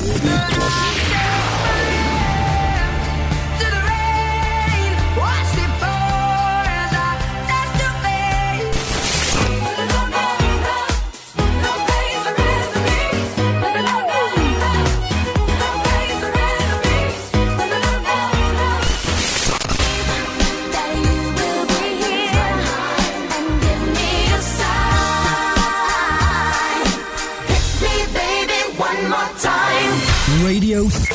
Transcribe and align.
Yeah. 0.00 1.17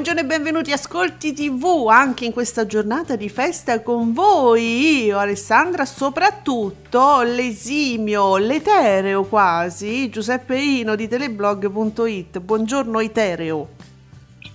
Buongiorno 0.00 0.26
e 0.26 0.34
benvenuti 0.38 0.72
Ascolti 0.72 1.34
TV 1.34 1.86
anche 1.90 2.24
in 2.24 2.32
questa 2.32 2.64
giornata 2.64 3.16
di 3.16 3.28
festa 3.28 3.82
con 3.82 4.14
voi, 4.14 5.04
io 5.04 5.18
Alessandra, 5.18 5.84
soprattutto 5.84 7.20
l'esimio, 7.20 8.38
l'etereo 8.38 9.24
quasi, 9.24 10.08
Giuseppe 10.08 10.58
Ino 10.58 10.94
di 10.94 11.06
teleblog.it. 11.06 12.40
Buongiorno 12.40 12.98
Etereo. 12.98 13.68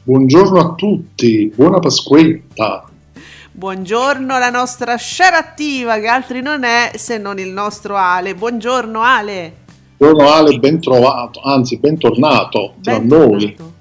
Buongiorno 0.01 0.59
a 0.59 0.73
tutti, 0.73 1.53
buona 1.55 1.77
Pasquetta. 1.77 2.83
Buongiorno 3.51 4.39
la 4.39 4.49
nostra 4.49 4.97
share 4.97 5.35
attiva 5.35 5.99
che 5.99 6.07
altri 6.07 6.41
non 6.41 6.63
è 6.63 6.93
se 6.95 7.19
non 7.19 7.37
il 7.37 7.51
nostro 7.51 7.95
Ale. 7.95 8.33
Buongiorno 8.33 8.99
Ale. 8.99 9.53
Buongiorno 9.97 10.27
Ale, 10.27 10.57
ben 10.57 10.81
trovato, 10.81 11.39
anzi 11.41 11.77
bentornato 11.77 12.73
tra 12.81 12.99
ben 12.99 13.07
noi. 13.07 13.73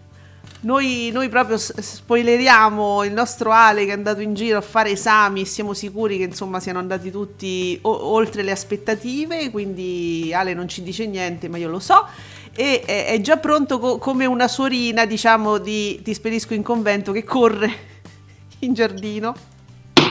Noi, 0.65 1.11
noi, 1.13 1.29
proprio 1.29 1.59
spoileriamo 1.59 3.05
il 3.05 3.13
nostro 3.13 3.51
Ale 3.53 3.85
che 3.85 3.91
è 3.91 3.95
andato 3.95 4.23
in 4.23 4.33
giro 4.33 4.57
a 4.57 4.63
fare 4.63 4.93
esami 4.93 5.43
e 5.43 5.45
siamo 5.45 5.75
sicuri 5.75 6.17
che 6.17 6.25
insomma 6.25 6.59
siano 6.59 6.79
andati 6.79 7.11
tutti 7.11 7.79
o- 7.83 8.07
oltre 8.13 8.43
le 8.43 8.51
aspettative, 8.51 9.51
quindi 9.51 10.33
Ale 10.35 10.55
non 10.55 10.67
ci 10.67 10.83
dice 10.83 11.07
niente 11.07 11.49
ma 11.49 11.59
io 11.59 11.69
lo 11.69 11.79
so 11.81 12.07
e 12.55 12.81
è, 12.81 13.07
è 13.09 13.21
già 13.21 13.37
pronto 13.37 13.79
co- 13.79 13.99
come 13.99 14.25
una 14.25 14.49
suorina 14.49 15.05
diciamo 15.05 15.59
di 15.59 16.01
Ti 16.03 16.15
spedisco 16.15 16.55
in 16.55 16.63
convento 16.63 17.13
che 17.13 17.25
corre 17.25 17.71
in 18.61 18.73
giardino. 18.73 19.35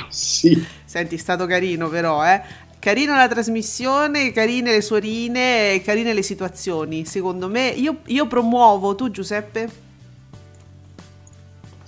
Sì. 0.09 0.63
Senti, 0.85 1.15
è 1.15 1.17
stato 1.17 1.45
carino 1.47 1.89
però, 1.89 2.23
eh. 2.25 2.41
Carina 2.77 3.15
la 3.15 3.27
trasmissione, 3.27 4.31
carine 4.31 4.71
le 4.71 4.81
suorine, 4.81 5.81
carine 5.83 6.13
le 6.13 6.21
situazioni. 6.21 7.05
Secondo 7.05 7.47
me, 7.47 7.69
io, 7.69 8.01
io 8.07 8.27
promuovo, 8.27 8.93
tu 8.93 9.09
Giuseppe? 9.09 9.82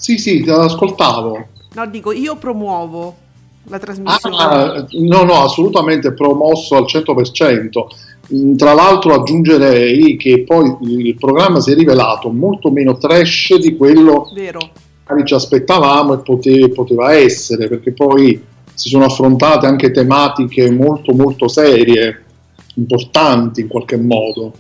Sì, 0.06 0.20
sì, 0.20 0.44
ti 0.44 0.52
ascoltavo. 0.52 1.48
No, 1.74 1.88
dico, 1.88 2.12
io 2.12 2.36
promuovo 2.36 3.16
la 3.64 3.80
trasmissione. 3.80 4.36
Ah, 4.38 4.86
no, 5.00 5.24
no, 5.24 5.42
assolutamente 5.42 6.14
promosso 6.14 6.76
al 6.76 6.84
100%. 6.84 7.88
Mm, 8.32 8.56
tra 8.56 8.74
l'altro 8.74 9.16
aggiungerei 9.16 10.16
che 10.16 10.44
poi 10.44 10.78
il 10.82 11.16
programma 11.16 11.60
si 11.60 11.72
è 11.72 11.74
rivelato 11.74 12.30
molto 12.30 12.70
meno 12.70 13.00
trash 13.00 13.56
di 13.56 13.76
quello 13.76 14.30
Vero. 14.32 14.60
che 15.08 15.26
ci 15.26 15.34
aspettavamo 15.34 16.14
e 16.14 16.18
pote- 16.20 16.70
poteva 16.70 17.12
essere, 17.14 17.68
perché 17.68 17.92
poi 17.92 18.40
si 18.76 18.90
sono 18.90 19.06
affrontate 19.06 19.66
anche 19.66 19.90
tematiche 19.90 20.70
molto 20.70 21.14
molto 21.14 21.48
serie, 21.48 22.26
importanti 22.76 23.62
in 23.62 23.70
qualche 23.70 23.98
modo. 23.98 24.54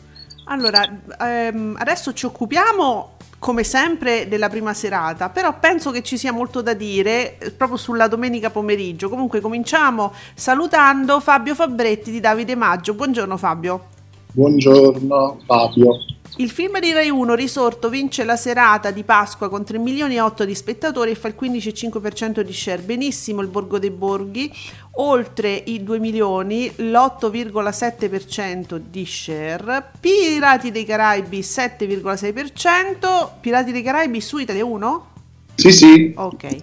Allora, 0.45 0.81
ehm, 1.22 1.75
adesso 1.77 2.13
ci 2.13 2.25
occupiamo 2.25 3.15
come 3.45 3.63
sempre 3.63 4.28
della 4.28 4.50
prima 4.50 4.73
serata, 4.73 5.29
però 5.29 5.59
penso 5.59 5.91
che 5.91 6.01
ci 6.01 6.17
sia 6.17 6.31
molto 6.31 6.63
da 6.63 6.73
dire 6.73 7.38
eh, 7.38 7.51
proprio 7.51 7.78
sulla 7.78 8.07
domenica 8.07 8.50
pomeriggio. 8.50 9.07
Comunque 9.07 9.39
cominciamo 9.39 10.13
salutando 10.33 11.19
Fabio 11.19 11.53
Fabretti 11.53 12.09
di 12.09 12.19
Davide 12.19 12.56
Maggio. 12.56 12.95
Buongiorno 12.95 13.38
Fabio. 13.38 13.85
Buongiorno 14.31 15.41
Fabio. 15.45 15.95
Il 16.38 16.50
film 16.50 16.81
di 16.81 16.91
Rai 16.91 17.09
1 17.09 17.34
Risorto 17.34 17.88
vince 17.88 18.25
la 18.25 18.35
serata 18.35 18.91
di 18.91 19.06
Pasqua 19.06 19.47
con 19.47 19.63
3 19.63 19.78
milioni 19.78 20.16
e 20.16 20.19
8 20.19 20.44
di 20.44 20.53
spettatori 20.53 21.12
e 21.12 21.16
fa 21.16 21.29
il 21.29 21.35
15,5% 21.40 22.41
di 22.41 22.51
share. 22.51 22.81
Benissimo 22.81 23.40
il 23.40 23.47
Borgo 23.47 23.79
dei 23.79 23.90
Borghi, 23.90 24.51
oltre 24.95 25.53
i 25.53 25.81
2 25.81 26.00
milioni, 26.00 26.69
l'8,7% 26.75 28.75
di 28.75 29.06
share. 29.06 29.91
Pirati 29.97 30.72
dei 30.72 30.84
Caraibi 30.84 31.40
7,6%. 31.40 33.29
Pirati 33.40 33.72
dei 33.72 33.81
Caraibi 33.81 34.19
su 34.19 34.38
Italia 34.38 34.66
1? 34.66 35.07
Sì, 35.56 35.72
sì. 35.72 36.13
Ok. 36.18 36.57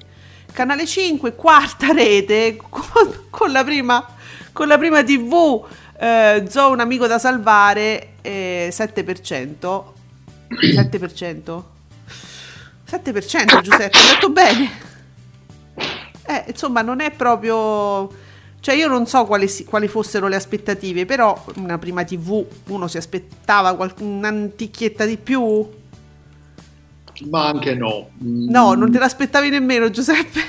Canale 0.52 0.84
5, 0.84 1.34
quarta 1.34 1.92
rete 1.92 2.58
con, 2.68 3.10
con 3.30 3.50
la 3.50 3.64
prima 3.64 4.06
con 4.52 4.68
la 4.68 4.76
prima 4.76 5.02
TV 5.02 5.64
eh, 6.02 6.44
Zo 6.48 6.70
un 6.70 6.80
amico 6.80 7.06
da 7.06 7.20
salvare 7.20 8.14
eh, 8.22 8.70
7%. 8.72 9.82
7%? 10.48 11.62
7% 12.90 13.60
Giuseppe, 13.62 13.96
hai 13.96 14.06
detto 14.12 14.30
bene. 14.30 14.70
Eh, 16.26 16.44
insomma, 16.48 16.82
non 16.82 17.00
è 17.00 17.12
proprio... 17.12 18.30
Cioè 18.58 18.74
io 18.74 18.88
non 18.88 19.06
so 19.06 19.24
quali, 19.24 19.48
quali, 19.64 19.88
fossero 19.88 20.28
le 20.28 20.36
aspettative, 20.36 21.04
però 21.04 21.40
una 21.56 21.78
prima 21.78 22.04
TV 22.04 22.44
uno 22.68 22.86
si 22.86 22.96
aspettava 22.96 23.74
qual- 23.74 23.94
un'antichietta 23.98 25.04
di 25.04 25.16
più? 25.16 25.66
Ma 27.28 27.46
anche 27.46 27.74
no. 27.74 28.08
No, 28.18 28.74
non 28.74 28.90
te 28.90 28.98
l'aspettavi 28.98 29.50
nemmeno 29.50 29.90
Giuseppe? 29.90 30.40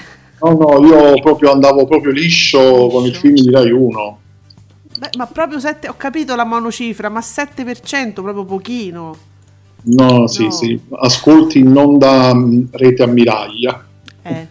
No, 0.42 0.52
no, 0.52 0.86
io 0.86 1.14
proprio 1.22 1.52
andavo 1.52 1.86
proprio 1.88 2.12
liscio, 2.12 2.60
liscio. 2.60 2.88
con 2.88 3.06
il 3.06 3.16
film 3.16 3.36
di 3.36 3.50
Rai 3.50 3.72
1. 3.72 4.22
Beh, 5.04 5.10
ma 5.18 5.26
proprio 5.26 5.60
7, 5.60 5.90
ho 5.90 5.96
capito 5.98 6.34
la 6.34 6.46
monocifra, 6.46 7.10
ma 7.10 7.20
7% 7.20 8.14
proprio 8.14 8.46
pochino. 8.46 9.18
No, 9.84 10.28
sì, 10.28 10.46
no. 10.46 10.52
sì, 10.52 10.80
ascolti 10.92 11.62
non 11.62 11.98
da 11.98 12.34
mm, 12.34 12.68
rete 12.72 13.04
ammiraglia. 13.04 13.86
Eh, 14.22 14.48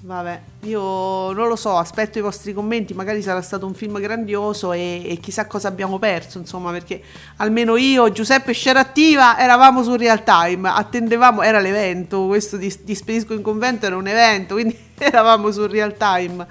vabbè, 0.00 0.40
io 0.62 1.32
non 1.32 1.48
lo 1.48 1.56
so, 1.56 1.76
aspetto 1.76 2.16
i 2.16 2.22
vostri 2.22 2.54
commenti, 2.54 2.94
magari 2.94 3.20
sarà 3.20 3.42
stato 3.42 3.66
un 3.66 3.74
film 3.74 4.00
grandioso 4.00 4.72
e, 4.72 5.02
e 5.04 5.18
chissà 5.18 5.46
cosa 5.46 5.68
abbiamo 5.68 5.98
perso, 5.98 6.38
insomma, 6.38 6.70
perché 6.70 7.02
almeno 7.36 7.76
io, 7.76 8.10
Giuseppe 8.10 8.54
Scerattiva, 8.54 9.38
eravamo 9.38 9.82
su 9.82 9.96
Real 9.96 10.24
Time, 10.24 10.70
attendevamo, 10.70 11.42
era 11.42 11.60
l'evento, 11.60 12.24
questo 12.24 12.56
di, 12.56 12.74
di 12.84 12.94
Spedisco 12.94 13.34
in 13.34 13.42
Convento 13.42 13.84
era 13.84 13.98
un 13.98 14.06
evento, 14.06 14.54
quindi 14.54 14.74
eravamo 14.96 15.50
su 15.50 15.66
Real 15.66 15.94
Time, 15.94 16.46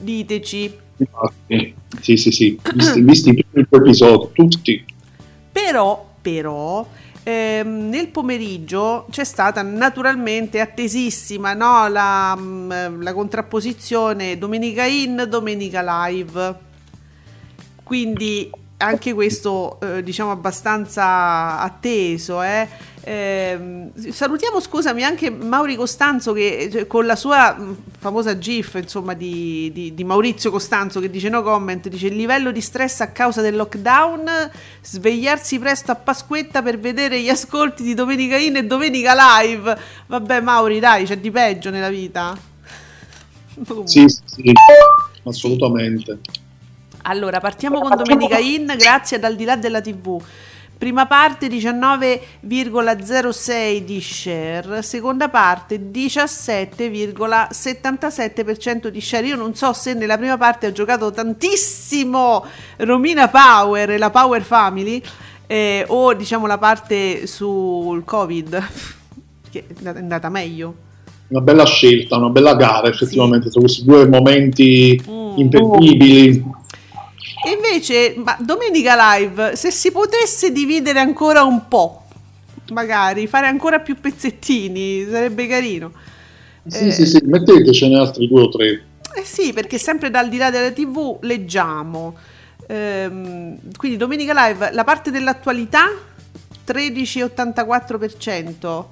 diteci. 0.00 0.80
Sì, 2.00 2.16
sì, 2.16 2.30
sì, 2.30 2.60
visti, 2.74 3.00
visti 3.00 3.28
i 3.30 3.44
primi 3.50 3.66
episodi, 3.70 4.28
tutti. 4.32 4.84
Però, 5.50 6.08
però, 6.20 6.86
ehm, 7.22 7.88
nel 7.88 8.08
pomeriggio 8.08 9.06
c'è 9.10 9.24
stata 9.24 9.62
naturalmente 9.62 10.60
attesissima 10.60 11.54
no? 11.54 11.88
la, 11.88 12.38
la 12.38 13.12
contrapposizione 13.14 14.38
domenica 14.38 14.84
in, 14.84 15.26
domenica 15.28 16.06
live. 16.06 16.54
Quindi 17.82 18.50
anche 18.78 19.12
questo 19.12 19.78
eh, 19.80 20.02
diciamo 20.02 20.30
abbastanza 20.30 21.60
atteso 21.60 22.42
eh. 22.42 22.68
Eh, 23.06 23.90
salutiamo 24.08 24.60
scusami 24.60 25.02
anche 25.02 25.28
Mauri 25.28 25.76
Costanzo 25.76 26.32
che 26.32 26.70
cioè, 26.72 26.86
con 26.86 27.04
la 27.04 27.16
sua 27.16 27.54
famosa 27.98 28.38
gif 28.38 28.76
insomma 28.76 29.12
di, 29.12 29.70
di, 29.74 29.92
di, 29.92 30.04
Maurizio 30.04 30.50
Costanzo 30.50 31.00
che 31.00 31.10
dice 31.10 31.28
no 31.28 31.42
comment 31.42 31.86
dice 31.88 32.06
il 32.06 32.16
livello 32.16 32.50
di 32.50 32.62
stress 32.62 33.00
a 33.00 33.08
causa 33.08 33.42
del 33.42 33.56
lockdown 33.56 34.50
svegliarsi 34.80 35.58
presto 35.58 35.92
a 35.92 35.96
Pasquetta 35.96 36.62
per 36.62 36.78
vedere 36.78 37.20
gli 37.20 37.28
ascolti 37.28 37.82
di 37.82 37.92
Domenica 37.92 38.38
In 38.38 38.56
e 38.56 38.64
Domenica 38.64 39.12
Live. 39.14 39.78
Vabbè 40.06 40.40
Mauri 40.40 40.80
dai 40.80 41.04
c'è 41.04 41.18
di 41.18 41.30
peggio 41.30 41.68
nella 41.68 41.90
vita. 41.90 42.34
Sì 43.84 44.06
sì 44.08 44.52
assolutamente. 45.24 46.20
Allora, 47.02 47.38
partiamo 47.40 47.80
con 47.80 47.94
Domenica 47.96 48.38
In, 48.38 48.72
grazie 48.78 49.18
ad 49.18 49.24
Al 49.24 49.36
di 49.36 49.44
là 49.44 49.56
della 49.56 49.82
TV. 49.82 50.22
Prima 50.76 51.06
parte 51.06 51.46
19,06 51.46 53.84
di 53.84 54.00
share, 54.00 54.82
seconda 54.82 55.28
parte 55.28 55.80
17,77% 55.90 58.88
di 58.88 59.00
share. 59.00 59.28
Io 59.28 59.36
non 59.36 59.54
so 59.54 59.72
se 59.72 59.94
nella 59.94 60.18
prima 60.18 60.36
parte 60.36 60.66
ha 60.66 60.72
giocato 60.72 61.12
tantissimo 61.12 62.44
Romina 62.78 63.28
Power 63.28 63.90
e 63.90 63.98
la 63.98 64.10
Power 64.10 64.42
Family 64.42 65.00
eh, 65.46 65.84
o 65.86 66.12
diciamo 66.14 66.46
la 66.46 66.58
parte 66.58 67.26
sul 67.26 68.04
Covid, 68.04 68.60
che 69.50 69.64
è 69.66 69.88
andata 69.88 70.28
meglio. 70.28 70.74
Una 71.28 71.40
bella 71.40 71.64
scelta, 71.64 72.16
una 72.16 72.28
bella 72.28 72.54
gara 72.54 72.88
effettivamente, 72.88 73.46
sì. 73.46 73.52
su 73.52 73.60
questi 73.60 73.84
due 73.84 74.06
momenti 74.08 75.00
mm. 75.08 75.38
imperdibili 75.38 76.26
e 76.26 76.42
invece, 77.52 78.14
ma 78.16 78.36
Domenica 78.40 79.16
Live, 79.16 79.56
se 79.56 79.70
si 79.70 79.90
potesse 79.90 80.52
dividere 80.52 81.00
ancora 81.00 81.42
un 81.42 81.68
po', 81.68 82.04
magari 82.72 83.26
fare 83.26 83.46
ancora 83.46 83.80
più 83.80 83.96
pezzettini, 84.00 85.06
sarebbe 85.10 85.46
carino. 85.46 85.92
Sì, 86.66 86.86
eh, 86.86 86.92
sì, 86.92 87.06
sì, 87.06 87.20
mettetecene 87.24 87.98
altri 87.98 88.28
due 88.28 88.42
o 88.42 88.48
tre. 88.48 88.84
Eh 89.14 89.24
sì, 89.24 89.52
perché 89.52 89.78
sempre 89.78 90.10
dal 90.10 90.28
di 90.28 90.38
là 90.38 90.50
della 90.50 90.72
TV 90.72 91.18
leggiamo. 91.20 92.16
Ehm, 92.66 93.58
quindi 93.76 93.98
Domenica 93.98 94.32
Live, 94.46 94.72
la 94.72 94.84
parte 94.84 95.10
dell'attualità 95.10 95.90
13,84%, 96.66 98.84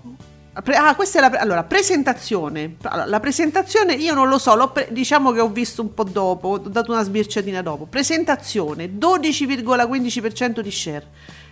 Ah, 0.55 0.95
questa 0.95 1.19
è 1.19 1.21
la 1.23 1.39
allora, 1.39 1.65
presentazione. 1.65 2.77
Allora, 2.83 3.07
la 3.07 3.21
presentazione 3.21 3.95
io 3.95 4.13
non 4.13 4.29
lo 4.29 4.39
so, 4.39 4.69
pre- 4.69 4.89
diciamo 4.91 5.33
che 5.33 5.41
ho 5.41 5.49
visto 5.49 5.81
un 5.81 5.95
po' 5.95 6.05
dopo, 6.05 6.49
ho 6.49 6.59
dato 6.59 6.93
una 6.93 7.03
sbirciatina 7.03 7.63
dopo. 7.63 7.87
Presentazione 7.87 8.91
12,15% 8.99 10.61
di 10.61 10.71
share. 10.71 11.07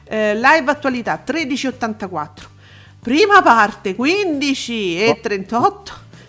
Eh, 0.05 0.35
live 0.35 0.71
attualità 0.71 1.23
13,84. 1.25 2.29
Prima 3.01 3.41
parte 3.41 3.97
15,38. 3.97 5.73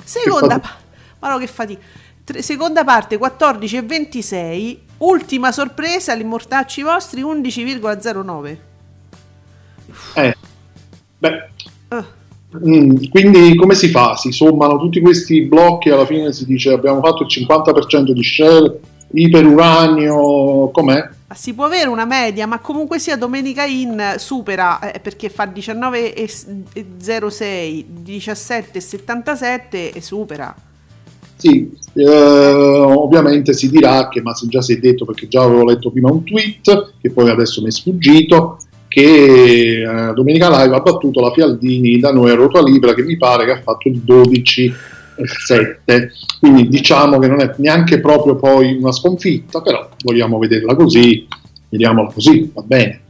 Seconda 0.04 0.60
parte 0.60 0.80
ma 1.22 1.30
no 1.30 1.38
che 1.38 1.48
fatica. 1.48 1.82
seconda 2.40 2.84
parte 2.84 3.18
14,26. 3.18 4.80
Ultima 4.98 5.52
sorpresa, 5.52 6.16
gli 6.16 6.24
mortacci 6.24 6.82
vostri 6.84 7.22
11,09. 7.22 8.58
Eh. 10.16 10.36
Beh. 11.18 11.50
Uh. 11.90 12.06
Mm, 12.58 13.06
quindi 13.10 13.56
come 13.56 13.76
si 13.76 13.88
fa? 13.88 14.18
Si 14.18 14.32
sommano 14.32 14.78
tutti 14.78 15.00
questi 15.00 15.44
blocchi 15.44 15.88
e 15.90 15.94
alla 15.94 16.06
fine 16.06 16.34
si 16.34 16.46
dice 16.46 16.74
abbiamo 16.74 17.00
fatto 17.02 17.24
il 17.24 17.30
50% 17.30 18.12
di 18.12 18.24
share, 18.24 18.80
iperuranio, 19.14 20.70
com'è? 20.72 21.10
Si 21.34 21.54
può 21.54 21.64
avere 21.66 21.88
una 21.88 22.04
media, 22.04 22.46
ma 22.46 22.60
comunque 22.60 23.00
sia 23.00 23.16
Domenica 23.16 23.64
In 23.64 24.16
supera 24.18 24.92
eh, 24.92 25.00
perché 25.00 25.30
fa 25.30 25.46
19,06, 25.46 27.86
17,77 28.04 29.94
e 29.94 30.02
supera. 30.02 30.54
Sì, 31.38 31.72
eh, 31.94 32.06
ovviamente 32.06 33.54
si 33.54 33.70
dirà 33.70 34.10
che, 34.10 34.22
ma 34.22 34.34
già 34.48 34.62
si 34.62 34.74
è 34.74 34.78
detto 34.78 35.06
perché 35.06 35.28
già 35.28 35.42
avevo 35.42 35.66
letto 35.66 35.90
prima 35.90 36.12
un 36.12 36.24
tweet 36.24 36.96
che 37.02 37.12
poi 37.12 37.30
adesso 37.30 37.62
mi 37.62 37.70
è 37.70 37.72
sfuggito, 37.72 38.60
che 38.92 39.84
eh, 39.84 40.14
Domenica 40.14 40.50
Live 40.50 40.76
ha 40.76 40.82
battuto 40.82 41.22
la 41.22 41.32
Fialdini 41.32 41.98
da 41.98 42.12
noi 42.12 42.30
a 42.30 42.36
ruota 42.36 42.62
libera 42.62 42.94
che 42.94 43.04
mi 43.04 43.16
pare 43.16 43.46
che 43.46 43.52
ha 43.52 43.62
fatto 43.62 43.88
il 43.88 44.00
12 44.00 44.74
7 45.24 46.12
quindi 46.40 46.68
diciamo 46.68 47.18
che 47.18 47.28
non 47.28 47.40
è 47.40 47.54
neanche 47.58 48.02
proprio 48.02 48.36
poi 48.36 48.74
una 48.74 48.92
sconfitta 48.92 49.62
però 49.62 49.88
vogliamo 50.04 50.38
vederla 50.40 50.76
così 50.76 51.26
vediamola 51.70 52.12
così 52.12 52.52
va 52.54 52.62
bene 52.64 53.02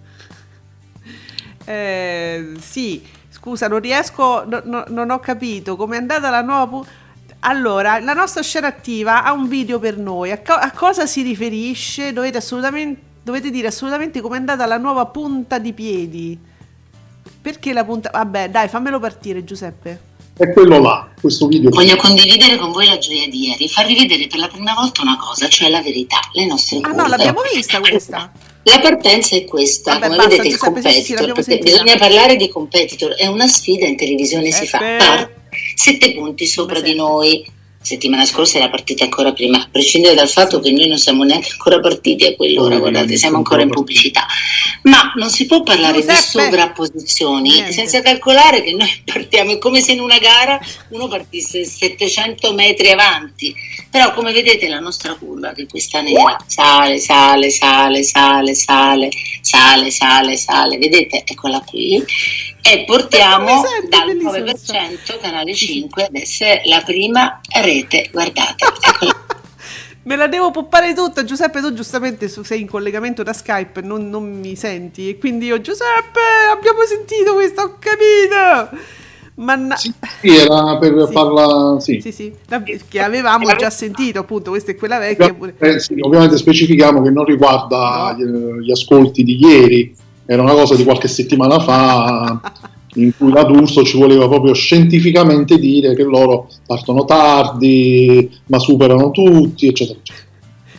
eh, 1.66 2.52
sì 2.60 3.02
scusa 3.30 3.68
non 3.68 3.80
riesco 3.80 4.44
no, 4.46 4.62
no, 4.64 4.84
non 4.88 5.10
ho 5.10 5.18
capito 5.18 5.76
come 5.76 5.96
è 5.96 6.00
andata 6.00 6.30
la 6.30 6.42
nuova 6.42 6.68
pu- 6.68 6.86
allora, 7.44 8.00
la 8.00 8.14
nostra 8.14 8.44
scena 8.44 8.68
attiva 8.68 9.24
ha 9.24 9.32
un 9.32 9.48
video 9.48 9.80
per 9.80 9.98
noi. 9.98 10.30
A, 10.30 10.42
co- 10.42 10.54
a 10.54 10.70
cosa 10.70 11.08
si 11.08 11.24
riferisce? 11.24 12.14
Dovete 12.14 12.38
assolutamente 12.38 13.11
dovete 13.24 13.50
dire 13.50 13.68
assolutamente 13.68 14.22
com'è 14.22 14.38
andata 14.38 14.66
la 14.66 14.78
nuova 14.78 15.06
punta 15.06 15.58
di 15.58 15.74
piedi. 15.74 16.38
Perché 17.42 17.74
la 17.74 17.84
punta... 17.84 18.10
Vabbè, 18.12 18.50
dai, 18.50 18.68
fammelo 18.68 19.00
partire 19.00 19.44
Giuseppe. 19.44 20.10
È 20.38 20.52
quello 20.54 20.80
là, 20.80 21.10
questo 21.20 21.48
video. 21.48 21.70
Voglio 21.70 21.96
condividere 21.98 22.58
con 22.58 22.72
voi 22.72 22.88
la 22.88 22.98
gioia 22.98 23.28
di 23.28 23.48
ieri, 23.48 23.68
farvi 23.68 23.96
vedere 23.96 24.28
per 24.28 24.40
la 24.40 24.48
prima 24.48 24.74
volta 24.74 25.02
una 25.02 25.18
cosa, 25.18 25.48
cioè 25.48 25.70
la 25.70 25.82
verità, 25.82 26.18
le 26.34 26.46
nostre 26.46 26.80
cose. 26.80 26.96
Ah 26.96 27.02
no, 27.02 27.08
l'abbiamo 27.08 27.42
vista 27.54 27.80
questa. 27.80 28.32
La 28.64 28.80
partenza 28.80 29.36
è 29.36 29.44
questa, 29.46 29.94
Vabbè, 29.94 30.06
come 30.06 30.16
basta, 30.18 30.30
vedete 30.30 30.48
il 30.48 30.58
competitor, 30.58 31.44
sì, 31.44 31.58
bisogna 31.58 31.98
parlare 31.98 32.36
di 32.38 32.48
competitor, 32.50 33.14
è 33.14 33.28
una 33.28 33.48
sfida 33.48 33.86
in 33.86 33.98
televisione 33.98 34.50
Giuseppe. 34.50 34.68
si 34.68 34.68
fa. 34.78 35.30
Sette 35.76 36.14
punti 36.14 36.48
sopra 36.48 36.80
di 36.80 36.96
noi, 36.96 37.46
settimana 37.82 38.26
scorsa 38.26 38.58
era 38.58 38.70
partita 38.70 39.04
ancora 39.04 39.34
prima, 39.34 39.58
a 39.58 39.68
prescindere 39.72 40.14
dal 40.14 40.30
fatto 40.30 40.60
che 40.60 40.72
noi 40.72 40.88
non 40.88 40.98
siamo 40.98 41.24
neanche 41.24 41.50
ancora 41.52 41.80
partiti 41.80 42.26
a 42.26 42.36
quell'ora, 42.36 42.78
guardate, 42.78 43.18
siamo 43.18 43.38
ancora 43.38 43.64
in 43.64 43.70
pubblicità. 43.70 44.26
Ma 44.84 45.14
non 45.16 45.30
si 45.30 45.46
può 45.46 45.64
parlare 45.64 46.00
Giuseppe. 46.00 46.22
di 46.22 46.46
sovrapposizioni 46.46 47.50
Niente. 47.50 47.72
senza 47.72 48.02
calcolare 48.02 48.62
che 48.62 48.72
noi 48.74 48.90
partiamo, 49.04 49.52
è 49.52 49.58
come 49.58 49.82
se 49.82 49.94
in 49.94 50.00
una 50.00 50.20
gara 50.20 50.60
uno 50.90 51.08
partisse 51.08 51.66
700 51.66 52.54
metri 52.54 52.90
avanti, 52.90 53.54
però 53.90 54.14
come 54.14 54.32
vedete 54.32 54.68
la 54.68 54.80
nostra 54.80 55.16
curva, 55.16 55.54
che 55.54 55.66
questa 55.68 56.02
nera, 56.02 56.38
sale, 56.46 57.00
sale, 57.00 57.50
sale, 57.50 58.04
sale, 58.04 58.54
sale, 58.54 59.10
sale, 59.42 59.92
sale, 59.92 60.38
sale, 60.38 60.78
vedete, 60.78 61.24
eccola 61.26 61.62
qui, 61.66 62.04
e 62.62 62.84
portiamo 62.86 63.62
dal 63.90 64.16
9% 64.16 65.20
canale 65.20 65.54
5 65.54 66.04
ad 66.04 66.16
essere 66.16 66.62
la 66.66 66.82
prima 66.86 67.40
rete. 67.62 68.10
Guardate, 68.12 68.66
Me 70.04 70.16
la 70.16 70.28
devo 70.28 70.50
poppare 70.50 70.94
tutta, 70.96 71.24
Giuseppe. 71.24 71.62
Tu 71.62 71.74
giustamente 71.74 72.28
sei 72.28 72.62
in 72.62 72.68
collegamento 72.68 73.22
da 73.22 73.34
Skype, 73.34 73.82
non, 73.82 74.10
non 74.10 74.40
mi 74.40 74.56
senti. 74.56 75.10
E 75.10 75.18
quindi 75.20 75.46
io, 75.46 75.62
Giuseppe, 75.62 76.20
abbiamo 76.52 76.82
sentito 76.88 77.34
questo, 77.36 77.62
ho 77.62 77.78
capito. 77.78 79.00
Ma 79.36 79.76
sì, 79.76 79.94
sì, 80.20 80.36
era 80.36 80.78
per 80.78 81.06
sì. 81.06 81.14
farla, 81.14 81.80
sì. 81.80 82.02
Sì, 82.02 82.12
sì, 82.12 82.34
che 82.88 83.00
avevamo 83.00 83.56
già 83.56 83.70
sentito, 83.70 84.20
appunto, 84.20 84.50
questa 84.52 84.72
è 84.72 84.76
quella 84.76 84.98
vecchia. 84.98 85.36
Eh, 85.60 85.80
sì, 85.80 85.96
ovviamente 86.00 86.38
specifichiamo 86.38 87.02
che 87.02 87.12
non 87.12 87.26
riguarda 87.26 88.16
no. 88.18 88.60
gli, 88.60 88.66
gli, 88.66 88.72
ascolti 88.72 89.24
di 89.24 89.38
ieri, 89.40 89.96
era 90.32 90.44
una 90.44 90.54
cosa 90.54 90.76
di 90.78 90.86
qualche 90.86 91.10
settimana 91.10 91.60
fa 91.60 92.40
in 92.96 93.12
cui 93.18 93.34
la 93.34 93.44
D'Urso 93.44 93.84
ci 93.84 93.98
voleva 93.98 94.30
proprio 94.30 94.54
scientificamente 94.54 95.60
dire 95.60 95.94
che 95.94 96.04
loro 96.04 96.48
partono 96.66 97.04
tardi, 97.04 98.32
ma 98.46 98.58
superano 98.58 99.12
tutti, 99.12 99.68
eccetera, 99.68 100.00
eccetera. 100.00 100.26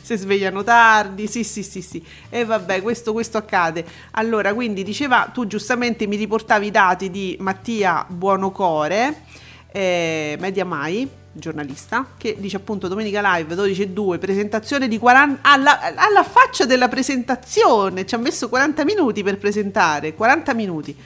Si 0.00 0.16
svegliano 0.16 0.64
tardi, 0.64 1.26
sì, 1.26 1.44
sì, 1.44 1.62
sì, 1.62 1.82
sì. 1.82 2.02
E 2.30 2.46
vabbè, 2.46 2.80
questo, 2.80 3.12
questo 3.12 3.36
accade. 3.36 3.84
Allora, 4.12 4.54
quindi 4.54 4.82
diceva, 4.82 5.30
tu 5.30 5.46
giustamente 5.46 6.06
mi 6.06 6.16
riportavi 6.16 6.66
i 6.66 6.70
dati 6.70 7.10
di 7.10 7.36
Mattia 7.38 8.06
Buonocore, 8.08 9.22
eh, 9.70 10.38
Media 10.40 10.64
Mai, 10.64 11.06
giornalista, 11.32 12.06
che 12.16 12.36
dice 12.38 12.56
appunto 12.56 12.88
Domenica 12.88 13.20
Live 13.34 13.54
12 13.54 13.82
e 13.82 13.88
2, 13.88 14.18
presentazione 14.18 14.88
di 14.88 14.98
40... 14.98 15.40
Alla, 15.42 15.80
alla 15.94 16.22
faccia 16.22 16.66
della 16.66 16.88
presentazione, 16.88 18.06
ci 18.06 18.14
ha 18.14 18.18
messo 18.18 18.48
40 18.48 18.84
minuti 18.84 19.22
per 19.22 19.38
presentare, 19.38 20.14
40 20.14 20.54
minuti. 20.54 20.96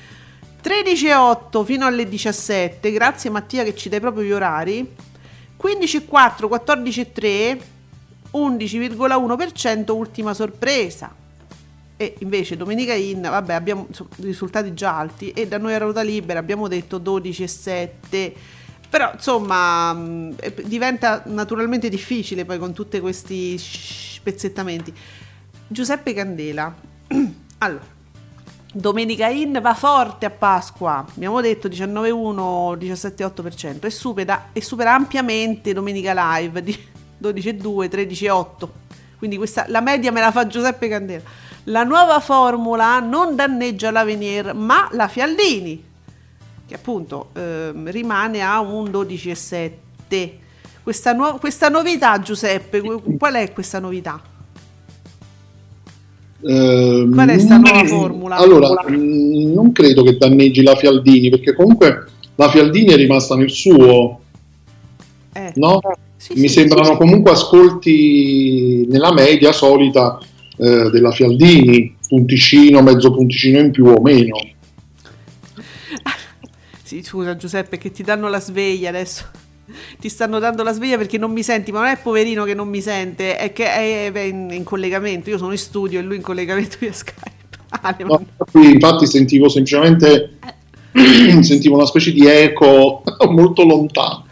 13 0.60 1.06
e 1.06 1.14
8 1.14 1.64
fino 1.64 1.86
alle 1.86 2.08
17, 2.08 2.90
grazie 2.90 3.30
Mattia 3.30 3.62
che 3.62 3.76
ci 3.76 3.88
dai 3.88 4.00
proprio 4.00 4.24
gli 4.24 4.32
orari. 4.32 4.94
15 5.56 5.96
e 5.96 6.04
4, 6.04 6.48
14 6.48 7.00
e 7.00 7.12
3, 7.12 7.60
11,1% 8.32 9.92
ultima 9.92 10.34
sorpresa. 10.34 11.14
E 11.96 12.14
invece 12.18 12.56
Domenica 12.56 12.92
In, 12.92 13.22
vabbè, 13.22 13.54
abbiamo 13.54 13.86
risultati 14.16 14.74
già 14.74 14.98
alti 14.98 15.30
e 15.30 15.46
da 15.46 15.56
noi 15.56 15.72
a 15.72 15.78
ruota 15.78 16.02
libera 16.02 16.38
abbiamo 16.38 16.68
detto 16.68 16.98
12 16.98 17.42
e 17.42 17.46
7 17.46 18.34
però 18.96 19.10
insomma 19.12 19.92
mm, 19.92 20.32
diventa 20.64 21.22
naturalmente 21.26 21.90
difficile 21.90 22.46
poi 22.46 22.58
con 22.58 22.72
tutti 22.72 22.98
questi 22.98 23.58
spezzettamenti. 23.58 24.90
Giuseppe 25.68 26.14
Candela. 26.14 26.74
allora, 27.58 27.84
Domenica 28.72 29.28
In 29.28 29.58
va 29.60 29.74
forte 29.74 30.24
a 30.24 30.30
Pasqua, 30.30 31.04
abbiamo 31.14 31.42
detto 31.42 31.68
19,1, 31.68 32.78
17,8% 32.78 33.84
e 33.84 33.90
supera, 33.90 34.48
e 34.54 34.62
supera 34.62 34.94
ampiamente 34.94 35.74
Domenica 35.74 36.14
Live 36.14 36.62
di 36.62 36.72
12,2, 37.22 37.90
13,8. 37.90 38.68
Quindi 39.18 39.36
questa, 39.36 39.66
la 39.68 39.82
media 39.82 40.10
me 40.10 40.20
la 40.20 40.32
fa 40.32 40.46
Giuseppe 40.46 40.88
Candela. 40.88 41.22
La 41.64 41.84
nuova 41.84 42.18
formula 42.20 42.98
non 43.00 43.36
danneggia 43.36 43.90
l'Avenir 43.90 44.54
ma 44.54 44.88
la 44.92 45.06
Fialdini 45.06 45.94
che 46.66 46.74
appunto 46.74 47.30
eh, 47.34 47.72
rimane 47.84 48.40
a 48.40 48.60
un 48.60 48.90
12,7. 48.90 50.30
Questa, 50.82 51.12
nu- 51.12 51.38
questa 51.38 51.68
novità, 51.68 52.18
Giuseppe, 52.20 52.80
qual 53.18 53.34
è 53.34 53.52
questa 53.52 53.78
novità? 53.78 54.20
Eh, 56.42 57.08
Qual 57.12 57.28
è 57.28 57.32
questa 57.32 57.56
nuova 57.56 57.84
formula? 57.84 58.36
Allora, 58.36 58.68
mh, 58.86 59.52
non 59.52 59.72
credo 59.72 60.02
che 60.02 60.16
danneggi 60.16 60.62
la 60.62 60.76
Fialdini, 60.76 61.30
perché 61.30 61.54
comunque 61.54 62.04
la 62.36 62.48
Fialdini 62.50 62.92
è 62.92 62.96
rimasta 62.96 63.34
nel 63.34 63.50
suo, 63.50 64.20
eh. 65.32 65.52
no? 65.56 65.80
Sì, 66.16 66.34
Mi 66.34 66.48
sì, 66.48 66.54
sembrano 66.60 66.92
sì. 66.92 66.96
comunque 66.96 67.32
ascolti 67.32 68.86
nella 68.88 69.12
media 69.12 69.52
solita 69.52 70.18
eh, 70.56 70.90
della 70.90 71.10
Fialdini, 71.10 71.96
punticino, 72.06 72.82
mezzo 72.82 73.12
punticino 73.12 73.58
in 73.58 73.70
più 73.70 73.86
o 73.86 74.00
meno. 74.00 74.36
Sì, 76.86 77.02
scusa 77.02 77.34
Giuseppe, 77.34 77.78
che 77.78 77.90
ti 77.90 78.04
danno 78.04 78.28
la 78.28 78.38
sveglia 78.38 78.90
adesso. 78.90 79.24
Ti 79.98 80.08
stanno 80.08 80.38
dando 80.38 80.62
la 80.62 80.72
sveglia 80.72 80.96
perché 80.96 81.18
non 81.18 81.32
mi 81.32 81.42
senti, 81.42 81.72
ma 81.72 81.80
non 81.80 81.88
è 81.88 81.98
poverino 81.98 82.44
che 82.44 82.54
non 82.54 82.68
mi 82.68 82.80
sente, 82.80 83.36
è 83.36 83.52
che 83.52 83.64
è, 83.64 84.12
è 84.12 84.20
in, 84.20 84.50
in, 84.52 84.62
collegamento. 84.62 85.28
Io 85.28 85.36
sono 85.36 85.50
in 85.50 85.58
studio 85.58 85.98
e 85.98 86.02
lui 86.02 86.14
in 86.14 86.22
collegamento 86.22 86.76
via 86.78 86.92
Skype. 86.92 87.34
Ah, 87.80 87.94
no, 87.98 88.24
infatti 88.62 89.06
sentivo 89.06 89.48
semplicemente 89.48 90.38
sentivo 91.42 91.74
una 91.74 91.84
specie 91.84 92.12
di 92.12 92.24
eco 92.24 93.02
molto 93.28 93.64
lontano. 93.64 94.26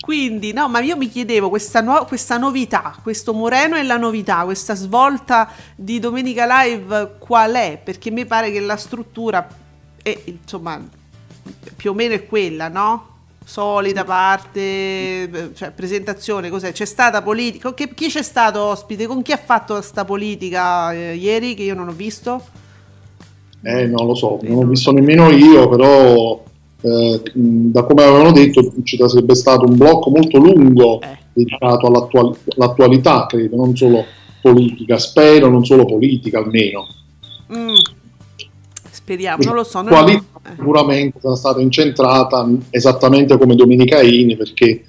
Quindi, 0.00 0.52
no, 0.52 0.68
ma 0.68 0.78
io 0.78 0.96
mi 0.96 1.08
chiedevo 1.08 1.48
questa, 1.48 1.80
no- 1.80 2.04
questa 2.06 2.38
novità, 2.38 2.96
questo 3.02 3.34
Moreno 3.34 3.74
è 3.74 3.82
la 3.82 3.96
novità, 3.96 4.44
questa 4.44 4.76
svolta 4.76 5.50
di 5.74 5.98
Domenica 5.98 6.46
Live 6.62 7.16
qual 7.18 7.54
è? 7.54 7.80
Perché 7.82 8.12
mi 8.12 8.24
pare 8.24 8.52
che 8.52 8.60
la 8.60 8.76
struttura 8.76 9.46
è, 10.00 10.18
insomma, 10.24 10.80
più 11.76 11.90
o 11.90 11.94
meno 11.94 12.14
è 12.14 12.26
quella, 12.26 12.68
no? 12.68 13.06
Solita 13.44 14.04
parte, 14.04 15.52
cioè 15.54 15.70
presentazione, 15.70 16.50
cos'è? 16.50 16.72
C'è 16.72 16.84
stata 16.84 17.22
politica? 17.22 17.72
Che, 17.72 17.94
chi 17.94 18.08
c'è 18.08 18.22
stato 18.22 18.60
ospite? 18.60 19.06
Con 19.06 19.22
chi 19.22 19.32
ha 19.32 19.38
fatto 19.38 19.74
questa 19.74 20.04
politica 20.04 20.92
eh, 20.92 21.14
ieri 21.14 21.54
che 21.54 21.62
io 21.62 21.74
non 21.74 21.88
ho 21.88 21.92
visto? 21.92 22.42
Eh, 23.62 23.86
non 23.86 24.06
lo 24.06 24.14
so, 24.14 24.38
non 24.42 24.64
ho 24.64 24.66
visto 24.66 24.92
nemmeno 24.92 25.30
io, 25.30 25.68
però 25.68 26.44
eh, 26.80 27.22
da 27.34 27.84
come 27.84 28.04
avevano 28.04 28.32
detto 28.32 28.72
ci 28.84 28.96
sarebbe 28.96 29.34
stato 29.34 29.64
un 29.64 29.76
blocco 29.76 30.10
molto 30.10 30.38
lungo 30.38 31.00
eh. 31.00 31.18
dedicato 31.32 31.86
all'attual- 31.86 32.36
all'attualità, 32.56 33.26
credo, 33.26 33.56
non 33.56 33.76
solo 33.76 34.04
politica, 34.40 34.98
spero 34.98 35.48
non 35.48 35.64
solo 35.64 35.84
politica 35.86 36.38
almeno. 36.38 36.86
Mm. 37.52 37.74
Speriamo, 38.90 39.42
non 39.42 39.54
lo 39.54 39.64
so. 39.64 39.82
Qualità 39.82 40.24
eh. 40.36 40.37
Sicuramente 40.56 41.18
sarà 41.20 41.34
stata 41.36 41.60
incentrata 41.60 42.48
esattamente 42.70 43.36
come 43.38 43.54
Domenica 43.54 44.00
Ini, 44.00 44.36
perché 44.36 44.82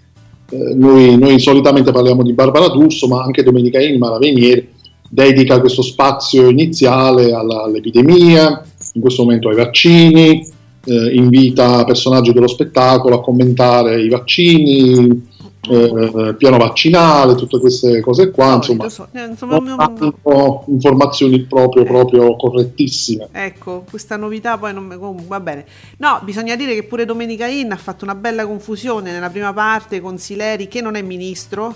eh, 0.49 0.73
noi, 0.75 1.17
noi, 1.17 1.39
solitamente 1.39 1.91
parliamo 1.91 2.23
di 2.23 2.33
Barbara 2.33 2.67
D'Urso, 2.69 3.07
ma 3.07 3.23
anche 3.23 3.43
Domenica 3.43 3.79
Ini, 3.79 3.97
Maravenieri, 3.97 4.67
dedica 5.09 5.59
questo 5.59 5.81
spazio 5.81 6.49
iniziale 6.49 7.33
alla, 7.33 7.63
all'epidemia, 7.63 8.63
in 8.93 9.01
questo 9.01 9.23
momento 9.23 9.49
ai 9.49 9.55
vaccini, 9.55 10.47
eh, 10.85 11.13
invita 11.13 11.83
personaggi 11.83 12.31
dello 12.31 12.47
spettacolo 12.47 13.15
a 13.15 13.21
commentare 13.21 14.01
i 14.01 14.09
vaccini, 14.09 15.27
eh, 15.69 16.35
piano 16.35 16.57
vaccinale, 16.57 17.35
tutte 17.35 17.59
queste 17.59 17.99
cose 18.01 18.31
qua, 18.31 18.55
insomma, 18.55 18.89
so. 18.89 19.07
eh, 19.11 19.25
insomma 19.25 19.57
non 19.57 19.79
hanno 19.79 20.63
informazioni 20.67 21.41
proprio, 21.41 21.83
proprio 21.83 22.35
correttissime. 22.35 23.29
Ecco, 23.31 23.85
questa 23.89 24.17
novità 24.17 24.57
poi 24.57 24.73
non 24.73 24.85
mi... 24.85 24.95
va 25.27 25.39
bene. 25.39 25.65
No, 25.97 26.19
bisogna 26.23 26.55
dire 26.55 26.73
che 26.73 26.83
pure 26.83 27.05
Domenica 27.05 27.47
In 27.47 27.71
ha 27.71 27.77
fatto 27.77 28.03
una 28.03 28.15
bella 28.15 28.45
confusione 28.45 29.11
nella 29.11 29.29
prima 29.29 29.53
parte 29.53 30.01
con 30.01 30.17
Sileri, 30.17 30.67
che 30.67 30.81
non 30.81 30.95
è 30.95 31.01
ministro, 31.01 31.75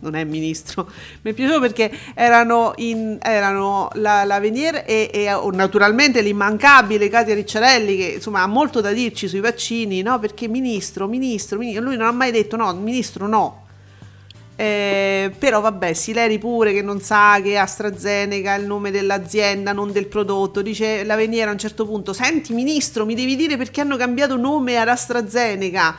non 0.00 0.14
è 0.14 0.24
ministro, 0.24 0.90
mi 1.22 1.30
è 1.30 1.34
piaciuto 1.34 1.60
perché 1.60 1.90
erano, 2.14 2.72
in, 2.76 3.18
erano 3.22 3.88
la, 3.94 4.24
la 4.24 4.40
Venier 4.40 4.84
e, 4.86 5.10
e, 5.12 5.32
oh, 5.32 5.50
naturalmente 5.50 6.20
l'immancabile 6.20 7.08
Katia 7.08 7.34
Ricciarelli 7.34 7.96
che 7.96 8.04
insomma 8.16 8.42
ha 8.42 8.46
molto 8.46 8.80
da 8.80 8.92
dirci 8.92 9.28
sui 9.28 9.40
vaccini, 9.40 10.02
no? 10.02 10.18
Perché 10.18 10.48
ministro, 10.48 11.06
ministro, 11.06 11.58
ministro, 11.58 11.84
lui 11.84 11.96
non 11.96 12.06
ha 12.06 12.12
mai 12.12 12.30
detto 12.30 12.56
no, 12.56 12.72
ministro 12.74 13.26
no. 13.26 13.68
Eh, 14.60 15.32
però 15.38 15.62
vabbè, 15.62 15.94
Sileri 15.94 16.38
pure 16.38 16.74
che 16.74 16.82
non 16.82 17.00
sa 17.00 17.40
che 17.42 17.56
AstraZeneca 17.56 18.54
è 18.54 18.58
il 18.58 18.66
nome 18.66 18.90
dell'azienda, 18.90 19.72
non 19.72 19.90
del 19.90 20.06
prodotto. 20.06 20.60
Dice 20.60 21.02
la 21.04 21.16
Veniera 21.16 21.48
a 21.48 21.54
un 21.54 21.58
certo 21.58 21.86
punto: 21.86 22.12
Senti, 22.12 22.52
ministro, 22.52 23.06
mi 23.06 23.14
devi 23.14 23.36
dire 23.36 23.56
perché 23.56 23.80
hanno 23.80 23.96
cambiato 23.96 24.36
nome 24.36 24.76
ad 24.76 24.88
AstraZeneca. 24.88 25.96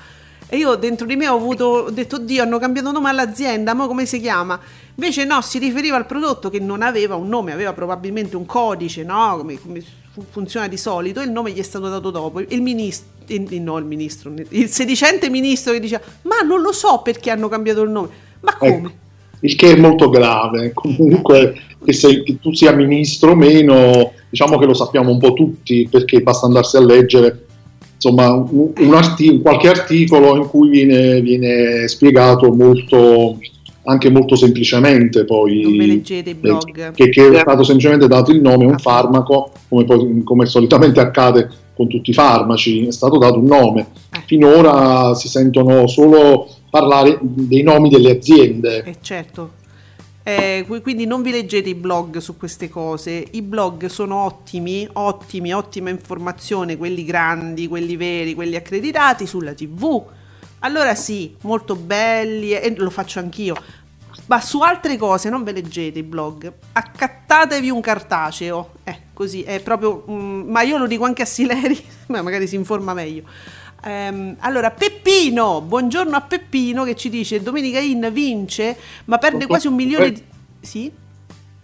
E 0.54 0.58
io 0.58 0.76
dentro 0.76 1.06
di 1.06 1.16
me 1.16 1.30
ho, 1.30 1.38
avuto, 1.38 1.64
ho 1.64 1.90
detto, 1.92 2.18
oddio, 2.18 2.44
hanno 2.44 2.60
cambiato 2.60 2.92
nome 2.92 3.10
all'azienda, 3.10 3.74
ma 3.74 3.88
come 3.88 4.06
si 4.06 4.20
chiama? 4.20 4.60
Invece 4.96 5.24
no, 5.24 5.42
si 5.42 5.60
riferiva 5.60 5.96
al 5.96 6.06
prodotto 6.06 6.50
che 6.50 6.60
non 6.60 6.82
aveva 6.82 7.16
un 7.16 7.30
nome, 7.30 7.54
aveva 7.54 7.72
probabilmente 7.72 8.36
un 8.36 8.46
codice, 8.46 9.06
no? 9.06 9.38
Come, 9.38 9.58
come 9.62 9.82
funziona 10.30 10.68
di 10.68 10.76
solito, 10.76 11.22
e 11.22 11.24
il 11.24 11.32
nome 11.32 11.52
gli 11.52 11.60
è 11.60 11.62
stato 11.62 11.88
dato 11.88 12.12
dopo. 12.12 12.42
Il 12.42 12.62
ministro, 12.62 13.08
il, 13.28 13.62
no 13.62 13.78
il 13.78 13.86
ministro, 13.86 14.30
il 14.50 14.68
sedicente 14.68 15.30
ministro 15.30 15.72
che 15.72 15.80
diceva, 15.80 16.04
ma 16.24 16.42
non 16.42 16.60
lo 16.60 16.74
so 16.74 17.00
perché 17.02 17.32
hanno 17.32 17.48
cambiato 17.48 17.84
il 17.84 17.90
nome. 17.90 18.10
Ma 18.42 18.52
ecco, 18.52 18.66
come? 18.66 18.90
Eh, 18.90 19.48
il 19.48 19.56
che 19.56 19.72
è 19.72 19.78
molto 19.78 20.10
grave. 20.10 20.74
Comunque, 20.74 21.62
che, 21.82 21.94
sei, 21.94 22.24
che 22.24 22.40
tu 22.42 22.54
sia 22.54 22.74
ministro 22.74 23.32
o 23.32 23.36
meno, 23.36 24.12
diciamo 24.30 24.58
che 24.58 24.66
lo 24.66 24.74
sappiamo 24.74 25.12
un 25.12 25.18
po' 25.18 25.32
tutti, 25.32 25.88
perché 25.90 26.20
basta 26.20 26.46
andarsi 26.46 26.76
a 26.76 26.86
leggere 26.86 27.46
insomma, 28.02 28.34
un, 28.34 28.72
un 28.76 28.94
arti- 28.96 29.40
qualche 29.40 29.70
articolo 29.70 30.36
in 30.36 30.48
cui 30.48 30.70
viene, 30.70 31.22
viene, 31.22 31.88
spiegato 31.88 32.52
molto, 32.52 33.38
anche 33.84 34.10
molto 34.10 34.36
semplicemente 34.36 35.24
poi 35.24 35.62
non 35.62 35.74
leggete 35.74 36.32
i 36.32 36.34
blog. 36.34 36.94
che, 36.94 37.10
che, 37.10 37.30
è 37.30 37.40
stato 37.40 37.64
semplicemente 37.64 38.08
dato 38.08 38.32
il 38.32 38.42
nome 38.42 38.66
a 38.66 38.70
un 38.70 38.80
farmaco 38.80 39.52
come, 39.70 39.86
poi, 39.86 40.24
come 40.24 40.48
solitamente 40.48 41.00
accade 41.00 41.48
con 41.76 41.88
tutti 41.88 42.10
i 42.10 42.14
farmaci 42.14 42.88
è 42.88 42.92
stato 42.92 43.20
dato 43.20 43.38
un 43.38 43.46
nome. 43.46 43.88
Eh. 44.14 44.20
finora 44.26 45.14
si 45.14 45.28
sentono 45.28 45.86
solo 45.88 46.48
parlare 46.72 47.20
dei 47.22 47.62
nomi 47.62 47.90
delle 47.90 48.12
aziende. 48.12 48.84
Eh 48.84 48.96
certo 49.02 49.60
eh, 50.24 50.66
quindi 50.84 51.06
non 51.06 51.24
vi 51.24 51.32
leggete 51.32 51.70
i 51.70 51.76
blog 51.76 52.18
su 52.18 52.38
queste 52.38 52.70
cose, 52.70 53.26
i 53.32 53.42
blog 53.42 53.88
sono 53.88 54.24
ottimi, 54.24 54.88
ottimi, 54.94 55.54
ottima 55.54 55.90
informazione, 55.90 56.78
quelli 56.78 57.04
grandi, 57.04 57.68
quelli 57.68 57.96
veri, 57.96 58.36
quelli 58.36 58.56
accreditati 58.56 59.26
sulla 59.26 59.54
tv. 59.54 60.04
Allora 60.60 60.94
sì, 60.94 61.36
molto 61.42 61.76
belli 61.76 62.52
e 62.52 62.76
lo 62.78 62.92
faccio 62.92 63.18
anch'io. 63.20 63.56
Ma 64.28 64.40
su 64.40 64.62
altre 64.62 64.96
cose 64.96 65.30
non 65.30 65.44
ve 65.44 65.54
leggete 65.54 66.00
i 66.00 66.04
blog, 66.04 66.54
accattatevi 66.74 67.72
un 67.72 67.82
cartaceo. 67.82 68.74
Eh, 68.84 69.00
così 69.14 69.42
è 69.42 69.60
proprio. 69.62 70.06
Mm, 70.10 70.50
ma 70.50 70.62
io 70.62 70.78
lo 70.78 70.86
dico 70.86 71.04
anche 71.04 71.24
a 71.24 71.26
Sileri, 71.26 71.84
ma 72.08 72.22
magari 72.22 72.48
si 72.48 72.56
informa 72.56 72.94
meglio 72.94 73.24
Um, 73.84 74.36
allora, 74.40 74.70
Peppino, 74.70 75.62
buongiorno 75.62 76.16
a 76.16 76.22
Peppino 76.22 76.84
che 76.84 76.96
ci 76.96 77.10
dice 77.10 77.42
Domenica 77.42 77.80
In 77.80 78.10
vince, 78.14 78.78
ma 79.06 79.18
perde 79.18 79.48
quasi 79.48 79.68
un 79.68 79.74
milione 79.74 80.12
di... 80.12 80.22
Sì? 80.60 80.92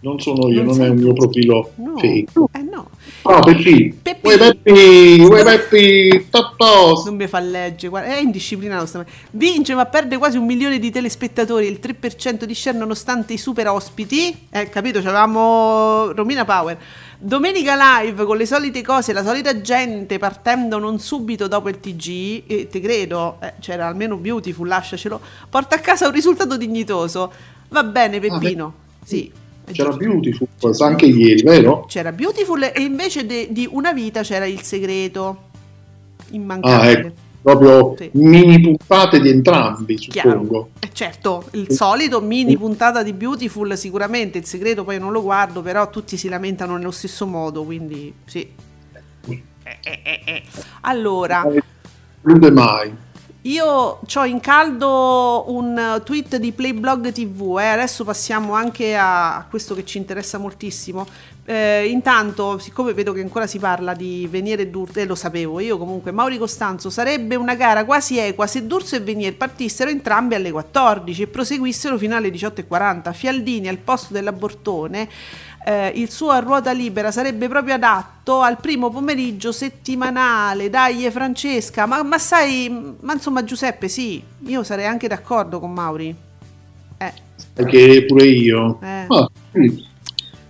Non 0.00 0.20
sono 0.20 0.48
io, 0.48 0.62
non, 0.62 0.76
non 0.76 0.86
è 0.86 0.88
il 0.90 0.94
mio 0.94 1.12
profilo 1.12 1.72
no. 1.76 1.98
fake. 1.98 2.32
Eh 2.52 2.62
no. 2.62 2.88
No, 3.24 3.40
Peppi. 3.40 3.98
Peppi. 4.00 4.26
Uè 4.28 4.38
Peppi, 4.38 5.20
uè 5.20 5.42
Peppi, 5.42 6.26
Non 7.04 7.16
mi 7.16 7.26
fa 7.26 7.40
leggere, 7.40 7.88
guarda, 7.88 8.14
è 8.14 8.20
indisciplinato 8.20 9.04
Vince 9.32 9.74
ma 9.74 9.86
perde 9.86 10.16
quasi 10.16 10.36
un 10.36 10.46
milione 10.46 10.78
di 10.78 10.92
telespettatori, 10.92 11.66
il 11.66 11.80
3% 11.82 12.44
di 12.44 12.54
share 12.54 12.78
nonostante 12.78 13.32
i 13.32 13.38
super 13.38 13.66
ospiti. 13.68 14.46
Eh, 14.50 14.68
capito, 14.68 15.00
c'avevamo 15.00 16.12
Romina 16.12 16.44
Power. 16.44 16.78
Domenica 17.20 18.00
live 18.00 18.24
con 18.24 18.36
le 18.36 18.46
solite 18.46 18.80
cose, 18.80 19.12
la 19.12 19.24
solita 19.24 19.60
gente 19.60 20.18
partendo 20.18 20.78
non 20.78 21.00
subito 21.00 21.48
dopo 21.48 21.68
il 21.68 21.80
TG, 21.80 22.44
e 22.46 22.68
te 22.70 22.80
credo, 22.80 23.38
eh, 23.42 23.54
c'era 23.58 23.88
almeno 23.88 24.16
Beautiful, 24.16 24.68
lasciacelo, 24.68 25.20
porta 25.50 25.74
a 25.74 25.80
casa 25.80 26.06
un 26.06 26.12
risultato 26.12 26.56
dignitoso. 26.56 27.32
Va 27.70 27.82
bene 27.82 28.20
Peppino, 28.20 28.66
ah, 28.66 29.04
sì. 29.04 29.32
C'era 29.72 29.90
giusto. 29.90 30.04
Beautiful, 30.04 30.48
c'era 30.60 30.86
anche 30.86 31.06
ieri, 31.06 31.42
vero? 31.42 31.86
C'era 31.88 32.12
Beautiful 32.12 32.62
e 32.62 32.80
invece 32.82 33.26
de, 33.26 33.48
di 33.50 33.68
Una 33.68 33.92
vita 33.92 34.22
c'era 34.22 34.46
Il 34.46 34.62
segreto, 34.62 35.48
immancabile. 36.30 36.88
Ah, 36.88 36.90
ecco 36.90 37.26
proprio 37.40 37.94
sì. 37.96 38.10
mini 38.14 38.60
puntate 38.60 39.20
di 39.20 39.30
entrambi, 39.30 39.98
suppongo. 39.98 40.70
Eh, 40.80 40.90
certo, 40.92 41.44
il 41.52 41.70
solito 41.70 42.20
mini 42.20 42.56
puntata 42.56 43.02
di 43.02 43.12
Beautiful 43.12 43.76
sicuramente, 43.76 44.38
il 44.38 44.44
segreto 44.44 44.84
poi 44.84 44.98
non 44.98 45.12
lo 45.12 45.22
guardo, 45.22 45.62
però 45.62 45.88
tutti 45.90 46.16
si 46.16 46.28
lamentano 46.28 46.76
nello 46.76 46.90
stesso 46.90 47.26
modo, 47.26 47.64
quindi 47.64 48.12
sì. 48.24 48.50
Eh, 49.28 49.42
eh, 49.82 50.00
eh, 50.02 50.22
eh. 50.24 50.42
allora... 50.82 51.46
Non 52.20 52.52
mai. 52.52 52.92
Io 53.42 53.64
ho 53.66 54.24
in 54.24 54.40
caldo 54.40 55.44
un 55.48 56.02
tweet 56.04 56.36
di 56.36 56.52
Playblog 56.52 57.12
TV, 57.12 57.58
eh. 57.60 57.66
adesso 57.66 58.04
passiamo 58.04 58.52
anche 58.54 58.96
a 58.96 59.46
questo 59.48 59.74
che 59.74 59.86
ci 59.86 59.96
interessa 59.96 60.38
moltissimo. 60.38 61.06
Eh, 61.50 61.88
intanto, 61.88 62.58
siccome 62.58 62.92
vedo 62.92 63.14
che 63.14 63.22
ancora 63.22 63.46
si 63.46 63.58
parla 63.58 63.94
di 63.94 64.28
Venier 64.30 64.60
e 64.60 64.68
D'Urso, 64.68 64.98
e 64.98 65.02
eh, 65.02 65.06
lo 65.06 65.14
sapevo 65.14 65.60
io 65.60 65.78
comunque, 65.78 66.10
Mauri 66.10 66.36
Costanzo, 66.36 66.90
sarebbe 66.90 67.36
una 67.36 67.54
gara 67.54 67.86
quasi 67.86 68.18
equa 68.18 68.46
se 68.46 68.66
D'Urso 68.66 68.96
e 68.96 69.00
Venier 69.00 69.34
partissero 69.34 69.88
entrambi 69.88 70.34
alle 70.34 70.52
14 70.52 71.22
e 71.22 71.26
proseguissero 71.26 71.96
fino 71.96 72.16
alle 72.16 72.28
18.40. 72.28 73.14
Fialdini 73.14 73.66
al 73.66 73.78
posto 73.78 74.12
dell'abortone 74.12 75.08
eh, 75.64 75.92
il 75.96 76.10
suo 76.10 76.28
a 76.30 76.38
ruota 76.38 76.72
libera 76.72 77.10
sarebbe 77.10 77.48
proprio 77.48 77.74
adatto 77.74 78.40
al 78.42 78.60
primo 78.60 78.90
pomeriggio 78.90 79.50
settimanale. 79.50 80.68
Dai, 80.68 81.10
Francesca, 81.10 81.86
ma, 81.86 82.02
ma 82.02 82.18
sai, 82.18 82.94
ma 83.00 83.14
insomma, 83.14 83.42
Giuseppe, 83.42 83.88
sì, 83.88 84.22
io 84.44 84.62
sarei 84.62 84.84
anche 84.84 85.08
d'accordo 85.08 85.60
con 85.60 85.72
Mauri. 85.72 86.14
Eh. 86.98 87.12
Perché 87.54 88.04
pure 88.04 88.26
io. 88.26 88.78
Eh. 88.82 89.06
Ah, 89.08 89.28
sì. 89.52 89.87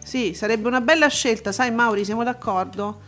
Sì, 0.09 0.33
sarebbe 0.33 0.69
una 0.69 0.81
bella 0.81 1.07
scelta, 1.09 1.53
sai, 1.53 1.71
Mauri, 1.71 2.03
siamo 2.03 2.25
d'accordo? 2.25 3.01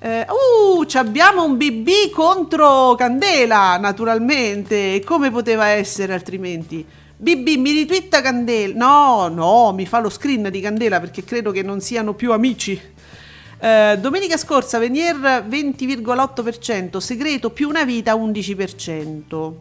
Eh, 0.00 0.26
uh, 0.28 0.84
abbiamo 0.94 1.44
un 1.44 1.56
BB 1.56 2.10
contro 2.10 2.96
Candela, 2.96 3.76
naturalmente. 3.76 5.00
Come 5.04 5.30
poteva 5.30 5.66
essere 5.66 6.12
altrimenti? 6.12 6.84
BB 7.16 7.46
mi 7.58 7.70
ritwitta 7.70 8.20
Candela. 8.20 8.74
No, 8.74 9.28
no, 9.28 9.72
mi 9.72 9.86
fa 9.86 10.00
lo 10.00 10.10
screen 10.10 10.48
di 10.50 10.60
Candela 10.60 10.98
perché 10.98 11.22
credo 11.22 11.52
che 11.52 11.62
non 11.62 11.80
siano 11.80 12.14
più 12.14 12.32
amici. 12.32 12.80
Eh, 13.60 13.96
domenica 14.00 14.36
scorsa 14.36 14.80
Venier 14.80 15.46
20,8%, 15.48 16.96
segreto 16.96 17.50
più 17.50 17.68
una 17.68 17.84
vita 17.84 18.16
11%. 18.16 19.52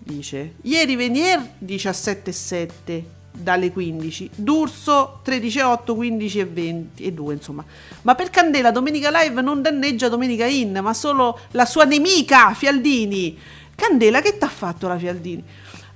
Dice. 0.00 0.56
Ieri 0.60 0.96
Venier 0.96 1.54
17,7 1.64 3.19
dalle 3.42 3.72
15, 3.72 4.30
D'Urso 4.34 5.20
13,8, 5.24 5.94
15 5.94 6.38
e 6.38 6.44
20 6.44 7.02
e 7.04 7.12
2 7.12 7.34
insomma. 7.34 7.64
Ma 8.02 8.14
per 8.14 8.30
Candela 8.30 8.70
Domenica 8.70 9.10
Live 9.10 9.40
non 9.40 9.62
danneggia 9.62 10.08
Domenica 10.08 10.46
In, 10.46 10.78
ma 10.82 10.94
solo 10.94 11.38
la 11.52 11.64
sua 11.64 11.84
nemica 11.84 12.52
Fialdini. 12.54 13.38
Candela 13.74 14.20
che 14.20 14.38
t'ha 14.38 14.48
fatto 14.48 14.88
la 14.88 14.98
Fialdini? 14.98 15.42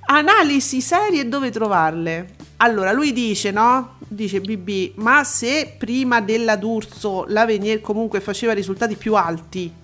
Analisi 0.07 0.81
serie 0.81 1.27
dove 1.27 1.49
trovarle? 1.49 2.35
Allora, 2.57 2.91
lui 2.91 3.11
dice, 3.11 3.51
no? 3.51 3.97
Dice 4.07 4.39
BB, 4.39 4.93
ma 4.95 5.23
se 5.23 5.75
prima 5.77 6.21
della 6.21 6.55
D'Urso 6.55 7.25
la 7.27 7.45
Venier 7.45 7.81
comunque 7.81 8.21
faceva 8.21 8.53
risultati 8.53 8.95
più 8.95 9.15
alti 9.15 9.83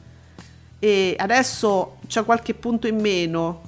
e 0.84 1.16
adesso 1.16 1.98
c'ha 2.08 2.24
qualche 2.24 2.56
punto 2.56 2.88
in 2.88 3.00
meno, 3.00 3.62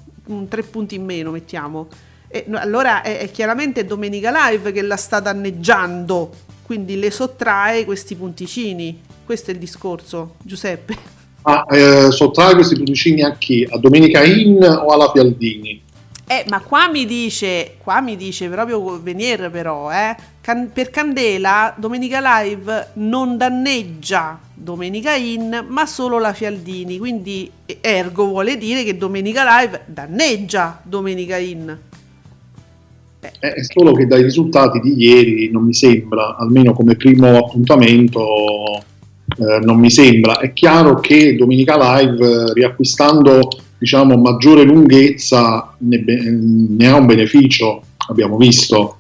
tre 0.48 0.64
punti 0.64 0.96
in 0.96 1.06
meno 1.06 1.30
mettiamo, 1.30 1.88
e, 2.34 2.46
allora 2.56 3.04
è, 3.04 3.20
è 3.20 3.30
chiaramente 3.30 3.86
Domenica 3.86 4.32
Live 4.50 4.72
che 4.72 4.82
la 4.82 4.98
sta 4.98 5.20
danneggiando, 5.20 6.32
quindi 6.64 6.98
le 6.98 7.12
sottrae 7.12 7.86
questi 7.86 8.16
punticini. 8.16 9.02
Questo 9.24 9.52
è 9.52 9.54
il 9.54 9.60
discorso, 9.60 10.36
Giuseppe. 10.42 10.98
Ma 11.44 11.64
eh, 11.66 12.12
sottrae 12.12 12.56
questi 12.56 12.76
punticini 12.76 13.22
a 13.22 13.36
chi? 13.38 13.68
A 13.70 13.78
Domenica 13.78 14.24
In 14.24 14.64
o 14.64 14.88
alla 14.88 15.12
Fialdini? 15.12 15.82
Eh, 16.26 16.46
ma 16.48 16.62
qua 16.62 16.90
mi 16.90 17.06
dice, 17.06 17.76
qua 17.78 18.02
mi 18.02 18.16
dice 18.16 18.50
proprio 18.50 19.00
Venier 19.00 19.52
però, 19.52 19.92
eh, 19.92 20.16
Can- 20.42 20.72
per 20.74 20.90
Candela 20.90 21.76
Domenica 21.78 22.42
Live 22.42 22.92
non 22.94 23.38
danneggia 23.38 24.40
Domenica 24.52 25.14
In, 25.14 25.66
ma 25.68 25.86
solo 25.86 26.18
la 26.18 26.34
Fialdini, 26.34 26.98
quindi 26.98 27.52
ergo 27.82 28.26
vuole 28.26 28.58
dire 28.58 28.84
che 28.84 28.98
Domenica 28.98 29.60
Live 29.60 29.84
danneggia 29.86 30.80
Domenica 30.82 31.38
In. 31.38 31.78
Eh. 33.40 33.54
È 33.54 33.64
solo 33.64 33.94
che 33.94 34.06
dai 34.06 34.24
risultati 34.24 34.80
di 34.80 34.96
ieri 34.98 35.50
non 35.52 35.64
mi 35.64 35.74
sembra, 35.74 36.36
almeno 36.36 36.74
come 36.74 36.96
primo 36.96 37.38
appuntamento, 37.38 38.26
eh, 39.38 39.60
non 39.64 39.80
mi 39.80 39.90
sembra. 39.90 40.40
È 40.40 40.52
chiaro 40.54 41.00
che 41.00 41.36
Domenica 41.36 41.78
Live, 41.78 42.54
riacquistando 42.54 43.50
diciamo, 43.78 44.18
maggiore 44.18 44.64
lunghezza 44.64 45.76
ne, 45.80 46.04
ne 46.06 46.88
ha 46.88 46.96
un 46.96 47.06
beneficio, 47.06 47.82
abbiamo 48.10 48.38
visto. 48.38 48.98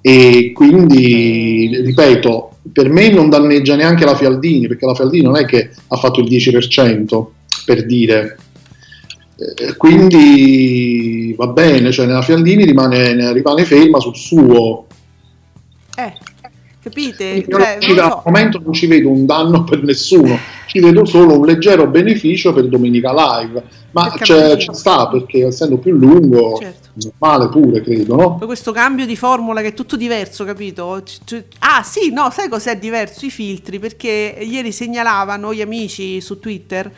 E 0.00 0.52
quindi, 0.54 1.80
ripeto, 1.82 2.56
per 2.72 2.90
me 2.90 3.10
non 3.10 3.28
danneggia 3.28 3.74
neanche 3.76 4.04
la 4.04 4.14
Fialdini, 4.14 4.66
perché 4.66 4.86
la 4.86 4.94
Fialdini 4.94 5.24
non 5.24 5.36
è 5.36 5.44
che 5.44 5.70
ha 5.88 5.96
fatto 5.96 6.20
il 6.20 6.28
10%, 6.28 7.26
per 7.64 7.86
dire. 7.86 8.38
Eh, 9.38 9.76
quindi 9.76 11.32
va 11.36 11.46
bene, 11.46 11.92
cioè 11.92 12.06
nella 12.06 12.22
Fialdini 12.22 12.64
rimane, 12.64 13.32
rimane 13.32 13.64
ferma 13.64 14.00
sul 14.00 14.16
suo. 14.16 14.86
Eh, 15.96 16.12
capite? 16.82 17.46
Cioè, 17.48 17.78
so. 17.80 18.02
Al 18.02 18.22
momento 18.24 18.60
non 18.62 18.72
ci 18.72 18.86
vedo 18.86 19.10
un 19.10 19.26
danno 19.26 19.62
per 19.62 19.84
nessuno, 19.84 20.36
ci 20.66 20.80
vedo 20.80 21.04
solo 21.04 21.38
un 21.38 21.46
leggero 21.46 21.86
beneficio 21.86 22.52
per 22.52 22.66
Domenica 22.66 23.12
Live 23.12 23.62
ma 23.90 24.10
c'è, 24.10 24.56
ci 24.58 24.68
sta 24.72 25.08
perché 25.08 25.46
essendo 25.46 25.78
più 25.78 25.94
lungo, 25.94 26.58
certo. 26.60 26.88
normale 26.94 27.48
pure, 27.48 27.80
credo, 27.80 28.16
no? 28.16 28.36
Poi 28.36 28.46
questo 28.46 28.72
cambio 28.72 29.06
di 29.06 29.16
formula 29.16 29.60
che 29.60 29.68
è 29.68 29.74
tutto 29.74 29.96
diverso, 29.96 30.44
capito? 30.44 31.02
Ah, 31.60 31.82
sì, 31.82 32.12
no, 32.12 32.30
sai 32.30 32.48
cos'è 32.48 32.76
diverso? 32.76 33.24
I 33.24 33.30
filtri, 33.30 33.78
perché 33.78 34.36
ieri 34.40 34.72
segnalavano 34.72 35.54
gli 35.54 35.62
amici 35.62 36.20
su 36.20 36.38
Twitter 36.38 36.90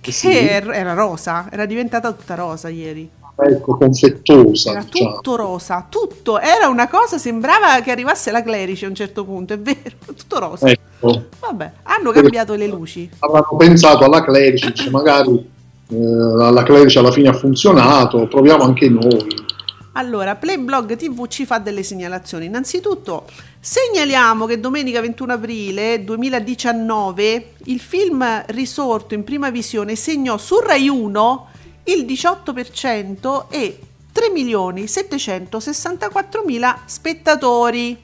che 0.00 0.12
sì. 0.12 0.36
era 0.36 0.94
rosa, 0.94 1.48
era 1.50 1.66
diventata 1.66 2.12
tutta 2.12 2.34
rosa 2.34 2.68
ieri. 2.68 3.10
Ecco, 3.40 3.76
confettosa. 3.76 4.72
Era 4.72 4.82
diciamo. 4.82 5.14
tutto 5.14 5.36
rosa, 5.36 5.86
tutto. 5.88 6.40
Era 6.40 6.66
una 6.66 6.88
cosa, 6.88 7.18
sembrava 7.18 7.80
che 7.82 7.92
arrivasse 7.92 8.32
la 8.32 8.42
Clerici 8.42 8.84
a 8.84 8.88
un 8.88 8.96
certo 8.96 9.24
punto, 9.24 9.52
è 9.52 9.58
vero, 9.58 9.94
tutto 10.16 10.38
rosa. 10.40 10.68
Ecco. 10.68 11.26
Vabbè, 11.38 11.72
hanno 11.84 12.10
cambiato 12.10 12.54
le 12.54 12.66
luci. 12.66 13.08
Avranno 13.20 13.56
pensato 13.56 14.04
alla 14.04 14.24
Clerici, 14.24 14.90
magari 14.90 15.48
eh, 15.88 15.96
la 15.96 16.62
Clerici 16.64 16.98
alla 16.98 17.12
fine 17.12 17.28
ha 17.28 17.32
funzionato, 17.32 18.26
proviamo 18.26 18.64
anche 18.64 18.88
noi. 18.88 19.46
Allora, 19.92 20.34
Playblog 20.34 20.96
TV 20.96 21.26
ci 21.28 21.46
fa 21.46 21.58
delle 21.58 21.82
segnalazioni. 21.82 22.46
Innanzitutto, 22.46 23.24
segnaliamo 23.68 24.46
che 24.46 24.60
domenica 24.60 25.02
21 25.02 25.34
aprile 25.34 26.02
2019 26.02 27.52
il 27.64 27.80
film 27.80 28.24
risorto 28.46 29.12
in 29.12 29.24
prima 29.24 29.50
visione 29.50 29.94
segnò 29.94 30.38
su 30.38 30.58
Rai 30.58 30.88
1 30.88 31.46
il 31.84 32.06
18% 32.06 33.44
e 33.50 33.78
3.764.000 34.14 36.76
spettatori. 36.86 37.98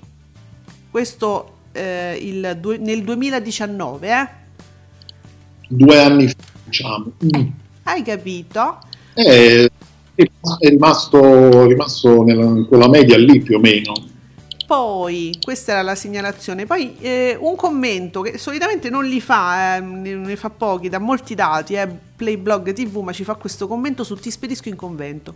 Questo 0.91 1.53
eh, 1.73 2.19
il, 2.21 2.59
nel 2.81 3.03
2019, 3.03 4.09
eh? 4.09 4.29
Due 5.67 5.99
anni 5.99 6.29
fa, 6.29 6.35
diciamo. 6.65 7.11
Mm. 7.25 7.47
Hai 7.85 8.03
capito? 8.03 8.81
Eh, 9.15 9.71
è 10.15 10.29
rimasto, 10.69 11.65
rimasto 11.65 12.23
nella, 12.23 12.67
quella 12.67 12.91
media 12.91 13.17
lì 13.17 13.41
più 13.41 13.57
o 13.57 13.61
meno. 13.61 14.13
Poi, 14.67 15.39
questa 15.43 15.73
era 15.73 15.83
la 15.83 15.95
segnalazione, 15.95 16.65
poi 16.65 16.97
eh, 16.99 17.37
un 17.39 17.55
commento 17.55 18.23
che 18.23 18.39
solitamente 18.39 18.89
non 18.89 19.05
li 19.05 19.21
fa, 19.21 19.77
eh, 19.77 19.81
ne 19.81 20.37
fa 20.37 20.49
pochi, 20.49 20.89
da 20.89 20.99
molti 20.99 21.35
dati, 21.35 21.75
eh, 21.75 21.87
Playblog 21.87 22.73
TV, 22.73 22.97
ma 22.99 23.13
ci 23.13 23.25
fa 23.25 23.35
questo 23.35 23.67
commento 23.67 24.05
su 24.05 24.15
Ti 24.17 24.31
spedisco 24.31 24.69
in 24.69 24.77
convento. 24.77 25.35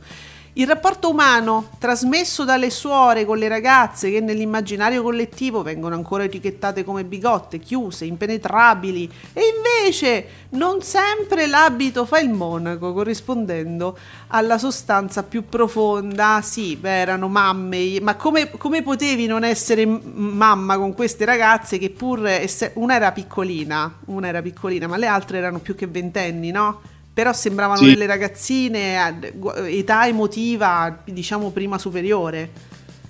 Il 0.55 0.67
rapporto 0.67 1.11
umano 1.11 1.69
trasmesso 1.79 2.45
dalle 2.45 2.71
suore 2.71 3.25
con 3.25 3.39
le 3.39 3.47
ragazze 3.47 4.11
che 4.11 4.21
nell'immaginario 4.21 5.03
collettivo 5.03 5.63
vengono 5.63 5.95
ancora 5.95 6.25
etichettate 6.25 6.83
come 6.83 7.05
bigotte, 7.05 7.61
chiuse, 7.61 8.07
impenetrabili 8.07 9.09
e 9.33 9.43
invece 9.55 10.27
non 10.51 10.83
sempre 10.83 11.47
l'abito 11.47 12.05
fa 12.07 12.19
il 12.19 12.31
monaco 12.31 12.93
corrispondendo 12.93 13.97
alla 14.29 14.59
sostanza 14.59 15.23
più 15.23 15.49
profonda. 15.49 16.41
Sì, 16.43 16.75
beh, 16.75 17.01
erano 17.01 17.29
mamme, 17.29 18.01
ma 18.01 18.17
come, 18.17 18.51
come 18.51 18.83
potevi 18.83 19.27
non 19.27 19.45
essere 19.45 19.87
mamma 19.87 20.77
con 20.77 20.93
queste 20.95 21.25
ragazze 21.25 21.79
che 21.79 21.91
pur 21.91 22.27
esse- 22.27 22.73
una 22.75 22.97
era 22.97 23.13
piccolina, 23.13 23.95
una 24.07 24.27
era 24.27 24.43
piccolina, 24.43 24.89
ma 24.89 24.97
le 24.97 25.07
altre 25.07 25.39
erano 25.39 25.61
più 25.61 25.77
che 25.77 25.87
ventenni, 25.87 26.51
no? 26.51 26.81
Però 27.19 27.33
sembravano 27.33 27.81
sì. 27.81 27.87
delle 27.87 28.07
ragazzine 28.07 29.19
età 29.67 30.07
emotiva 30.07 31.03
diciamo 31.05 31.51
prima 31.51 31.77
superiore 31.77 32.49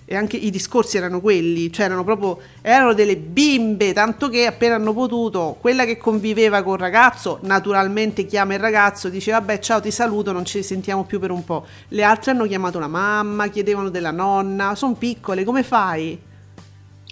e 0.07 0.16
anche 0.16 0.38
i 0.38 0.49
discorsi 0.49 0.97
erano 0.97 1.21
quelli, 1.21 1.71
cioè 1.71 1.85
erano 1.85 2.05
proprio 2.05 2.38
erano 2.62 2.94
delle 2.94 3.18
bimbe, 3.18 3.92
tanto 3.92 4.31
che 4.31 4.47
appena 4.47 4.77
hanno 4.77 4.94
potuto, 4.94 5.59
quella 5.61 5.85
che 5.85 5.99
conviveva 5.99 6.62
col 6.62 6.79
ragazzo, 6.79 7.40
naturalmente 7.42 8.25
chiama 8.25 8.55
il 8.55 8.61
ragazzo, 8.61 9.11
dice 9.11 9.33
vabbè 9.33 9.59
ciao 9.59 9.83
ti 9.83 9.90
saluto, 9.90 10.33
non 10.33 10.47
ci 10.47 10.62
sentiamo 10.62 11.05
più 11.05 11.21
per 11.21 11.31
un 11.31 11.44
po'. 11.44 11.66
Le 11.88 12.03
altre 12.03 12.31
hanno 12.31 12.47
chiamato 12.47 12.79
la 12.79 12.88
mamma, 12.88 13.49
chiedevano 13.49 13.90
della 13.90 14.11
nonna, 14.11 14.75
sono 14.75 14.94
piccole, 14.94 15.44
come 15.44 15.62
fai? 15.62 16.18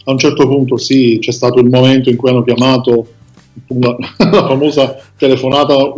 A 0.05 0.11
un 0.11 0.17
certo 0.17 0.49
punto 0.49 0.79
sì, 0.79 1.19
c'è 1.21 1.33
stato 1.33 1.61
il 1.61 1.69
momento 1.69 2.09
in 2.09 2.17
cui 2.17 2.31
hanno 2.31 2.43
chiamato 2.43 3.16
la, 3.69 3.97
la 4.31 4.47
famosa 4.47 4.97
telefonata, 5.17 5.95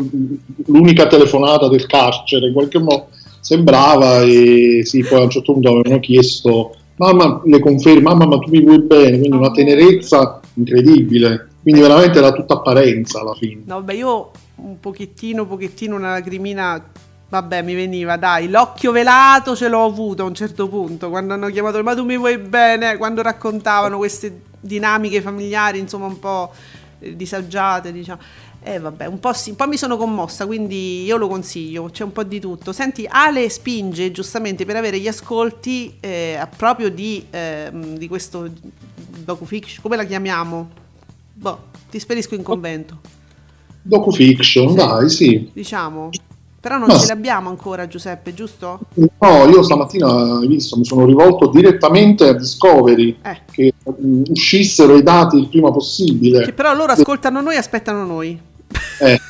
l'unica 0.66 1.06
telefonata 1.06 1.68
del 1.68 1.86
carcere, 1.86 2.48
in 2.48 2.52
qualche 2.52 2.78
modo 2.78 3.08
sembrava 3.40 4.22
e 4.22 4.82
sì, 4.84 5.02
poi 5.02 5.20
a 5.20 5.24
un 5.24 5.30
certo 5.30 5.52
punto 5.52 5.70
avevano 5.70 6.00
chiesto 6.00 6.74
mamma 6.96 7.40
le 7.44 7.60
confermi, 7.60 8.02
mamma 8.02 8.26
ma 8.26 8.38
tu 8.38 8.50
mi 8.50 8.62
vuoi 8.62 8.80
bene, 8.80 9.18
quindi 9.18 9.36
una 9.36 9.50
tenerezza 9.50 10.40
incredibile, 10.54 11.48
quindi 11.62 11.80
veramente 11.80 12.18
era 12.18 12.32
tutta 12.32 12.54
apparenza 12.54 13.20
alla 13.20 13.34
fine. 13.34 13.62
No, 13.64 13.82
beh, 13.82 13.94
io 13.94 14.30
un 14.56 14.80
pochettino, 14.80 15.46
pochettino 15.46 15.96
una 15.96 16.12
lacrimina 16.12 16.82
Vabbè, 17.30 17.60
mi 17.60 17.74
veniva, 17.74 18.16
dai, 18.16 18.48
l'occhio 18.48 18.90
velato 18.90 19.54
ce 19.54 19.68
l'ho 19.68 19.84
avuto 19.84 20.22
a 20.22 20.24
un 20.24 20.34
certo 20.34 20.66
punto, 20.66 21.10
quando 21.10 21.34
hanno 21.34 21.48
chiamato, 21.48 21.82
ma 21.82 21.94
tu 21.94 22.02
mi 22.02 22.16
vuoi 22.16 22.38
bene, 22.38 22.96
quando 22.96 23.20
raccontavano 23.20 23.98
queste 23.98 24.44
dinamiche 24.58 25.20
familiari, 25.20 25.78
insomma, 25.78 26.06
un 26.06 26.18
po' 26.18 26.50
disagiate, 26.98 27.92
diciamo. 27.92 28.20
E 28.60 28.74
eh, 28.74 28.78
vabbè, 28.78 29.06
un 29.06 29.20
po', 29.20 29.32
sì, 29.32 29.50
un 29.50 29.56
po' 29.56 29.68
mi 29.68 29.76
sono 29.76 29.96
commossa, 29.96 30.46
quindi 30.46 31.04
io 31.04 31.16
lo 31.16 31.28
consiglio, 31.28 31.88
c'è 31.90 32.04
un 32.04 32.12
po' 32.12 32.24
di 32.24 32.40
tutto. 32.40 32.72
Senti, 32.72 33.06
Ale 33.08 33.48
spinge 33.48 34.10
giustamente 34.10 34.64
per 34.64 34.76
avere 34.76 34.98
gli 34.98 35.08
ascolti 35.08 35.96
eh, 36.00 36.46
proprio 36.56 36.90
di, 36.90 37.24
eh, 37.30 37.70
di 37.72 38.08
questo 38.08 38.50
docufiction, 39.24 39.80
come 39.82 39.96
la 39.96 40.04
chiamiamo? 40.04 40.68
Boh, 41.34 41.58
ti 41.88 41.98
spedisco 41.98 42.34
in 42.34 42.42
convento. 42.42 42.98
Docufiction, 43.82 44.70
sì. 44.70 44.74
dai, 44.74 45.08
sì. 45.08 45.50
Diciamo. 45.52 46.10
Però 46.60 46.76
non 46.76 46.88
Ma 46.88 46.98
ce 46.98 47.06
l'abbiamo 47.06 47.48
ancora, 47.48 47.86
Giuseppe, 47.86 48.34
giusto? 48.34 48.80
No, 48.94 49.46
io 49.46 49.62
stamattina 49.62 50.40
visto, 50.40 50.76
mi 50.76 50.84
sono 50.84 51.06
rivolto 51.06 51.46
direttamente 51.46 52.28
a 52.28 52.32
Discovery 52.32 53.16
eh. 53.22 53.40
che 53.50 53.72
uscissero 54.28 54.96
i 54.96 55.02
dati 55.02 55.36
il 55.36 55.48
prima 55.48 55.70
possibile. 55.70 56.44
Che 56.44 56.52
però 56.52 56.74
loro 56.74 56.92
ascoltano 56.92 57.40
noi 57.40 57.54
e 57.54 57.58
aspettano 57.58 58.04
noi. 58.04 58.38
Eh, 59.00 59.20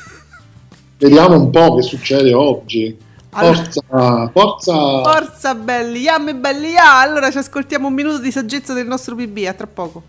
vediamo 0.97 1.35
un 1.35 1.49
po' 1.49 1.75
che 1.75 1.81
succede 1.83 2.33
oggi. 2.33 2.97
Forza, 3.31 3.81
allora, 3.89 4.31
forza, 4.33 4.73
forza 5.03 5.55
belli, 5.55 5.99
yam 5.99 6.29
e 6.29 6.35
belli, 6.35 6.71
ya. 6.71 6.99
Allora 6.99 7.29
ci 7.29 7.37
ascoltiamo 7.37 7.87
un 7.87 7.93
minuto 7.93 8.17
di 8.17 8.31
saggezza 8.31 8.73
del 8.73 8.87
nostro 8.87 9.15
PB, 9.15 9.45
a 9.47 9.53
tra 9.53 9.67
poco. 9.67 10.03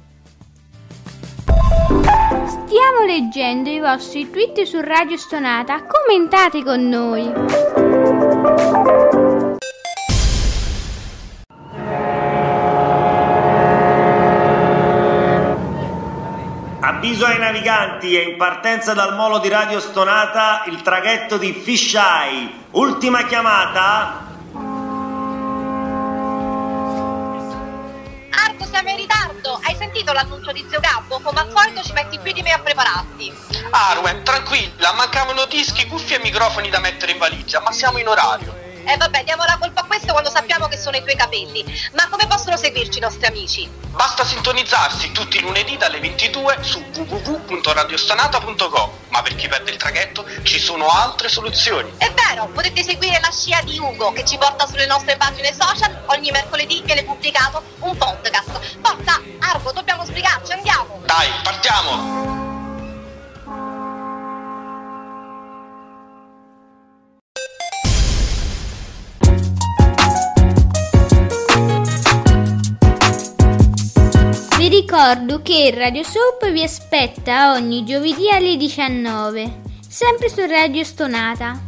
Stiamo 1.85 3.05
leggendo 3.07 3.69
i 3.69 3.79
vostri 3.81 4.31
tweet 4.31 4.63
su 4.63 4.81
Radio 4.81 5.17
Stonata, 5.19 5.85
commentate 5.85 6.63
con 6.63 6.89
noi. 6.89 7.31
Avviso 17.01 17.25
ai 17.25 17.39
naviganti, 17.39 18.15
è 18.15 18.21
in 18.21 18.37
partenza 18.37 18.93
dal 18.93 19.15
molo 19.15 19.39
di 19.39 19.49
Radio 19.49 19.81
Stonata 19.81 20.65
il 20.67 20.83
traghetto 20.83 21.39
di 21.39 21.55
Fisheye. 21.55 22.51
Ultima 22.73 23.25
chiamata 23.25 24.29
siamo 28.71 28.91
in 28.91 28.97
ritardo. 28.97 29.59
Hai 29.63 29.75
sentito 29.77 30.13
l'annuncio 30.13 30.53
di 30.53 30.65
Zio 30.69 30.79
Gabbo? 30.79 31.21
Come 31.21 31.41
al 31.41 31.51
solito 31.55 31.83
ci 31.83 31.93
metti 31.93 32.19
più 32.19 32.33
di 32.33 32.43
me 32.43 32.53
a 32.53 32.59
prepararti. 32.59 33.33
Arwen, 33.71 34.23
tranquilla, 34.23 34.93
mancavano 34.93 35.47
dischi, 35.47 35.87
cuffie 35.87 36.17
e 36.17 36.21
microfoni 36.21 36.69
da 36.69 36.81
mettere 36.81 37.13
in 37.13 37.19
valigia, 37.19 37.61
ma 37.61 37.73
siamo 37.73 37.97
in 37.97 38.09
orario. 38.09 38.60
Eh 38.85 38.97
vabbè, 38.97 39.25
diamo 39.25 39.45
la 39.45 39.57
colpa 39.59 39.83
a 39.83 39.85
questo 39.85 40.13
quando 40.13 40.31
sappiamo 40.31 40.67
che 40.69 40.77
sono 40.77 40.97
i 40.97 41.03
tuoi 41.03 41.17
capelli. 41.17 41.65
Ma 41.93 42.09
come 42.09 42.27
possono 42.27 42.57
seguirci 42.57 42.99
i 42.99 43.01
nostri 43.01 43.27
amici? 43.27 43.69
Basta 43.91 44.25
sintonizzarsi 44.25 45.13
tutti 45.13 45.39
i 45.39 45.41
lunedì 45.41 45.77
dalle 45.77 46.01
22 46.01 46.59
su 46.61 46.83
www.radiostanata.com. 46.95 48.91
Ma 49.09 49.23
per 49.23 49.35
chi 49.35 49.49
perde 49.49 49.71
il 49.71 49.77
traghetto 49.77 50.25
ci 50.43 50.59
sono 50.59 50.87
altre 50.89 51.29
soluzioni. 51.29 51.93
È 51.97 52.13
vero, 52.13 52.49
potete 52.49 52.83
seguire 52.83 53.21
la 53.21 53.31
scia 53.31 53.61
di 53.63 53.79
Ugo 53.79 54.13
che 54.13 54.25
ci 54.25 54.39
porta 54.39 54.67
sulle 54.67 54.87
nostre 54.87 55.17
pagine 55.17 55.53
social 55.53 56.03
ogni 56.07 56.31
mercoledì 56.31 56.83
viene 56.85 57.05
pubblicato 57.05 57.63
un 57.81 57.97
podcast. 57.97 58.79
Forza, 58.83 59.21
Argo, 59.41 59.73
dobbiamo 59.73 60.05
sbrigarci, 60.05 60.53
andiamo! 60.53 61.01
Dai, 61.05 61.29
partiamo! 61.43 62.50
Ricordo 74.93 75.41
che 75.41 75.71
Radio 75.73 76.03
Soap 76.03 76.51
vi 76.51 76.65
aspetta 76.65 77.53
ogni 77.53 77.85
giovedì 77.85 78.29
alle 78.29 78.57
19, 78.57 79.61
sempre 79.87 80.29
su 80.29 80.41
Radio 80.45 80.83
Stonata. 80.83 81.63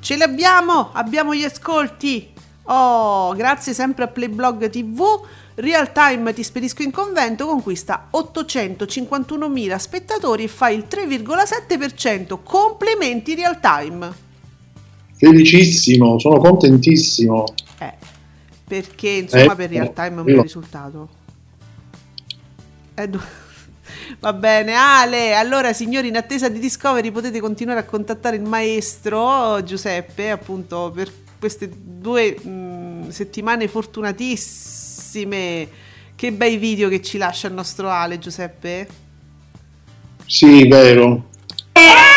Ce 0.00 0.16
l'abbiamo, 0.16 0.92
abbiamo 0.94 1.34
gli 1.34 1.44
ascolti. 1.44 2.28
Oh, 2.62 3.34
grazie 3.34 3.74
sempre 3.74 4.04
a 4.04 4.08
Playblog 4.08 4.70
TV. 4.70 5.02
Real 5.56 5.92
Time 5.92 6.32
ti 6.32 6.42
spedisco 6.42 6.80
in 6.80 6.90
convento 6.90 7.44
conquista 7.44 8.08
851.000 8.14 9.76
spettatori 9.76 10.44
e 10.44 10.48
fa 10.48 10.70
il 10.70 10.86
3,7%. 10.88 12.38
Complimenti 12.42 13.34
Real 13.34 13.60
Time. 13.60 14.10
Felicissimo, 15.12 16.18
sono 16.18 16.38
contentissimo. 16.38 17.44
Eh, 18.72 18.80
perché 18.80 19.08
insomma 19.08 19.52
eh, 19.52 19.56
per 19.56 19.70
real 19.70 19.92
time 19.92 20.08
è 20.08 20.18
un 20.18 20.24
bel 20.24 20.40
risultato. 20.40 21.08
Eh, 22.94 23.10
Va 24.18 24.32
bene, 24.32 24.74
Ale. 24.74 25.34
Allora, 25.34 25.72
signori, 25.72 26.08
in 26.08 26.16
attesa 26.16 26.48
di 26.48 26.58
Discovery 26.58 27.10
potete 27.10 27.40
continuare 27.40 27.80
a 27.80 27.84
contattare 27.84 28.36
il 28.36 28.42
maestro 28.42 29.62
Giuseppe, 29.62 30.30
appunto, 30.30 30.90
per 30.94 31.10
queste 31.38 31.70
due 31.72 32.36
mh, 32.40 32.48
mm, 32.48 33.08
settimane 33.08 33.68
fortunatissime. 33.68 35.68
Che 36.14 36.32
bei 36.32 36.56
video 36.56 36.88
che 36.88 37.02
ci 37.02 37.18
lascia 37.18 37.48
il 37.48 37.54
nostro 37.54 37.90
Ale, 37.90 38.18
Giuseppe. 38.18 38.88
Sì, 40.26 40.68
vero. 40.68 41.30
E 41.72 41.80
la 41.80 42.12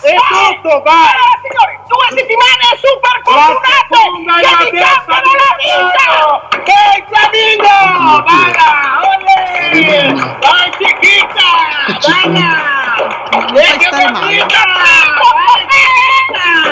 Pescara! 0.00 0.48
E 0.48 0.54
tutto, 0.54 0.82
vai! 0.82 1.10
Signori, 1.42 1.74
due 1.88 2.08
settimane 2.16 2.64
super 2.78 3.16
fortunate 3.24 3.98
che 4.38 4.70
ti 4.70 4.78
cambiano 4.78 5.30
la 5.34 5.52
vita! 5.58 6.06
Che 6.62 6.78
il 6.96 7.02
Flamingo! 7.08 7.76
Balla! 8.22 8.68
Olè! 9.02 10.14
Vai 10.38 10.68
Chiquita! 10.78 11.48
Balla! 12.06 12.50
E 13.54 13.76
che 13.76 13.88
Chiquita! 13.88 14.62
Olè! 15.42 16.67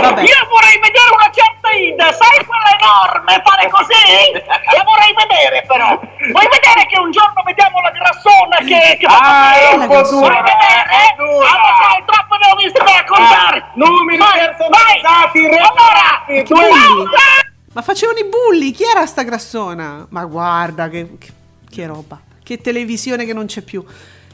Vabbè. 0.00 0.22
Io 0.22 0.48
vorrei 0.48 0.78
vedere 0.80 1.10
una 1.12 1.30
certa 1.30 1.70
Ida, 1.70 2.12
sai 2.12 2.44
quella 2.44 2.72
enorme, 2.78 3.42
fare 3.44 3.68
così? 3.70 4.32
La 4.46 4.82
vorrei 4.82 5.14
vedere 5.14 5.62
però. 5.66 5.88
Vuoi 6.32 6.48
vedere 6.50 6.86
che 6.86 6.98
un 6.98 7.10
giorno 7.10 7.42
vediamo 7.44 7.80
la 7.80 7.90
grassona 7.90 8.56
che, 8.58 8.96
che 8.98 9.06
ah, 9.06 9.54
è 9.54 9.74
un 9.74 9.86
po' 9.86 10.02
dura. 10.02 10.40
Vuoi 10.40 10.42
vedere? 10.42 11.14
Allora 11.18 11.72
sai, 11.78 12.02
troppo 12.06 12.34
ne 12.36 12.50
ho 12.50 12.56
visto 12.56 12.82
da 12.82 12.92
raccontare. 12.92 13.58
Ah, 13.58 13.70
numeri 13.74 14.18
personalizzati, 14.18 15.46
allora, 15.46 16.24
Ma 17.72 17.82
facevano 17.82 18.18
i 18.18 18.24
bulli, 18.24 18.72
chi 18.72 18.84
era 18.84 19.06
sta 19.06 19.22
grassona? 19.22 20.06
Ma 20.08 20.24
guarda 20.24 20.88
che, 20.88 21.18
che, 21.18 21.32
che 21.70 21.86
roba, 21.86 22.18
che 22.42 22.60
televisione 22.60 23.24
che 23.24 23.32
non 23.32 23.46
c'è 23.46 23.60
più. 23.60 23.84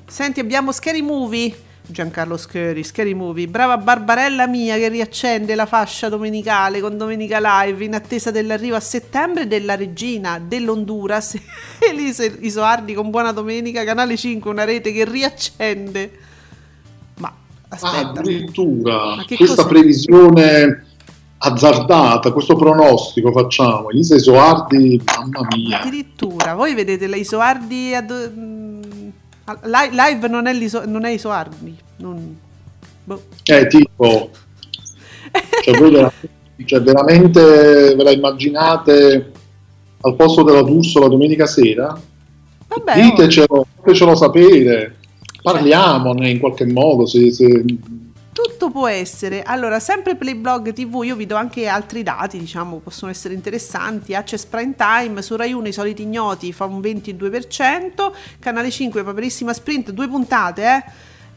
Senti, 0.07 0.41
abbiamo 0.41 0.73
Scary 0.73 1.03
Movie 1.03 1.65
Giancarlo 1.89 2.37
Scary, 2.37 2.83
Scary 2.83 3.15
Movie, 3.15 3.47
brava 3.47 3.79
Barbarella 3.79 4.49
mia 4.49 4.77
che 4.77 4.89
riaccende 4.89 5.55
la 5.55 5.67
fascia 5.67 6.09
domenicale 6.09 6.81
con 6.81 6.97
Domenica 6.97 7.39
Live 7.41 7.85
in 7.85 7.95
attesa 7.95 8.33
dell'arrivo 8.33 8.75
a 8.75 8.81
settembre 8.81 9.47
della 9.47 9.77
regina 9.77 10.41
dell'Honduras, 10.41 11.39
Elise 11.79 12.39
Isoardi 12.41 12.93
con 12.93 13.11
Buona 13.11 13.31
Domenica, 13.31 13.85
Canale 13.85 14.17
5, 14.17 14.51
una 14.51 14.65
rete 14.65 14.91
che 14.93 15.05
riaccende. 15.05 16.11
Ma 17.19 17.33
aspetta. 17.69 17.97
Ah, 17.97 18.09
addirittura 18.19 19.25
questa 19.25 19.55
cos'è? 19.55 19.69
previsione 19.69 20.85
azzardata, 21.39 22.33
questo 22.33 22.57
pronostico 22.57 23.31
facciamo. 23.31 23.91
Elisa 23.91 24.17
Isoardi, 24.17 25.01
mamma 25.05 25.47
mia. 25.55 25.81
Addirittura, 25.81 26.55
voi 26.55 26.75
vedete 26.75 27.07
la 27.07 27.17
Isoardi... 27.17 27.95
Ad 27.95 28.55
Live 29.63 30.29
non 30.29 30.47
è, 30.47 30.53
l'iso, 30.53 30.85
non 30.87 31.05
è 31.05 31.11
Isoardi. 31.11 31.77
Non... 31.99 32.37
Boh. 33.05 33.23
Eh, 33.45 33.67
tipo... 33.69 34.31
cioè, 35.63 35.79
voi 35.79 35.91
veramente, 35.91 36.29
cioè, 36.65 36.81
veramente 36.81 37.95
ve 37.95 38.03
la 38.03 38.11
immaginate 38.11 39.33
al 40.01 40.17
posto 40.17 40.43
della 40.43 40.63
D'Urso 40.63 41.07
domenica 41.09 41.47
sera? 41.47 41.99
Vabbè, 42.69 43.01
Ditecelo, 43.01 43.67
fatecelo 43.77 44.17
sapere. 44.17 44.97
Parliamone 45.43 46.31
in 46.31 46.41
qualche 46.41 46.67
modo. 46.67 47.07
Se, 47.07 47.31
se... 47.31 47.65
Tutto 48.37 48.69
può 48.69 48.87
essere? 48.87 49.43
Allora, 49.43 49.81
sempre 49.81 50.15
Playblog 50.15 50.75
TV, 50.75 51.05
io 51.05 51.17
vi 51.17 51.25
do 51.25 51.37
anche 51.37 51.69
altri 51.69 52.03
dati, 52.03 52.39
diciamo, 52.39 52.81
possono 52.81 53.11
essere 53.11 53.33
interessanti. 53.33 54.15
Access 54.15 54.45
Prime 54.45 54.75
Time, 54.77 55.23
su 55.23 55.37
Rai 55.37 55.55
1 55.55 55.69
i 55.69 55.73
soliti 55.73 56.03
ignoti 56.03 56.53
fa 56.53 56.67
un 56.67 56.81
22%, 56.81 58.13
Canale 58.39 58.71
5 58.71 59.03
Paperissima 59.03 59.55
Sprint, 59.55 59.91
due 59.93 60.07
puntate, 60.07 60.85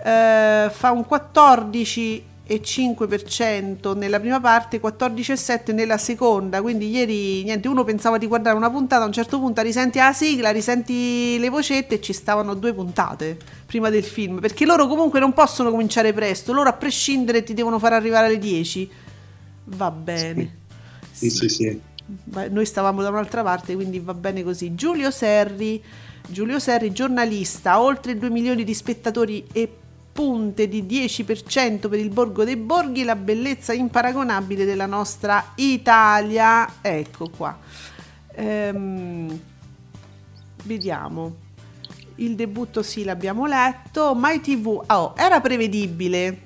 eh, 0.04 0.66
eh, 0.66 0.70
fa 0.70 0.92
un 0.92 1.06
14 1.06 2.18
e 2.18 2.29
5% 2.56 3.96
nella 3.96 4.20
prima 4.20 4.40
parte, 4.40 4.82
14,7% 4.82 5.74
nella 5.74 5.98
seconda. 5.98 6.62
Quindi 6.62 6.90
ieri 6.90 7.44
niente, 7.44 7.68
uno 7.68 7.84
pensava 7.84 8.18
di 8.18 8.28
guardare 8.28 8.56
una 8.56 8.70
puntata, 8.70 9.04
a 9.04 9.06
un 9.06 9.14
certo 9.14 9.40
punto 9.40 9.62
risenti 9.62 10.00
la 10.00 10.14
sigla, 10.14 10.50
risenti 10.50 11.38
le 11.40 11.50
vocette 11.50 11.96
e 11.96 12.02
ci 12.02 12.14
stavano 12.14 12.56
due 12.56 12.74
puntate 12.74 13.38
prima 13.66 13.90
del 13.90 14.04
film, 14.04 14.40
perché 14.40 14.66
loro 14.66 14.88
comunque 14.88 15.20
non 15.20 15.34
possono 15.34 15.70
cominciare 15.70 16.12
presto, 16.12 16.52
loro 16.54 16.70
a 16.70 16.74
prescindere 16.74 17.44
ti 17.44 17.54
devono 17.54 17.78
far 17.78 17.94
arrivare 17.94 18.26
alle 18.26 18.40
10. 18.40 18.90
Va 19.66 19.92
bene. 19.92 20.58
Sì, 21.12 21.30
sì, 21.30 21.48
sì. 21.48 21.50
sì. 21.50 21.82
Noi 22.50 22.66
stavamo 22.66 23.04
da 23.04 23.10
un'altra 23.10 23.44
parte, 23.44 23.76
quindi 23.76 24.00
va 24.00 24.16
bene 24.16 24.42
così. 24.42 24.74
Giulio 24.74 25.12
Serri, 25.12 25.84
Giulio 26.28 26.58
Serri, 26.58 26.92
giornalista, 26.92 27.80
oltre 27.80 28.18
2 28.18 28.30
milioni 28.32 28.64
di 28.64 28.74
spettatori 28.74 29.46
e 29.52 29.72
punte 30.20 30.68
di 30.68 30.84
10% 30.84 31.88
per 31.88 31.98
il 31.98 32.10
Borgo 32.10 32.44
dei 32.44 32.58
Borghi, 32.58 33.06
la 33.06 33.16
bellezza 33.16 33.72
imparagonabile 33.72 34.66
della 34.66 34.86
nostra 34.86 35.54
Italia. 35.56 36.68
Ecco 36.82 37.30
qua. 37.30 37.58
Ehm, 38.36 39.40
vediamo. 40.66 41.36
Il 42.16 42.36
debutto 42.36 42.84
sì, 42.84 43.06
l'abbiamo 43.06 43.46
letto. 43.46 44.14
My 44.14 44.42
TV, 44.42 44.84
oh, 44.88 45.14
era 45.16 45.40
prevedibile 45.40 46.42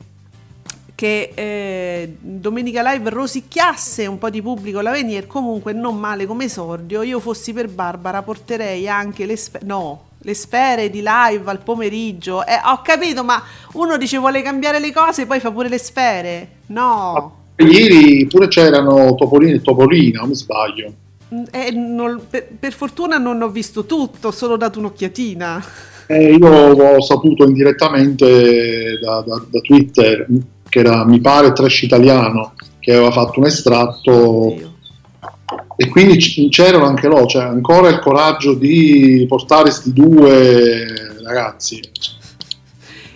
che 0.93 1.31
eh, 1.33 2.15
Domenica 2.19 2.83
Live 2.91 3.09
rosicchiasse 3.09 4.05
un 4.05 4.19
po' 4.19 4.29
di 4.29 4.43
pubblico 4.43 4.81
la 4.81 4.91
Venier, 4.91 5.25
comunque 5.25 5.73
non 5.73 5.97
male 5.97 6.27
come 6.27 6.43
esordio. 6.43 7.01
Io 7.01 7.19
fossi 7.19 7.53
per 7.53 7.69
Barbara, 7.69 8.21
porterei 8.21 8.87
anche 8.87 9.25
le 9.25 9.35
sfere. 9.35 9.65
No, 9.65 10.11
le 10.23 10.33
sfere 10.33 10.89
di 10.89 11.03
live 11.03 11.49
al 11.49 11.59
pomeriggio. 11.63 12.45
Eh, 12.45 12.59
ho 12.65 12.81
capito, 12.81 13.23
ma 13.23 13.41
uno 13.73 13.97
dice 13.97 14.17
vuole 14.17 14.41
cambiare 14.41 14.79
le 14.79 14.91
cose, 14.91 15.25
poi 15.25 15.39
fa 15.39 15.51
pure 15.51 15.69
le 15.69 15.77
sfere. 15.77 16.47
No. 16.67 17.41
Ieri 17.57 18.25
pure 18.27 18.47
c'erano 18.47 19.15
Topolino 19.15 19.55
e 19.55 19.61
Topolina, 19.61 20.19
non 20.19 20.29
mi 20.29 20.35
sbaglio. 20.35 20.93
Mm, 21.33 21.43
eh, 21.51 21.71
non, 21.71 22.21
per, 22.29 22.47
per, 22.59 22.73
fortuna 22.73 23.17
non 23.17 23.41
ho 23.41 23.49
visto 23.49 23.85
tutto, 23.85 24.29
ho 24.29 24.31
solo 24.31 24.57
dato 24.57 24.79
un'occhiatina. 24.79 25.63
Eh, 26.07 26.33
io 26.33 26.47
ho 26.47 27.01
saputo 27.01 27.45
indirettamente 27.45 28.99
da, 29.01 29.23
da, 29.25 29.41
da, 29.49 29.59
Twitter 29.61 30.27
che 30.67 30.79
era, 30.79 31.05
mi 31.05 31.21
pare, 31.21 31.53
Trash 31.53 31.83
Italiano 31.83 32.53
che 32.79 32.93
aveva 32.93 33.11
fatto 33.11 33.39
un 33.39 33.45
estratto. 33.45 34.11
Oddio 34.11 34.72
e 35.83 35.89
quindi 35.89 36.17
c'erano 36.49 36.85
anche 36.85 37.07
loro, 37.07 37.25
cioè 37.25 37.43
ancora 37.43 37.89
il 37.89 37.99
coraggio 37.99 38.53
di 38.53 39.25
portare 39.27 39.63
questi 39.63 39.91
due 39.91 41.19
ragazzi. 41.21 41.81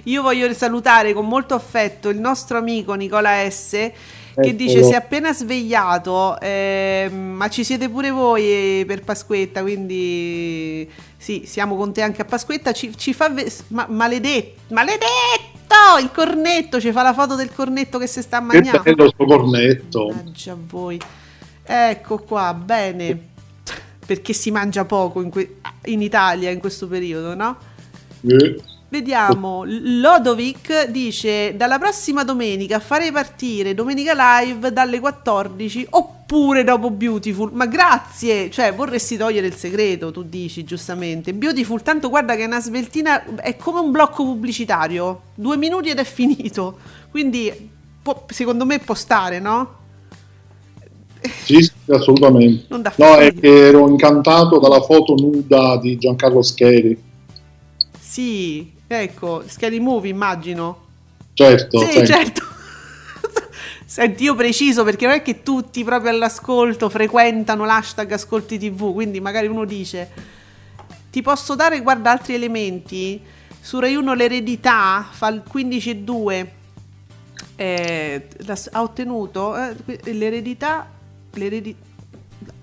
Io 0.03 0.21
voglio 0.21 0.51
salutare 0.53 1.13
con 1.13 1.27
molto 1.27 1.53
affetto 1.53 2.10
il 2.10 2.19
nostro 2.19 2.58
amico 2.58 2.93
Nicola 2.93 3.49
S 3.49 3.91
che 4.39 4.56
dice 4.56 4.84
si 4.84 4.91
è 4.91 4.95
appena 4.95 5.34
svegliato 5.34 6.39
eh, 6.39 7.10
ma 7.12 7.49
ci 7.49 7.63
siete 7.63 7.89
pure 7.89 8.12
voi 8.12 8.84
per 8.86 9.01
Pasquetta 9.01 9.63
quindi 9.63 10.88
sì 11.17 11.41
siamo 11.47 11.75
con 11.75 11.91
te 11.91 12.03
anche 12.03 12.21
a 12.21 12.25
Pasquetta. 12.25 12.71
Ci, 12.71 12.95
ci 12.95 13.13
fa 13.13 13.30
ve- 13.30 13.51
ma- 13.69 13.88
maledetto 13.89 14.62
maledetto! 14.73 15.97
Il 15.99 16.12
cornetto 16.13 16.80
ci 16.80 16.91
fa 16.91 17.01
la 17.01 17.13
foto 17.13 17.36
del 17.36 17.51
cornetto 17.51 17.97
che 17.97 18.08
si 18.08 18.21
sta 18.21 18.39
mangiando 18.39 18.82
che 18.82 18.93
bello 18.93 19.10
sto 19.10 19.25
cornetto. 19.25 20.08
Mannaggia 20.08 20.51
a 20.51 20.58
voi 20.60 20.99
Ecco 21.67 22.19
qua, 22.19 22.53
bene. 22.53 23.36
Perché 24.06 24.32
si 24.32 24.51
mangia 24.51 24.86
poco 24.86 25.21
in, 25.21 25.30
que- 25.30 25.58
in 25.86 26.01
Italia 26.01 26.49
in 26.49 26.60
questo 26.60 26.88
periodo, 26.88 27.36
no? 27.36 27.58
Eh. 28.21 28.62
Vediamo, 28.89 29.63
Lodovic 29.65 30.86
dice 30.86 31.58
dalla 31.58 31.77
prossima 31.77 32.23
domenica 32.23 32.80
farei 32.80 33.12
partire 33.12 33.73
Domenica 33.73 34.13
Live 34.15 34.71
dalle 34.71 35.01
14 35.01 35.88
oppure 35.89 36.63
dopo 36.63 36.89
Beautiful, 36.89 37.51
ma 37.51 37.65
grazie, 37.65 38.49
cioè 38.49 38.73
vorresti 38.73 39.17
togliere 39.17 39.47
il 39.47 39.56
segreto, 39.56 40.12
tu 40.12 40.23
dici 40.23 40.63
giustamente. 40.63 41.34
Beautiful, 41.34 41.82
tanto 41.82 42.08
guarda 42.08 42.36
che 42.36 42.43
è 42.43 42.45
una 42.45 42.62
sveltina, 42.62 43.25
è 43.41 43.58
come 43.58 43.82
un 43.82 43.91
blocco 43.91 44.23
pubblicitario, 44.23 45.23
due 45.36 45.58
minuti 45.58 45.89
ed 45.89 45.99
è 45.99 46.06
finito, 46.06 46.80
quindi 47.12 47.69
può, 48.01 48.25
secondo 48.30 48.65
me 48.65 48.80
può 48.80 48.93
stare, 48.93 49.39
no? 49.39 49.76
Sì, 51.43 51.62
sì, 51.62 51.71
assolutamente. 51.91 52.65
No, 52.95 53.15
è 53.15 53.34
che 53.34 53.67
ero 53.67 53.88
incantato 53.88 54.60
dalla 54.60 54.82
foto 54.82 55.15
nuda 55.15 55.77
di 55.77 55.97
Giancarlo 55.97 56.41
Scheri. 56.41 56.97
Sì, 57.99 58.71
ecco, 58.88 59.43
Scary 59.47 59.80
Movie 59.80 60.12
immagino. 60.12 60.86
Certo, 61.34 61.80
sì, 61.80 61.91
senti. 61.91 62.06
certo. 62.08 62.45
Senti, 63.86 64.23
io 64.23 64.36
preciso 64.36 64.84
perché 64.84 65.06
non 65.06 65.15
è 65.15 65.21
che 65.21 65.43
tutti 65.43 65.84
proprio 65.84 66.12
all'ascolto 66.12 66.89
frequentano 66.89 67.63
l'hashtag 67.63 68.12
Ascolti 68.12 68.58
TV, 68.58 68.93
quindi 68.93 69.21
magari 69.21 69.47
uno 69.47 69.65
dice 69.65 70.36
ti 71.10 71.21
posso 71.21 71.56
dare, 71.56 71.82
guarda, 71.82 72.12
altri 72.12 72.36
elementi. 72.36 73.19
Su 73.60 73.80
Rai 73.80 73.95
1 73.95 74.13
l'eredità 74.13 75.06
fa 75.10 75.30
il 75.30 75.41
15,2 75.51 76.47
eh, 77.56 78.27
ha 78.71 78.82
ottenuto 78.82 79.56
eh, 79.58 79.75
l'eredità 80.13 80.88
l'eredità. 81.38 81.86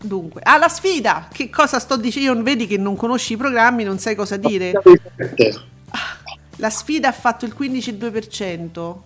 Dunque, 0.01 0.43
ah, 0.43 0.59
la 0.59 0.69
sfida! 0.69 1.29
Che 1.33 1.49
cosa 1.49 1.79
sto 1.79 1.97
dicendo? 1.97 2.43
Vedi 2.43 2.67
che 2.67 2.77
non 2.77 2.95
conosci 2.95 3.33
i 3.33 3.37
programmi, 3.37 3.85
non 3.85 3.99
sai 3.99 4.15
cosa 4.15 4.37
dire. 4.37 4.73
Ah, 5.91 6.19
la 6.57 6.71
sfida 6.71 7.09
ha 7.09 7.13
fatto 7.13 7.47
il 7.47 7.55
15,2% 7.59 8.97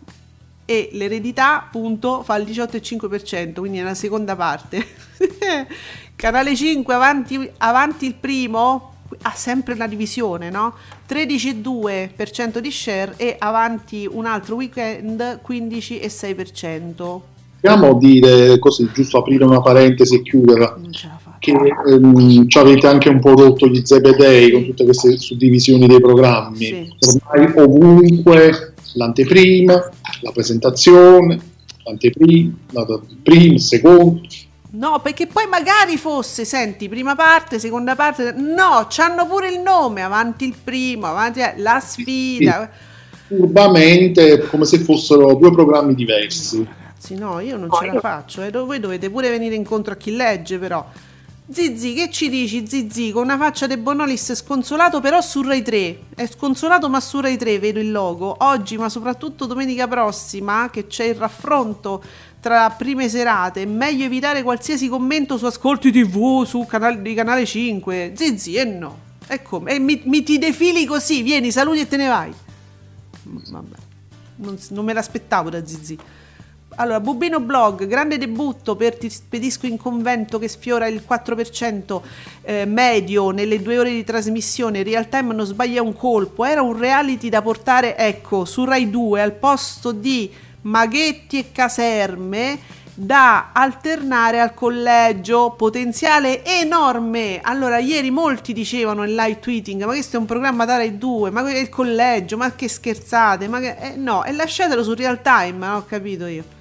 e 0.65 0.91
l'eredità, 0.93 1.63
appunto, 1.63 2.23
fa 2.23 2.37
il 2.37 2.47
18,5%, 2.47 3.61
quindi 3.61 3.79
è 3.79 3.83
la 3.83 3.95
seconda 3.95 4.37
parte. 4.37 4.87
Canale 6.15 6.55
5 6.55 6.95
avanti, 6.95 7.51
avanti 7.59 8.07
il 8.07 8.15
primo, 8.15 8.97
ha 9.23 9.33
sempre 9.35 9.75
una 9.75 9.87
divisione, 9.87 10.51
no? 10.51 10.75
13,2% 11.09 12.59
di 12.59 12.71
share 12.71 13.15
e 13.17 13.37
avanti 13.39 14.07
un 14.11 14.27
altro 14.27 14.57
weekend 14.57 15.41
15,6%. 15.47 17.21
Possiamo 17.61 17.99
dire 17.99 18.57
così, 18.61 18.88
giusto 18.94 19.18
aprire 19.18 19.44
una 19.44 19.61
parentesi 19.61 20.14
e 20.14 20.23
chiuderla, 20.23 20.79
che 21.40 21.51
ehm, 21.51 22.47
ci 22.47 22.59
avete 22.59 22.87
anche 22.87 23.09
un 23.09 23.18
po' 23.18 23.35
rotto 23.35 23.66
gli 23.66 23.85
Zebedei 23.85 24.44
sì. 24.44 24.53
con 24.53 24.64
tutte 24.64 24.85
queste 24.85 25.18
suddivisioni 25.18 25.88
dei 25.88 26.01
programmi. 26.01 26.64
Sì. 26.64 26.94
Ormai 27.27 27.53
ovunque 27.57 28.75
l'anteprima, 28.94 29.90
la 30.21 30.31
presentazione, 30.31 31.40
l'anteprima, 31.83 32.55
la 32.71 33.01
prima, 33.25 33.59
seconda. 33.59 34.21
No, 34.71 35.01
perché 35.03 35.27
poi 35.27 35.49
magari 35.49 35.97
fosse, 35.97 36.44
senti, 36.44 36.88
prima 36.88 37.16
parte, 37.16 37.59
seconda 37.59 37.97
parte, 37.97 38.35
no, 38.37 38.87
c'hanno 38.88 39.27
pure 39.27 39.51
il 39.51 39.59
nome, 39.59 40.03
avanti 40.03 40.44
il 40.44 40.55
primo, 40.62 41.07
avanti 41.07 41.40
la 41.57 41.81
sfida. 41.81 42.71
Sì, 43.27 43.35
Urbamente, 43.35 44.47
come 44.47 44.64
se 44.64 44.79
fossero 44.79 45.35
due 45.35 45.51
programmi 45.51 45.94
diversi 45.94 46.66
ragazzi, 46.99 47.15
no, 47.15 47.41
io 47.41 47.57
non 47.57 47.71
ce 47.71 47.87
la 47.87 48.01
faccio. 48.01 48.43
Eh. 48.43 48.51
Voi 48.51 48.81
dovete 48.81 49.09
pure 49.11 49.31
venire 49.31 49.55
incontro 49.55 49.93
a 49.93 49.97
chi 49.97 50.15
legge, 50.15 50.59
però. 50.59 50.85
Zizi, 51.51 51.95
che 51.95 52.11
ci 52.11 52.29
dici, 52.29 52.67
Zizi? 52.67 53.11
Con 53.11 53.23
una 53.23 53.39
faccia 53.39 53.67
di 53.67 53.79
Bonolis 53.79 54.35
sconsolato, 54.35 55.01
però 55.01 55.21
su 55.23 55.41
Rai 55.43 55.63
3. 55.63 55.99
È 56.15 56.27
sconsolato, 56.27 56.91
ma 56.91 57.01
su 57.01 57.21
Rai 57.21 57.39
3 57.39 57.59
vedo 57.59 57.79
il 57.79 57.91
logo. 57.91 58.37
Oggi, 58.41 58.77
ma 58.77 58.91
soprattutto 58.91 59.47
domenica 59.47 59.89
prossima, 59.89 60.69
che 60.71 60.87
c'è 60.87 61.05
il 61.05 61.15
raffronto 61.15 62.03
tra 62.41 62.71
prime 62.71 63.09
serate, 63.09 63.65
meglio 63.67 64.05
evitare 64.05 64.43
qualsiasi 64.43 64.89
commento 64.89 65.39
su 65.39 65.47
Ascolti 65.47 65.91
TV, 65.91 66.45
su 66.45 66.67
canale, 66.67 67.01
di 67.01 67.15
Canale 67.15 67.47
5. 67.47 68.13
Zizi, 68.15 68.55
e 68.55 68.61
eh 68.61 68.65
no. 68.65 69.07
E 69.27 69.43
come? 69.43 69.73
E 69.73 69.79
mi, 69.79 70.03
mi, 70.05 70.23
ti 70.23 70.39
defili 70.39 70.85
così, 70.85 71.23
vieni, 71.23 71.51
saluti 71.51 71.81
e 71.81 71.89
te 71.89 71.97
ne 71.97 72.09
vai. 72.09 72.33
Vabbè, 73.23 73.77
non, 74.37 74.59
non 74.71 74.85
me 74.85 74.93
l'aspettavo 74.93 75.49
da 75.49 75.67
Zizi. 75.67 75.99
Allora, 76.81 77.01
Bubino 77.01 77.41
Blog, 77.41 77.87
grande 77.88 78.19
debutto 78.19 78.77
per 78.77 78.97
Ti 78.97 79.11
spedisco 79.11 79.67
in 79.67 79.77
convento 79.77 80.38
che 80.38 80.47
sfiora 80.47 80.87
il 80.87 81.03
4% 81.09 82.01
eh, 82.43 82.64
medio 82.67 83.31
nelle 83.31 83.61
due 83.61 83.81
ore 83.81 83.91
di 83.91 84.05
trasmissione. 84.05 84.85
Real 84.85 85.09
time 85.09 85.35
non 85.35 85.45
sbaglia 85.45 85.83
un 85.83 85.93
colpo. 85.93 86.45
Era 86.45 86.62
un 86.62 86.79
reality 86.79 87.29
da 87.29 87.43
portare, 87.43 87.97
ecco, 87.97 88.45
su 88.45 88.64
Rai 88.64 88.91
2 88.91 89.21
al 89.21 89.33
posto 89.33 89.91
di 89.91 90.31
Maghetti 90.62 91.38
e 91.38 91.51
Caserme 91.51 92.77
da 92.95 93.51
alternare 93.53 94.38
al 94.38 94.55
collegio, 94.55 95.55
potenziale 95.57 96.45
enorme. 96.45 97.41
Allora, 97.43 97.79
ieri 97.79 98.12
molti 98.12 98.53
dicevano 98.53 99.05
in 99.05 99.17
live 99.17 99.41
tweeting, 99.41 99.81
ma 99.81 99.93
questo 99.93 100.17
è 100.17 100.21
un 100.21 100.27
programma 100.27 100.64
da 100.64 100.77
Rai 100.77 100.97
2, 100.97 101.31
ma 101.31 101.41
il 101.59 101.69
collegio, 101.69 102.37
ma 102.37 102.53
che 102.53 102.69
scherzate, 102.69 103.49
ma 103.49 103.59
che... 103.59 103.77
Eh, 103.81 103.97
no, 103.97 104.23
e 104.23 104.31
lasciatelo 104.31 104.85
su 104.85 104.95
real 104.95 105.21
time, 105.23 105.67
ho 105.67 105.85
capito 105.85 106.27
io. 106.27 106.57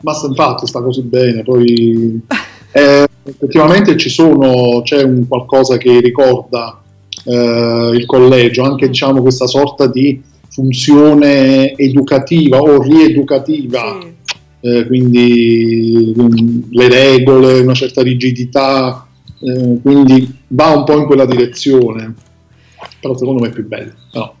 Basta 0.00 0.26
infatti, 0.26 0.66
sta 0.66 0.80
così 0.80 1.02
bene, 1.02 1.42
poi 1.42 2.20
eh, 2.72 3.06
effettivamente 3.24 3.96
ci 3.96 4.08
sono, 4.08 4.82
c'è 4.82 5.02
un 5.02 5.26
qualcosa 5.26 5.76
che 5.76 6.00
ricorda 6.00 6.80
eh, 7.24 7.90
il 7.94 8.06
collegio, 8.06 8.62
anche 8.62 8.88
diciamo 8.88 9.22
questa 9.22 9.46
sorta 9.46 9.86
di 9.86 10.22
funzione 10.48 11.74
educativa 11.74 12.60
o 12.60 12.80
rieducativa. 12.80 13.98
Sì 14.00 14.16
eh, 14.60 14.86
quindi 14.86 16.12
um, 16.16 16.64
le 16.70 16.88
regole, 16.88 17.60
una 17.60 17.74
certa 17.74 18.02
rigidità, 18.02 19.06
eh, 19.40 19.78
quindi 19.80 20.36
va 20.48 20.70
un 20.70 20.84
po' 20.84 20.98
in 20.98 21.06
quella 21.06 21.26
direzione, 21.26 22.14
però 23.00 23.16
secondo 23.16 23.42
me 23.42 23.48
è 23.48 23.52
più 23.52 23.66
bello. 23.66 23.92
No, 24.12 24.34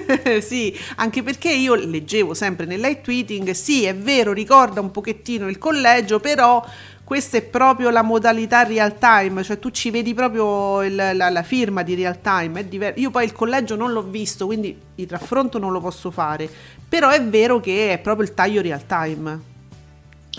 sì, 0.40 0.76
anche 0.96 1.22
perché 1.22 1.52
io 1.52 1.74
leggevo 1.74 2.34
sempre 2.34 2.66
nel 2.66 2.80
live 2.80 3.00
tweeting, 3.00 3.50
sì 3.50 3.84
è 3.84 3.94
vero, 3.94 4.32
ricorda 4.32 4.80
un 4.80 4.90
pochettino 4.90 5.48
il 5.48 5.58
collegio, 5.58 6.20
però 6.20 6.64
questa 7.04 7.36
è 7.36 7.42
proprio 7.42 7.90
la 7.90 8.02
modalità 8.02 8.62
real 8.62 8.98
time, 8.98 9.42
cioè 9.42 9.58
tu 9.58 9.70
ci 9.70 9.90
vedi 9.90 10.14
proprio 10.14 10.82
il, 10.82 10.94
la, 10.94 11.28
la, 11.28 11.42
firma 11.42 11.82
di 11.82 11.94
real 11.94 12.20
time, 12.20 12.66
diver- 12.66 12.98
io 12.98 13.10
poi 13.10 13.24
il 13.24 13.32
collegio 13.32 13.76
non 13.76 13.92
l'ho 13.92 14.02
visto, 14.02 14.46
quindi 14.46 14.76
il 14.94 15.08
raffronto 15.08 15.58
non 15.58 15.70
lo 15.70 15.80
posso 15.80 16.10
fare, 16.10 16.48
però 16.88 17.10
è 17.10 17.22
vero 17.22 17.60
che 17.60 17.92
è 17.92 17.98
proprio 17.98 18.26
il 18.26 18.34
taglio 18.34 18.62
real 18.62 18.86
time. 18.86 19.40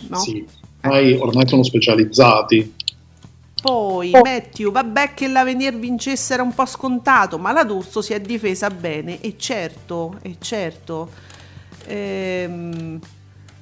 No? 0.07 0.17
Sì, 0.17 0.43
ormai, 0.81 1.13
ormai 1.13 1.47
sono 1.47 1.63
specializzati. 1.63 2.73
Poi 3.65 4.11
oh. 4.13 4.21
Matthew, 4.21 4.71
vabbè 4.71 5.15
che 5.15 5.27
l'Avenir 5.27 5.75
vincesse 5.75 6.35
era 6.35 6.43
un 6.43 6.53
po' 6.53 6.67
scontato, 6.67 7.39
ma 7.39 7.51
la 7.51 7.63
D'Urso 7.63 8.03
si 8.03 8.13
è 8.13 8.21
difesa 8.21 8.69
bene 8.69 9.19
e 9.21 9.33
certo, 9.39 10.19
e 10.21 10.35
certo. 10.39 11.09
Ehm, 11.87 12.99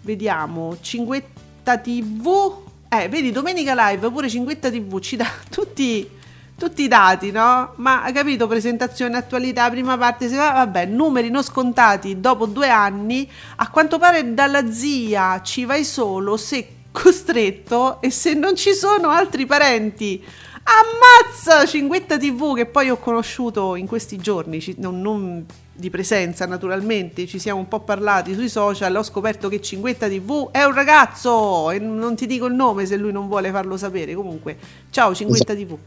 vediamo, 0.01 0.75
Cinguetta 0.81 1.77
TV 1.77 2.53
eh, 2.89 3.07
vedi, 3.07 3.31
Domenica 3.31 3.73
Live, 3.73 4.11
pure 4.11 4.27
Cinquetta 4.27 4.69
TV 4.69 4.99
ci 4.99 5.15
dà 5.15 5.25
tutti, 5.49 6.09
tutti 6.57 6.83
i 6.83 6.89
dati, 6.89 7.31
no? 7.31 7.71
Ma 7.77 8.03
hai 8.03 8.11
capito, 8.11 8.45
presentazione, 8.45 9.15
attualità, 9.15 9.69
prima 9.69 9.97
parte, 9.97 10.27
se 10.27 10.35
va, 10.35 10.51
vabbè, 10.51 10.85
numeri 10.85 11.29
non 11.29 11.43
scontati 11.43 12.19
dopo 12.19 12.45
due 12.45 12.69
anni, 12.69 13.25
a 13.55 13.69
quanto 13.69 13.97
pare 13.99 14.33
dalla 14.33 14.69
zia 14.69 15.41
ci 15.41 15.63
vai 15.63 15.85
solo 15.85 16.35
se 16.35 16.81
costretto 16.93 17.99
e 18.01 18.09
se 18.11 18.33
non 18.33 18.55
ci 18.55 18.73
sono 18.73 19.09
altri 19.09 19.45
parenti. 19.45 20.23
Ammazza 20.63 21.65
Cinquetta 21.65 22.17
TV 22.17 22.55
che 22.55 22.65
poi 22.65 22.89
ho 22.89 22.97
conosciuto 22.97 23.75
in 23.75 23.85
questi 23.85 24.15
giorni, 24.15 24.63
non, 24.77 25.01
non 25.01 25.45
di 25.75 25.89
presenza 25.89 26.45
naturalmente, 26.45 27.27
ci 27.27 27.39
siamo 27.39 27.59
un 27.59 27.67
po' 27.67 27.81
parlati 27.81 28.33
sui 28.33 28.47
social, 28.47 28.95
ho 28.95 29.03
scoperto 29.03 29.49
che 29.49 29.59
Cinguetta 29.59 30.07
TV 30.07 30.51
è 30.51 30.63
un 30.63 30.73
ragazzo 30.73 31.69
e 31.71 31.79
non 31.79 32.15
ti 32.15 32.27
dico 32.27 32.45
il 32.45 32.53
nome 32.53 32.85
se 32.85 32.95
lui 32.95 33.11
non 33.11 33.27
vuole 33.27 33.51
farlo 33.51 33.75
sapere. 33.75 34.13
Comunque, 34.13 34.57
ciao 34.91 35.13
Cinguetta 35.13 35.53
TV. 35.53 35.77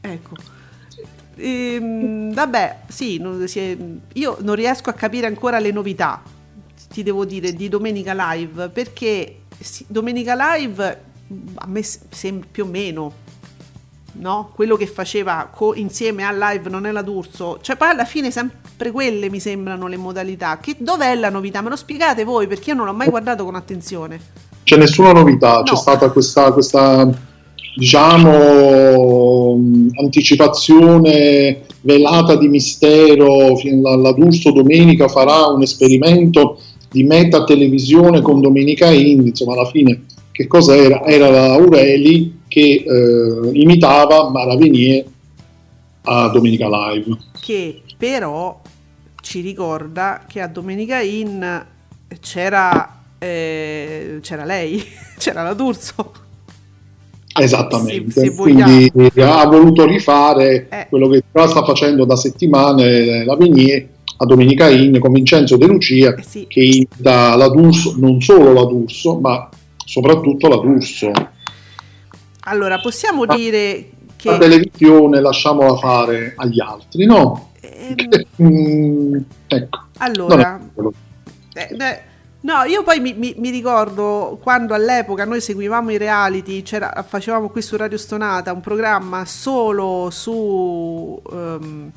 Ecco. 0.00 0.34
Ehm, 1.36 2.32
vabbè, 2.32 2.78
sì, 2.88 3.18
non, 3.18 3.44
è, 3.44 3.76
io 4.14 4.38
non 4.40 4.54
riesco 4.56 4.90
a 4.90 4.94
capire 4.94 5.28
ancora 5.28 5.60
le 5.60 5.70
novità, 5.70 6.20
ti 6.90 7.04
devo 7.04 7.24
dire, 7.24 7.52
di 7.52 7.68
Domenica 7.68 8.12
Live, 8.32 8.70
perché 8.70 9.37
Domenica 9.86 10.54
Live 10.54 11.06
a 11.56 11.66
me 11.66 11.82
sembra 11.82 12.48
più 12.50 12.64
o 12.64 12.66
meno 12.66 13.12
no? 14.12 14.50
quello 14.54 14.76
che 14.76 14.86
faceva 14.86 15.48
co- 15.52 15.74
insieme 15.74 16.24
a 16.24 16.32
live 16.32 16.70
non 16.70 16.86
è 16.86 16.90
la 16.90 17.02
D'Urso, 17.02 17.58
cioè 17.60 17.76
poi 17.76 17.88
alla 17.88 18.04
fine 18.04 18.30
sempre 18.30 18.90
quelle 18.90 19.30
mi 19.30 19.40
sembrano 19.40 19.86
le 19.86 19.96
modalità. 19.96 20.58
Che, 20.58 20.76
dov'è 20.78 21.14
la 21.14 21.30
novità? 21.30 21.60
Me 21.60 21.68
lo 21.68 21.76
spiegate 21.76 22.24
voi 22.24 22.46
perché 22.46 22.70
io 22.70 22.76
non 22.76 22.86
l'ho 22.86 22.94
mai 22.94 23.08
guardato 23.08 23.44
con 23.44 23.54
attenzione. 23.54 24.20
C'è 24.62 24.76
nessuna 24.76 25.12
novità, 25.12 25.58
no. 25.58 25.62
c'è 25.62 25.76
stata 25.76 26.10
questa, 26.10 26.52
questa 26.52 27.08
diciamo 27.76 29.56
anticipazione 30.00 31.62
velata 31.80 32.34
di 32.36 32.48
mistero. 32.48 33.58
La, 33.80 33.96
la 33.96 34.12
D'Urso 34.12 34.50
domenica 34.52 35.08
farà 35.08 35.46
un 35.46 35.62
esperimento 35.62 36.60
di 36.90 37.04
meta 37.04 37.44
televisione 37.44 38.20
con 38.20 38.40
Domenica 38.40 38.90
Indie, 38.90 39.28
insomma 39.28 39.52
alla 39.52 39.66
fine 39.66 40.02
che 40.38 40.46
cosa 40.46 40.76
era? 40.76 41.04
Era 41.04 41.30
la 41.30 41.52
Aureli 41.54 42.42
che 42.46 42.84
eh, 42.86 43.50
imitava 43.54 44.30
Mara 44.30 44.54
Venier 44.54 45.04
a 46.02 46.28
Domenica 46.28 46.68
Live. 46.68 47.16
Che 47.40 47.82
però 47.96 48.60
ci 49.20 49.40
ricorda 49.40 50.22
che 50.28 50.40
a 50.40 50.46
Domenica 50.46 51.00
In 51.00 51.66
c'era, 52.20 53.00
eh, 53.18 54.18
c'era 54.22 54.44
lei, 54.44 54.80
c'era 55.18 55.42
la 55.42 55.54
D'Urso. 55.54 56.12
Esattamente, 57.36 58.12
se, 58.12 58.20
se 58.20 58.34
quindi 58.36 58.92
ha 59.20 59.44
voluto 59.44 59.86
rifare 59.86 60.68
eh. 60.70 60.86
quello 60.88 61.08
che 61.08 61.24
già 61.32 61.48
sta 61.48 61.64
facendo 61.64 62.04
da 62.04 62.14
settimane 62.14 63.24
la 63.24 63.34
Venier 63.34 63.86
a 64.20 64.26
Domenica 64.26 64.68
In 64.68 64.98
con 64.98 65.12
Vincenzo 65.12 65.56
De 65.56 65.66
Lucia 65.66 66.14
eh 66.14 66.22
sì. 66.22 66.46
che 66.48 66.60
imita 66.60 67.36
la 67.36 67.48
D'Urso, 67.48 67.94
non 67.98 68.20
solo 68.20 68.52
la 68.52 68.64
D'Urso, 68.64 69.18
ma 69.20 69.48
soprattutto 69.84 70.48
la 70.48 70.56
D'Urso. 70.56 71.12
Allora, 72.40 72.80
possiamo 72.80 73.24
Ma 73.24 73.36
dire 73.36 73.90
che... 74.16 74.30
La 74.30 74.38
televisione 74.38 75.20
lasciamola 75.20 75.76
fare 75.76 76.34
agli 76.36 76.60
altri, 76.60 77.06
no? 77.06 77.50
Ehm... 77.60 77.94
mm, 78.42 79.16
ecco. 79.46 79.84
Allora... 79.98 80.60
Eh, 81.54 81.74
beh, 81.74 82.00
no, 82.40 82.62
io 82.64 82.82
poi 82.82 83.00
mi, 83.00 83.14
mi, 83.14 83.34
mi, 83.36 83.50
ricordo 83.50 84.38
quando 84.40 84.74
all'epoca 84.74 85.24
noi 85.24 85.40
seguivamo 85.40 85.90
i 85.90 85.98
reality, 85.98 86.62
facevamo 86.64 87.48
qui 87.48 87.62
su 87.62 87.76
Radio 87.76 87.98
Stonata 87.98 88.52
un 88.52 88.60
programma 88.60 89.24
solo 89.24 90.08
su, 90.10 91.20
um, 91.30 91.90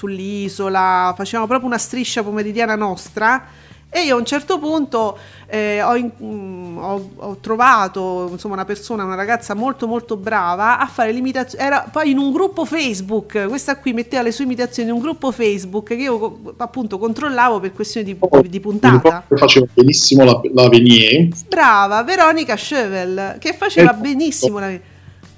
sull'isola, 0.00 1.12
facevamo 1.14 1.46
proprio 1.46 1.68
una 1.68 1.78
striscia 1.78 2.22
pomeridiana 2.22 2.74
nostra 2.74 3.44
e 3.92 4.02
io 4.02 4.14
a 4.14 4.18
un 4.18 4.24
certo 4.24 4.60
punto 4.60 5.18
eh, 5.48 5.82
ho, 5.82 5.96
in, 5.96 6.12
mm, 6.22 6.78
ho, 6.78 7.10
ho, 7.16 7.36
trovato 7.40 8.28
insomma, 8.30 8.54
una 8.54 8.64
persona, 8.64 9.02
una 9.02 9.16
ragazza 9.16 9.54
molto 9.54 9.88
molto 9.88 10.16
brava 10.16 10.78
a 10.78 10.86
fare 10.86 11.10
l'imitazione. 11.10 11.64
Era 11.64 11.88
poi 11.90 12.12
in 12.12 12.18
un 12.18 12.30
gruppo 12.30 12.64
Facebook, 12.64 13.48
questa 13.48 13.76
qui 13.78 13.92
metteva 13.92 14.22
le 14.22 14.30
sue 14.30 14.44
imitazioni 14.44 14.88
in 14.88 14.94
un 14.94 15.00
gruppo 15.00 15.32
Facebook 15.32 15.88
che 15.88 15.94
io 15.94 16.54
appunto 16.58 16.98
controllavo 16.98 17.58
per 17.58 17.72
questioni 17.72 18.06
di, 18.06 18.16
oh, 18.16 18.40
di 18.42 18.60
puntata. 18.60 19.24
Faceva 19.34 19.66
benissimo 19.74 20.24
la, 20.24 20.40
la 20.54 20.68
Venier. 20.68 21.28
Brava, 21.48 22.04
Veronica 22.04 22.54
Schövel, 22.54 23.38
che 23.38 23.52
faceva 23.54 23.92
eh, 23.92 24.00
benissimo 24.00 24.60
la 24.60 24.66
Venier. 24.66 24.89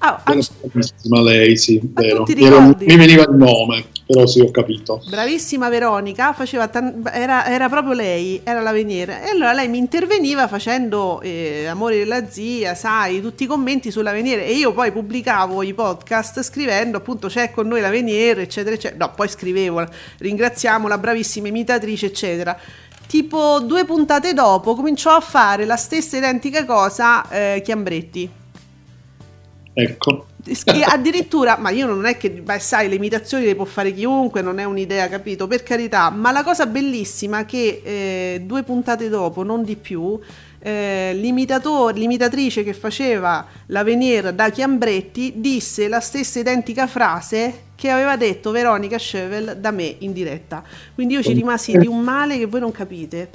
Ah, 0.05 0.21
bravissima 0.25 1.21
lei, 1.21 1.57
sì, 1.57 1.81
vero. 1.81 2.27
Era, 2.27 2.59
mi 2.61 2.97
veniva 2.97 3.23
il 3.23 3.37
nome, 3.37 3.85
però 4.05 4.27
sì, 4.27 4.41
ho 4.41 4.51
capito. 4.51 5.01
Bravissima 5.09 5.69
Veronica, 5.69 6.33
faceva 6.33 6.67
tan- 6.67 7.09
era, 7.13 7.47
era, 7.47 7.69
proprio 7.69 7.93
lei, 7.93 8.41
era 8.43 8.61
la 8.63 8.73
veniera. 8.73 9.23
E 9.23 9.29
allora 9.29 9.53
lei 9.53 9.69
mi 9.69 9.79
interveniva 9.79 10.49
facendo 10.49 11.21
eh, 11.21 11.67
Amore 11.67 11.99
della 11.99 12.29
zia, 12.29 12.75
sai, 12.75 13.21
tutti 13.21 13.45
i 13.45 13.47
commenti 13.47 13.93
sulla 13.93 14.11
veniera. 14.11 14.43
E 14.43 14.55
io 14.55 14.73
poi 14.73 14.91
pubblicavo 14.91 15.63
i 15.63 15.73
podcast 15.73 16.43
scrivendo 16.43 16.97
appunto 16.97 17.29
c'è 17.29 17.53
con 17.53 17.69
noi 17.69 17.81
la 17.81 17.91
veniera, 17.91 18.41
eccetera, 18.41 18.75
eccetera. 18.75 19.07
No, 19.07 19.13
poi 19.15 19.29
scrivevo, 19.29 19.87
ringraziamo 20.19 20.89
la 20.89 20.99
bravissima 20.99 21.47
imitatrice, 21.47 22.07
eccetera 22.07 22.59
tipo 23.05 23.61
due 23.61 23.85
puntate 23.85 24.33
dopo 24.33 24.75
cominciò 24.75 25.11
a 25.15 25.21
fare 25.21 25.67
la 25.67 25.77
stessa 25.77 26.17
identica 26.17 26.65
cosa 26.65 27.29
eh, 27.29 27.61
Chiambretti 27.63 28.41
Ecco. 29.75 30.27
addirittura, 30.85 31.57
ma 31.57 31.71
io 31.71 31.87
non 31.87 32.05
è 32.05 32.17
che, 32.17 32.31
beh, 32.31 32.59
sai, 32.59 32.89
le 32.89 32.97
imitazioni 32.97 33.45
le 33.45 33.55
può 33.55 33.65
fare 33.65 33.93
chiunque, 33.93 34.43
non 34.43 34.59
è 34.59 34.65
un'idea, 34.65 35.09
capito? 35.09 35.47
Per 35.47 35.63
carità, 35.63 36.11
ma 36.11 36.31
la 36.33 36.43
cosa 36.43 36.67
bellissima 36.67 37.41
è 37.41 37.47
che 37.47 37.81
eh, 37.85 38.43
due 38.45 38.63
puntate 38.65 39.09
dopo, 39.09 39.43
non 39.45 39.63
di 39.65 39.77
più, 39.77 40.19
eh, 40.59 41.13
l'imitatore, 41.15 41.99
l'imitatrice 41.99 42.63
che 42.63 42.73
faceva 42.73 43.47
la 43.67 43.83
Venier 43.83 44.33
da 44.33 44.51
Chiambretti 44.51 45.35
disse 45.37 45.89
la 45.89 46.01
stessa 46.01 46.39
identica 46.39 46.87
frase 46.87 47.71
che 47.75 47.91
aveva 47.91 48.17
detto 48.17 48.53
Veronica 48.53 48.99
Schevel 48.99 49.57
da 49.59 49.73
me 49.73 49.97
in 49.99 50.13
diretta. 50.13 50.63
Quindi 50.95 51.15
io 51.15 51.23
ci 51.23 51.33
rimasi 51.33 51.77
di 51.77 51.89
un 51.89 52.01
male 52.01 52.39
che 52.39 52.47
voi 52.47 52.61
non 52.61 52.71
capite. 52.71 53.31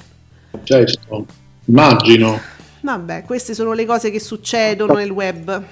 Certo, 0.63 1.25
immagino. 1.65 2.39
Vabbè, 2.79 3.23
queste 3.23 3.53
sono 3.53 3.73
le 3.73 3.85
cose 3.85 4.09
che 4.09 4.21
succedono 4.21 4.93
nel 4.93 5.09
web. 5.09 5.63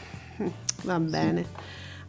Va 0.85 0.99
bene. 0.99 1.45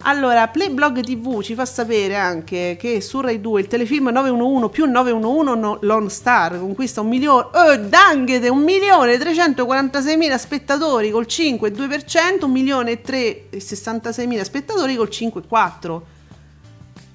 Allora, 0.00 0.46
Playblog 0.46 1.00
TV 1.00 1.42
ci 1.42 1.54
fa 1.54 1.64
sapere 1.64 2.14
anche 2.14 2.76
che 2.78 3.00
su 3.00 3.20
Rai 3.20 3.40
2 3.40 3.62
il 3.62 3.66
telefilm 3.66 4.10
911 4.10 4.70
più 4.70 4.84
911 4.84 5.58
no, 5.58 5.78
Lone 5.80 6.10
Star 6.10 6.60
conquista 6.60 7.00
un 7.00 7.08
milione, 7.08 7.46
oh, 7.52 7.76
danghete, 7.76 8.48
un 8.48 8.62
milione 8.62 9.14
e 9.14 9.18
346 9.18 10.16
mila 10.16 10.38
spettatori 10.38 11.10
col 11.10 11.26
5,2%, 11.28 12.44
un 12.44 12.50
milione 12.52 12.90
e 12.92 13.00
366 13.00 14.26
mila 14.26 14.44
spettatori 14.44 14.94
col 14.94 15.08
5,4%. 15.10 16.00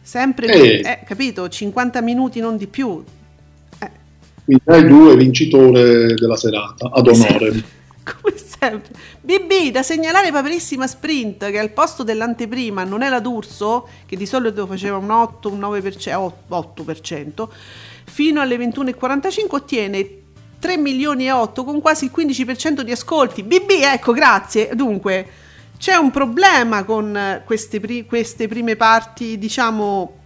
Sempre, 0.02 0.48
eh. 0.48 0.82
eh, 0.84 1.00
capito, 1.06 1.48
50 1.48 2.02
minuti 2.02 2.40
non 2.42 2.58
di 2.58 2.68
più. 2.68 3.02
Eh. 3.80 3.90
Quindi 4.44 4.64
Rai 4.66 4.86
2 4.86 5.16
vincitore 5.16 6.16
della 6.16 6.36
serata, 6.36 6.90
ad 6.92 7.08
onore. 7.08 7.52
Come 8.04 8.36
sempre. 8.70 8.92
BB, 9.22 9.72
da 9.72 9.82
segnalare 9.82 10.32
Paperissima 10.32 10.86
Sprint 10.86 11.50
che 11.50 11.58
al 11.58 11.72
posto 11.72 12.04
dell'anteprima 12.04 12.84
non 12.84 13.02
è 13.02 13.10
la 13.10 13.20
D'Urso, 13.20 13.88
che 14.06 14.16
di 14.16 14.28
solito 14.28 14.68
faceva 14.68 14.98
un 14.98 15.10
8, 15.10 15.50
un 15.52 15.60
9%, 15.60 16.32
8%, 16.48 17.48
fino 18.06 18.40
alle 18.40 18.58
21.45 18.58 19.46
ottiene 19.50 20.10
3 20.60 20.78
milioni 20.78 21.26
e 21.26 21.32
8 21.32 21.64
con 21.64 21.82
quasi 21.82 22.06
il 22.06 22.12
15% 22.16 22.82
di 22.82 22.92
ascolti. 22.92 23.42
BB, 23.42 23.70
ecco, 23.82 24.12
grazie. 24.12 24.70
Dunque, 24.76 25.28
c'è 25.80 25.96
un 25.96 26.12
problema 26.12 26.84
con 26.84 27.42
queste, 27.44 27.80
pri- 27.80 28.06
queste 28.06 28.48
prime 28.48 28.76
parti, 28.76 29.40
diciamo, 29.40 30.20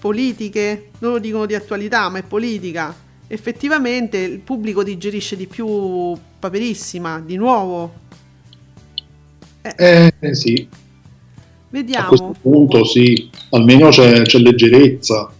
politiche, 0.00 0.90
non 0.98 1.12
lo 1.12 1.18
dicono 1.20 1.46
di 1.46 1.54
attualità, 1.54 2.08
ma 2.08 2.18
è 2.18 2.22
politica 2.24 3.06
effettivamente 3.28 4.16
il 4.16 4.40
pubblico 4.40 4.82
digerisce 4.82 5.36
di 5.36 5.46
più 5.46 6.16
paperissima, 6.38 7.20
di 7.20 7.36
nuovo. 7.36 8.06
Eh, 9.62 10.12
eh 10.18 10.34
sì. 10.34 10.68
Vediamo. 11.70 12.04
A 12.04 12.08
questo 12.08 12.34
punto 12.40 12.84
sì, 12.84 13.30
almeno 13.50 13.90
c'è, 13.90 14.22
c'è 14.22 14.38
leggerezza. 14.38 15.30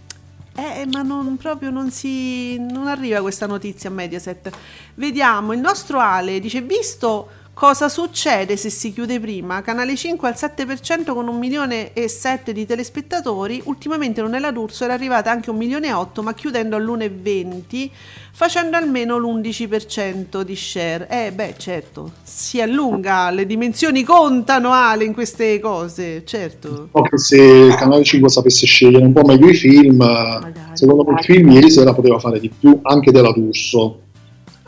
Eh, 0.55 0.85
ma 0.91 1.01
non, 1.01 1.37
proprio 1.37 1.69
non 1.69 1.89
si 1.89 2.57
non 2.59 2.87
arriva 2.87 3.21
questa 3.21 3.47
notizia 3.47 3.89
a 3.89 3.93
Mediaset. 3.93 4.49
Vediamo, 4.95 5.53
il 5.53 5.59
nostro 5.59 5.99
Ale 5.99 6.39
dice, 6.39 6.61
visto 6.61 7.29
Cosa 7.59 7.89
succede 7.89 8.55
se 8.55 8.69
si 8.69 8.93
chiude 8.93 9.19
prima? 9.19 9.61
Canale 9.61 9.97
5 9.97 10.29
al 10.29 10.35
7% 10.37 11.13
con 11.13 11.27
un 11.27 11.37
milione 11.37 11.91
e 11.91 12.07
7 12.07 12.53
di 12.53 12.65
telespettatori. 12.65 13.61
Ultimamente 13.65 14.21
non 14.21 14.33
è 14.33 14.39
la 14.39 14.51
D'Urso, 14.51 14.85
era 14.85 14.93
arrivata 14.93 15.29
anche 15.29 15.49
un 15.49 15.57
milione 15.57 15.87
e 15.87 15.91
8, 15.91 16.23
ma 16.23 16.33
chiudendo 16.33 16.77
all'1,20 16.77 17.89
facendo 18.31 18.77
almeno 18.77 19.17
l'11% 19.17 20.39
di 20.39 20.55
share. 20.55 21.09
Eh 21.09 21.33
beh, 21.33 21.55
certo, 21.57 22.13
si 22.23 22.61
allunga, 22.61 23.29
le 23.29 23.45
dimensioni 23.45 24.03
contano 24.03 24.71
Ale 24.71 25.03
in 25.03 25.11
queste 25.11 25.59
cose, 25.59 26.23
certo. 26.25 26.87
Anche 26.93 27.17
se 27.17 27.75
Canale 27.77 28.05
5 28.05 28.29
sapesse 28.29 28.65
scegliere 28.65 29.03
un 29.03 29.11
po' 29.11 29.23
meglio 29.23 29.49
i 29.49 29.55
film, 29.55 29.97
Magari. 29.97 30.53
secondo 30.75 31.03
me 31.03 31.19
il 31.19 31.25
film 31.25 31.49
ieri 31.49 31.69
sera 31.69 31.93
poteva 31.93 32.19
fare 32.19 32.39
di 32.39 32.49
più 32.57 32.79
anche 32.83 33.11
della 33.11 33.33
D'Urso. 33.33 34.03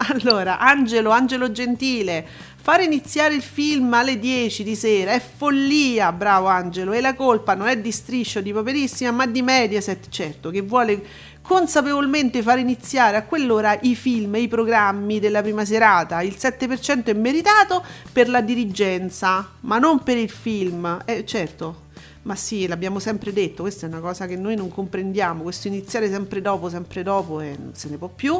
Allora, 0.09 0.57
Angelo, 0.57 1.11
Angelo 1.11 1.51
Gentile, 1.51 2.25
Fare 2.64 2.84
iniziare 2.84 3.34
il 3.34 3.41
film 3.41 3.91
alle 3.95 4.20
10 4.20 4.62
di 4.62 4.76
sera 4.76 5.14
è 5.14 5.20
follia, 5.20 6.12
bravo 6.12 6.45
Angelo, 6.45 6.91
e 6.91 7.01
la 7.01 7.16
colpa 7.16 7.55
non 7.55 7.68
è 7.68 7.80
di 7.80 7.91
Striscio, 7.91 8.39
di 8.39 8.53
Poverissima, 8.53 9.09
ma 9.09 9.26
di 9.26 9.41
Mediaset, 9.41 10.09
certo, 10.09 10.51
che 10.51 10.62
vuole 10.62 11.03
consapevolmente 11.41 12.43
far 12.43 12.59
iniziare 12.59 13.18
a 13.18 13.24
quell'ora 13.24 13.80
i 13.82 13.95
film 13.95 14.36
e 14.36 14.41
i 14.41 14.47
programmi 14.47 15.20
della 15.20 15.41
prima 15.41 15.66
serata. 15.66 16.22
Il 16.22 16.36
7% 16.38 17.05
è 17.05 17.14
meritato 17.14 17.84
per 18.14 18.30
la 18.30 18.41
dirigenza, 18.41 19.53
ma 19.62 19.80
non 19.80 20.03
per 20.03 20.18
il 20.18 20.30
film. 20.30 21.01
Eh, 21.05 21.26
certo, 21.26 21.86
ma 22.22 22.36
sì, 22.36 22.68
l'abbiamo 22.68 22.99
sempre 22.99 23.34
detto, 23.34 23.64
questa 23.64 23.88
è 23.88 23.89
una 23.89 24.01
cosa 24.01 24.28
che 24.28 24.36
noi 24.36 24.55
non 24.55 24.70
comprendiamo, 24.70 25.41
questo 25.41 25.68
iniziare 25.68 26.12
sempre 26.12 26.41
dopo, 26.41 26.70
sempre 26.70 27.01
dopo 27.01 27.39
e 27.39 27.57
non 27.59 27.74
se 27.74 27.89
ne 27.89 27.97
può 27.97 28.07
più 28.07 28.39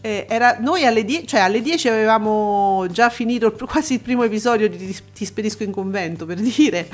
eh, 0.00 0.26
era, 0.28 0.58
noi 0.60 0.84
alle 0.84 1.04
10, 1.04 1.26
cioè 1.26 1.40
alle 1.40 1.60
10 1.60 1.88
avevamo 1.88 2.86
già 2.90 3.10
finito 3.10 3.46
il, 3.46 3.52
quasi 3.52 3.94
il 3.94 4.00
primo 4.00 4.22
episodio 4.22 4.68
di 4.68 4.96
Ti 5.12 5.24
spedisco 5.24 5.62
in 5.62 5.70
convento, 5.70 6.24
per 6.24 6.38
dire. 6.38 6.88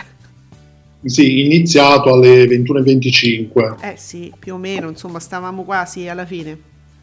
Sì, 1.05 1.45
iniziato 1.45 2.13
alle 2.13 2.45
21.25. 2.47 3.81
Eh 3.81 3.95
sì, 3.97 4.33
più 4.37 4.55
o 4.55 4.59
meno, 4.59 4.89
insomma, 4.89 5.21
stavamo 5.21 5.63
quasi 5.63 6.09
alla 6.09 6.27
fine. 6.27 6.59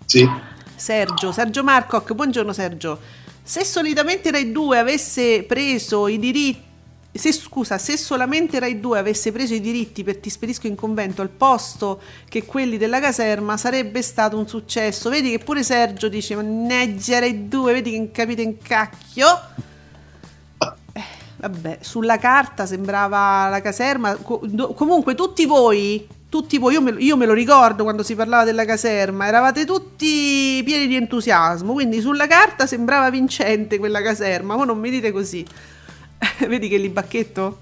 Sì. 0.06 0.28
Sergio, 0.76 1.32
Sergio 1.32 1.64
Marcoc, 1.64 2.14
buongiorno 2.14 2.52
Sergio. 2.52 3.00
Se 3.42 3.64
solitamente 3.64 4.32
Rai 4.32 4.52
2 4.52 4.78
avesse 4.78 5.44
preso 5.44 6.08
i 6.08 6.20
diritti 6.20 6.72
se, 7.20 7.32
scusa, 7.32 7.78
se 7.78 7.96
solamente 7.96 8.60
Rai 8.60 8.80
2 8.80 8.98
avesse 8.98 9.32
preso 9.32 9.54
i 9.54 9.62
diritti 9.62 10.04
per 10.04 10.18
Ti 10.18 10.30
spedisco 10.30 10.66
in 10.66 10.76
convento 10.76 11.22
al 11.22 11.30
posto 11.30 12.02
che 12.28 12.44
quelli 12.44 12.78
della 12.78 13.00
caserma 13.00 13.56
sarebbe 13.56 14.02
stato 14.02 14.38
un 14.38 14.48
successo. 14.48 15.10
Vedi 15.10 15.30
che 15.30 15.38
pure 15.38 15.62
Sergio 15.62 16.10
dice, 16.10 16.36
mannaggia 16.36 17.20
Rai 17.20 17.48
2, 17.48 17.74
vedi 17.74 17.92
che 17.92 18.12
capite 18.12 18.42
in 18.42 18.58
cacchio. 18.58 19.28
Eh, 20.94 21.02
vabbè, 21.38 21.78
sulla 21.82 22.18
carta 22.18 22.66
sembrava 22.66 23.48
la 23.48 23.62
caserma. 23.62 24.16
comunque 24.16 25.14
tutti 25.14 25.46
voi, 25.46 26.08
tutti 26.30 26.58
voi, 26.58 26.74
io 26.74 26.82
me, 26.82 26.96
io 26.98 27.16
me 27.16 27.28
lo 27.28 27.34
ricordo 27.34 27.84
quando 27.84 28.02
si 28.02 28.16
parlava 28.16 28.44
della 28.44 28.66
caserma, 28.66 29.28
eravate 29.28 29.66
tutti 29.66 30.64
pieni 30.66 30.88
di 30.88 30.96
entusiasmo, 30.96 31.74
quindi 31.74 32.02
sulla 32.02 32.26
carta 32.26 32.66
sembrava 32.66 33.12
vincente 33.12 33.78
quella 33.78 34.02
caserma, 34.02 34.56
ma 34.56 34.66
non 34.66 34.80
mi 34.80 34.90
dite 34.90 35.12
così. 35.12 35.46
Vedi 36.48 36.68
che 36.68 36.78
li 36.78 36.90
bacchetto? 36.90 37.60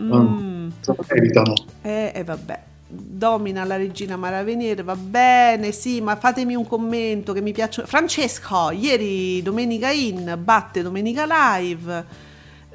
Mm. 0.00 0.68
Evitano. 1.08 1.54
Eh, 1.82 2.12
eh, 2.14 2.24
vabbè. 2.24 2.62
Domina 2.88 3.64
la 3.64 3.76
regina 3.76 4.16
Maravenir, 4.16 4.84
va 4.84 4.94
bene, 4.94 5.72
sì, 5.72 6.00
ma 6.00 6.14
fatemi 6.14 6.54
un 6.54 6.66
commento 6.66 7.32
che 7.32 7.40
mi 7.40 7.52
piacciono. 7.52 7.88
Francesco, 7.88 8.70
ieri 8.70 9.42
Domenica 9.42 9.90
In 9.90 10.38
batte 10.40 10.82
Domenica 10.82 11.26
Live. 11.26 12.04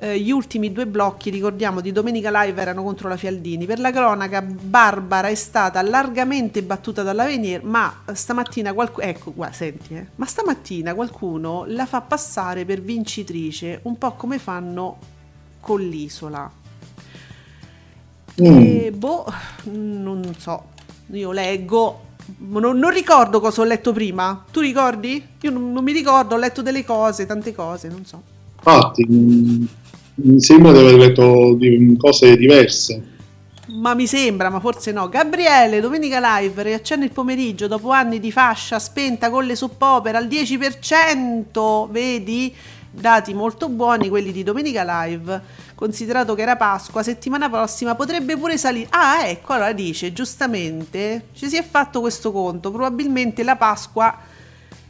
Eh, 0.03 0.19
gli 0.19 0.31
ultimi 0.31 0.71
due 0.71 0.87
blocchi, 0.87 1.29
ricordiamo, 1.29 1.79
di 1.79 1.91
Domenica 1.91 2.31
Live 2.41 2.59
erano 2.59 2.81
contro 2.81 3.07
la 3.07 3.17
Fialdini. 3.17 3.67
Per 3.67 3.79
la 3.79 3.91
cronaca, 3.91 4.41
Barbara 4.41 5.27
è 5.27 5.35
stata 5.35 5.79
largamente 5.83 6.63
battuta 6.63 7.03
dalla 7.03 7.25
Venier, 7.25 7.63
ma 7.63 8.01
stamattina 8.11 8.73
qualcuno, 8.73 9.05
ecco 9.05 9.29
qua, 9.29 9.51
senti, 9.51 9.93
eh, 9.93 10.07
ma 10.15 10.25
stamattina 10.25 10.95
qualcuno 10.95 11.65
la 11.67 11.85
fa 11.85 12.01
passare 12.01 12.65
per 12.65 12.81
vincitrice, 12.81 13.81
un 13.83 13.99
po' 13.99 14.13
come 14.13 14.39
fanno 14.39 14.97
con 15.59 15.79
l'isola. 15.81 16.51
Mm. 18.41 18.57
E 18.57 18.91
boh, 18.91 19.31
non 19.65 20.33
so, 20.35 20.63
io 21.11 21.31
leggo, 21.31 22.05
non, 22.39 22.75
non, 22.75 22.89
ricordo 22.89 23.39
cosa 23.39 23.61
ho 23.61 23.65
letto 23.65 23.93
prima. 23.93 24.45
Tu 24.49 24.61
ricordi? 24.61 25.23
Io 25.41 25.51
non, 25.51 25.71
non, 25.71 25.83
mi 25.83 25.91
ricordo, 25.91 26.33
ho 26.33 26.39
letto 26.39 26.63
delle 26.63 26.83
cose, 26.83 27.27
tante 27.27 27.53
cose, 27.53 27.87
non 27.87 28.03
so. 28.03 28.39
Infatti, 28.63 29.07
mm, 29.07 29.65
mi 30.15 30.41
sembra 30.41 30.71
di 30.71 30.79
aver 30.79 30.95
letto 30.95 31.57
cose 31.97 32.35
diverse. 32.37 33.09
Ma 33.67 33.93
mi 33.93 34.05
sembra, 34.05 34.49
ma 34.49 34.59
forse 34.59 34.91
no. 34.91 35.07
Gabriele, 35.07 35.79
domenica 35.79 36.39
live, 36.39 36.61
riaccende 36.63 37.05
il 37.05 37.11
pomeriggio 37.11 37.67
dopo 37.67 37.91
anni 37.91 38.19
di 38.19 38.31
fascia 38.31 38.79
spenta 38.79 39.29
con 39.29 39.45
le 39.45 39.55
soppopera 39.55 40.17
al 40.17 40.27
10%. 40.27 41.89
Vedi? 41.89 42.53
Dati 42.93 43.33
molto 43.33 43.69
buoni 43.69 44.09
quelli 44.09 44.33
di 44.33 44.43
domenica 44.43 45.05
live. 45.05 45.41
Considerato 45.73 46.35
che 46.35 46.41
era 46.41 46.57
Pasqua, 46.57 47.01
settimana 47.01 47.49
prossima 47.49 47.95
potrebbe 47.95 48.35
pure 48.35 48.57
salire. 48.57 48.87
Ah, 48.89 49.25
ecco, 49.25 49.53
allora 49.53 49.71
dice 49.71 50.11
giustamente, 50.11 51.27
ci 51.33 51.47
si 51.47 51.55
è 51.55 51.63
fatto 51.63 52.01
questo 52.01 52.33
conto. 52.33 52.71
Probabilmente 52.71 53.41
la 53.43 53.55
Pasqua 53.55 54.15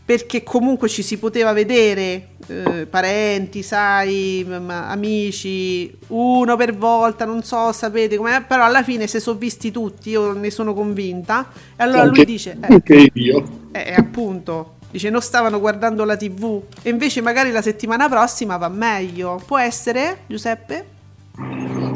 perché 0.03 0.43
comunque 0.43 0.89
ci 0.89 1.03
si 1.03 1.17
poteva 1.17 1.53
vedere 1.53 2.29
eh, 2.47 2.87
parenti, 2.89 3.63
sai, 3.63 4.45
amici, 4.67 5.93
uno 6.07 6.55
per 6.57 6.75
volta, 6.75 7.23
non 7.25 7.43
so, 7.43 7.71
sapete 7.71 8.17
com'è, 8.17 8.43
però 8.43 8.63
alla 8.65 8.83
fine 8.83 9.07
si 9.07 9.19
sono 9.19 9.37
visti 9.37 9.71
tutti, 9.71 10.09
io 10.09 10.33
ne 10.33 10.51
sono 10.51 10.73
convinta. 10.73 11.47
E 11.75 11.83
allora 11.83 12.01
anche, 12.01 12.15
lui 12.15 12.25
dice... 12.25 12.57
Eh, 12.59 13.09
io. 13.13 13.59
Eh, 13.71 13.93
appunto, 13.93 14.75
dice 14.91 15.09
non 15.09 15.21
stavano 15.21 15.59
guardando 15.59 16.03
la 16.03 16.17
tv 16.17 16.61
e 16.81 16.89
invece 16.89 17.21
magari 17.21 17.51
la 17.51 17.61
settimana 17.61 18.09
prossima 18.09 18.57
va 18.57 18.67
meglio. 18.67 19.41
Può 19.45 19.57
essere, 19.57 20.23
Giuseppe? 20.27 20.85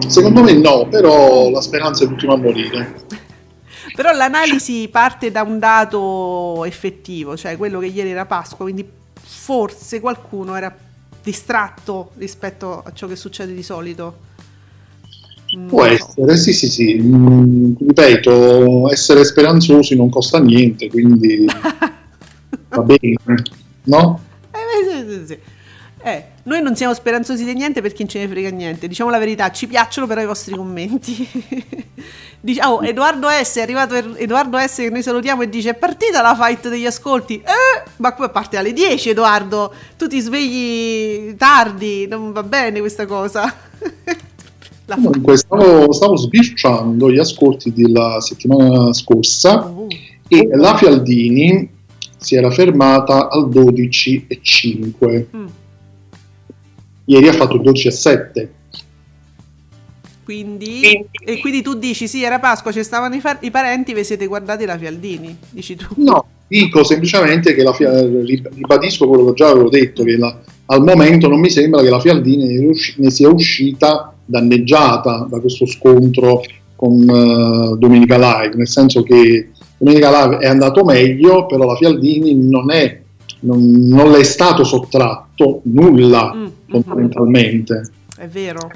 Secondo 0.08 0.42
me 0.42 0.54
no, 0.54 0.88
però 0.88 1.50
la 1.50 1.62
speranza 1.62 2.04
è 2.04 2.08
l'ultima 2.08 2.34
a 2.34 2.38
morire. 2.38 3.04
Però 3.96 4.12
l'analisi 4.12 4.90
parte 4.92 5.32
da 5.32 5.42
un 5.42 5.58
dato 5.58 6.66
effettivo, 6.66 7.38
cioè 7.38 7.56
quello 7.56 7.80
che 7.80 7.86
ieri 7.86 8.10
era 8.10 8.26
Pasqua, 8.26 8.66
quindi 8.66 8.86
forse 9.14 10.02
qualcuno 10.02 10.56
era 10.56 10.76
distratto 11.24 12.12
rispetto 12.18 12.84
a 12.84 12.92
ciò 12.94 13.08
che 13.08 13.16
succede 13.16 13.54
di 13.54 13.64
solito. 13.64 14.24
Non 15.54 15.68
Può 15.68 15.86
essere, 15.86 16.36
sì, 16.36 16.54
sì, 16.54 16.70
sì. 16.70 17.00
Mm, 17.02 17.74
ripeto, 17.80 18.92
essere 18.92 19.24
speranzosi 19.24 19.96
non 19.96 20.10
costa 20.10 20.40
niente, 20.40 20.90
quindi 20.90 21.46
va 22.68 22.82
bene, 22.82 23.16
no? 23.84 24.22
Eh, 24.52 24.90
sì, 24.90 25.10
sì, 25.10 25.26
sì. 25.26 25.38
Eh, 26.04 26.26
Noi 26.46 26.62
non 26.62 26.76
siamo 26.76 26.94
speranzosi 26.94 27.44
di 27.44 27.54
niente 27.56 27.82
perché 27.82 28.04
non 28.04 28.10
ce 28.10 28.20
ne 28.20 28.28
frega 28.28 28.50
niente. 28.50 28.88
Diciamo 28.88 29.10
la 29.10 29.18
verità, 29.18 29.50
ci 29.52 29.66
piacciono 29.66 30.06
però 30.06 30.22
i 30.22 30.28
vostri 30.28 30.56
commenti. 30.56 31.28
Diciamo, 32.40 32.82
Edoardo 32.82 33.28
S. 33.30 33.56
è 33.56 33.62
arrivato 33.62 33.96
er-, 33.96 34.14
Edoardo 34.18 34.60
S. 34.60 34.76
che 34.76 34.92
noi 34.92 35.02
salutiamo 35.02 35.42
e 35.42 35.50
dice: 35.50 35.72
È 35.72 35.74
partita 35.74 36.22
la 36.22 36.38
fight 36.40 36.70
degli 36.70 36.86
ascolti. 36.86 37.38
Eh, 37.38 37.90
ma 37.98 38.14
poi 38.14 38.30
parte 38.30 38.58
alle 38.58 38.74
10, 38.74 39.10
Edoardo. 39.10 39.74
Tu 39.98 40.06
ti 40.06 40.20
svegli 40.20 41.36
tardi, 41.36 42.06
non 42.08 42.32
va 42.32 42.44
bene 42.44 42.80
questa 42.80 43.08
cosa. 43.08 43.52
Comunque, 44.86 45.38
stavo, 45.38 45.92
stavo 45.92 46.16
sbirciando 46.16 47.12
gli 47.12 47.18
ascolti 47.18 47.74
della 47.74 48.22
settimana 48.22 48.94
scorsa 48.94 49.66
oh. 49.66 49.88
e 50.28 50.48
la 50.54 50.78
Fialdini 50.78 51.68
si 52.18 52.36
era 52.36 52.52
fermata 52.52 53.30
al 53.30 53.50
12,5. 53.50 55.26
Mm. 55.36 55.46
Ieri 57.06 57.28
ha 57.28 57.34
fatto 57.34 57.58
12,7. 57.58 58.48
Quindi, 60.24 60.80
quindi, 60.80 61.08
e 61.24 61.40
quindi 61.40 61.62
tu 61.62 61.76
dici 61.76 62.08
sì, 62.08 62.24
era 62.24 62.40
Pasqua, 62.40 62.72
ci 62.72 62.84
stavano 62.84 63.14
i, 63.14 63.20
far- 63.20 63.44
i 63.44 63.52
parenti, 63.52 63.94
vi 63.94 64.04
siete 64.04 64.26
guardati 64.26 64.66
la 64.66 64.76
Fialdini, 64.76 65.38
dici 65.52 65.76
tu? 65.76 65.86
No, 65.98 66.26
dico 66.48 66.84
semplicemente 66.84 67.54
che 67.54 67.62
la 67.62 67.76
ribadisco 67.78 69.08
quello 69.08 69.26
che 69.26 69.34
già 69.34 69.50
avevo 69.50 69.70
detto, 69.70 70.04
che 70.04 70.18
la, 70.18 70.36
al 70.66 70.84
momento 70.84 71.28
non 71.28 71.40
mi 71.40 71.52
sembra 71.52 71.84
che 71.84 71.92
la 71.92 72.00
Fialdini 72.00 72.72
ne 72.96 73.10
sia 73.12 73.30
uscita 73.30 74.16
danneggiata 74.26 75.28
da 75.30 75.40
questo 75.40 75.68
scontro 75.68 76.42
con 76.76 77.08
uh, 77.08 77.78
Domenica 77.78 78.18
Live, 78.18 78.56
nel 78.56 78.68
senso 78.68 79.04
che 79.04 79.52
Domenica 79.78 80.10
Live 80.10 80.38
è 80.40 80.48
andato 80.48 80.84
meglio, 80.84 81.46
però 81.46 81.66
la 81.66 81.76
Fialdini 81.76 82.48
non, 82.48 82.72
è, 82.72 83.00
non, 83.42 83.88
non 83.88 84.10
le 84.10 84.20
è 84.20 84.24
stato 84.24 84.64
sottratto 84.64 85.62
nulla 85.66 86.34
mm. 86.34 86.46
Fondamentalmente. 86.82 87.90
È 88.18 88.28
vero. 88.28 88.72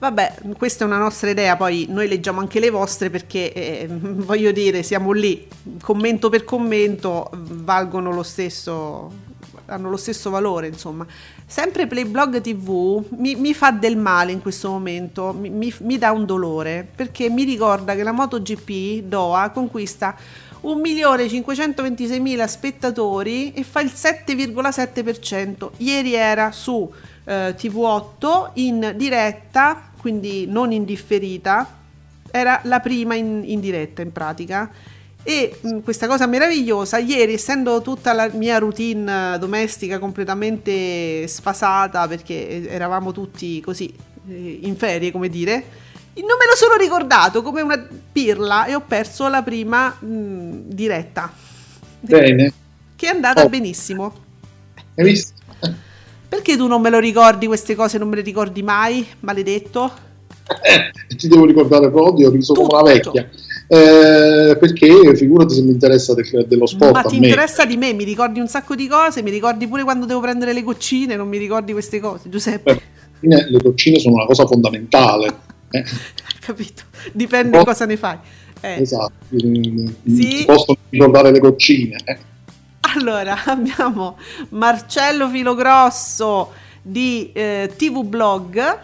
Vabbè, 0.00 0.36
questa 0.56 0.84
è 0.84 0.86
una 0.86 0.96
nostra 0.96 1.28
idea, 1.28 1.56
poi 1.56 1.84
noi 1.90 2.08
leggiamo 2.08 2.40
anche 2.40 2.58
le 2.58 2.70
vostre 2.70 3.10
perché 3.10 3.52
eh, 3.52 3.86
voglio 3.90 4.50
dire, 4.50 4.82
siamo 4.82 5.12
lì, 5.12 5.46
commento 5.82 6.30
per 6.30 6.44
commento, 6.44 7.30
valgono 7.34 8.10
lo 8.10 8.22
stesso, 8.22 9.12
hanno 9.66 9.90
lo 9.90 9.98
stesso 9.98 10.30
valore, 10.30 10.68
insomma. 10.68 11.06
Sempre 11.44 11.86
Playblog 11.86 12.40
TV 12.40 13.04
mi, 13.18 13.34
mi 13.34 13.52
fa 13.52 13.72
del 13.72 13.98
male 13.98 14.32
in 14.32 14.40
questo 14.40 14.70
momento, 14.70 15.34
mi, 15.38 15.50
mi, 15.50 15.70
mi 15.80 15.98
dà 15.98 16.12
un 16.12 16.24
dolore, 16.24 16.88
perché 16.94 17.28
mi 17.28 17.44
ricorda 17.44 17.94
che 17.94 18.02
la 18.02 18.12
MotoGP 18.12 19.02
Doha 19.02 19.50
conquista 19.50 20.16
1.526.000 20.62 22.44
spettatori 22.46 23.52
e 23.52 23.62
fa 23.64 23.80
il 23.80 23.92
7,7%. 23.94 25.70
Ieri 25.78 26.14
era 26.14 26.52
su 26.52 26.90
eh, 27.24 27.54
TV8 27.56 28.50
in 28.54 28.94
diretta 28.96 29.90
quindi 30.00 30.46
non 30.46 30.72
indifferita, 30.72 31.78
era 32.30 32.60
la 32.64 32.80
prima 32.80 33.14
in, 33.14 33.42
in 33.44 33.60
diretta 33.60 34.02
in 34.02 34.10
pratica. 34.10 34.70
E 35.22 35.58
mh, 35.60 35.68
mm, 35.68 35.78
questa 35.80 36.06
cosa 36.06 36.26
meravigliosa, 36.26 36.98
ieri 36.98 37.34
essendo 37.34 37.82
tutta 37.82 38.12
la 38.12 38.28
mia 38.32 38.58
routine 38.58 39.38
domestica 39.38 39.98
completamente 39.98 41.26
sfasata 41.28 42.08
perché 42.08 42.68
eravamo 42.68 43.12
tutti 43.12 43.60
così 43.60 43.92
eh, 44.28 44.60
in 44.62 44.76
ferie, 44.76 45.12
come 45.12 45.28
dire, 45.28 45.88
non 46.16 46.36
me 46.38 46.46
lo 46.48 46.56
sono 46.56 46.74
ricordato 46.76 47.42
come 47.42 47.62
una 47.62 47.86
pirla 48.12 48.66
e 48.66 48.74
ho 48.74 48.82
perso 48.86 49.28
la 49.28 49.42
prima 49.42 49.96
mh, 49.98 50.06
mm, 50.06 50.60
diretta. 50.66 51.32
Bene. 52.00 52.52
Che 52.96 53.06
è 53.06 53.10
andata 53.10 53.44
oh. 53.44 53.48
benissimo. 53.48 54.12
Hai 54.96 55.04
visto? 55.04 55.38
Perché 56.28 56.56
tu 56.56 56.66
non 56.66 56.80
me 56.80 56.90
lo 56.90 56.98
ricordi 56.98 57.46
queste 57.46 57.74
cose, 57.74 57.98
non 57.98 58.08
me 58.08 58.16
le 58.16 58.22
ricordi 58.22 58.62
mai, 58.62 59.06
maledetto? 59.20 60.08
Eh, 60.62 61.16
ti 61.16 61.28
devo 61.28 61.44
ricordare 61.44 61.90
proprio, 61.90 62.28
ho 62.28 62.30
riso 62.30 62.54
come 62.54 62.68
una 62.70 62.82
vecchia. 62.82 63.28
Eh, 63.66 64.56
perché 64.58 65.14
figurati 65.14 65.54
se 65.54 65.62
mi 65.62 65.70
interessa 65.70 66.14
de- 66.14 66.44
dello 66.46 66.66
sport. 66.66 66.92
Ma 66.92 67.02
ti 67.02 67.16
interessa 67.16 67.64
di 67.64 67.76
me, 67.76 67.92
mi 67.92 68.04
ricordi 68.04 68.40
un 68.40 68.48
sacco 68.48 68.74
di 68.74 68.88
cose, 68.88 69.22
mi 69.22 69.30
ricordi 69.30 69.66
pure 69.66 69.82
quando 69.82 70.06
devo 70.06 70.20
prendere 70.20 70.52
le 70.52 70.62
goccine, 70.62 71.16
non 71.16 71.28
mi 71.28 71.38
ricordi 71.38 71.72
queste 71.72 72.00
cose, 72.00 72.28
Giuseppe. 72.28 72.80
Beh, 73.20 73.46
le 73.48 73.58
goccine 73.58 73.98
sono 73.98 74.14
una 74.14 74.26
cosa 74.26 74.46
fondamentale. 74.46 75.49
Eh. 75.70 75.84
Capito, 76.40 76.84
dipende 77.12 77.58
oh. 77.58 77.64
cosa 77.64 77.86
ne 77.86 77.96
fai. 77.96 78.18
Eh. 78.60 78.80
Esatto, 78.82 79.12
sì. 79.30 80.44
posso 80.46 80.76
ricordare 80.90 81.30
le 81.30 81.38
goccine. 81.38 81.96
Eh. 82.04 82.18
Allora, 82.96 83.44
abbiamo 83.46 84.18
Marcello 84.50 85.28
Filogrosso 85.28 86.52
di 86.82 87.30
eh, 87.32 87.72
TV 87.76 88.04
Blog 88.04 88.78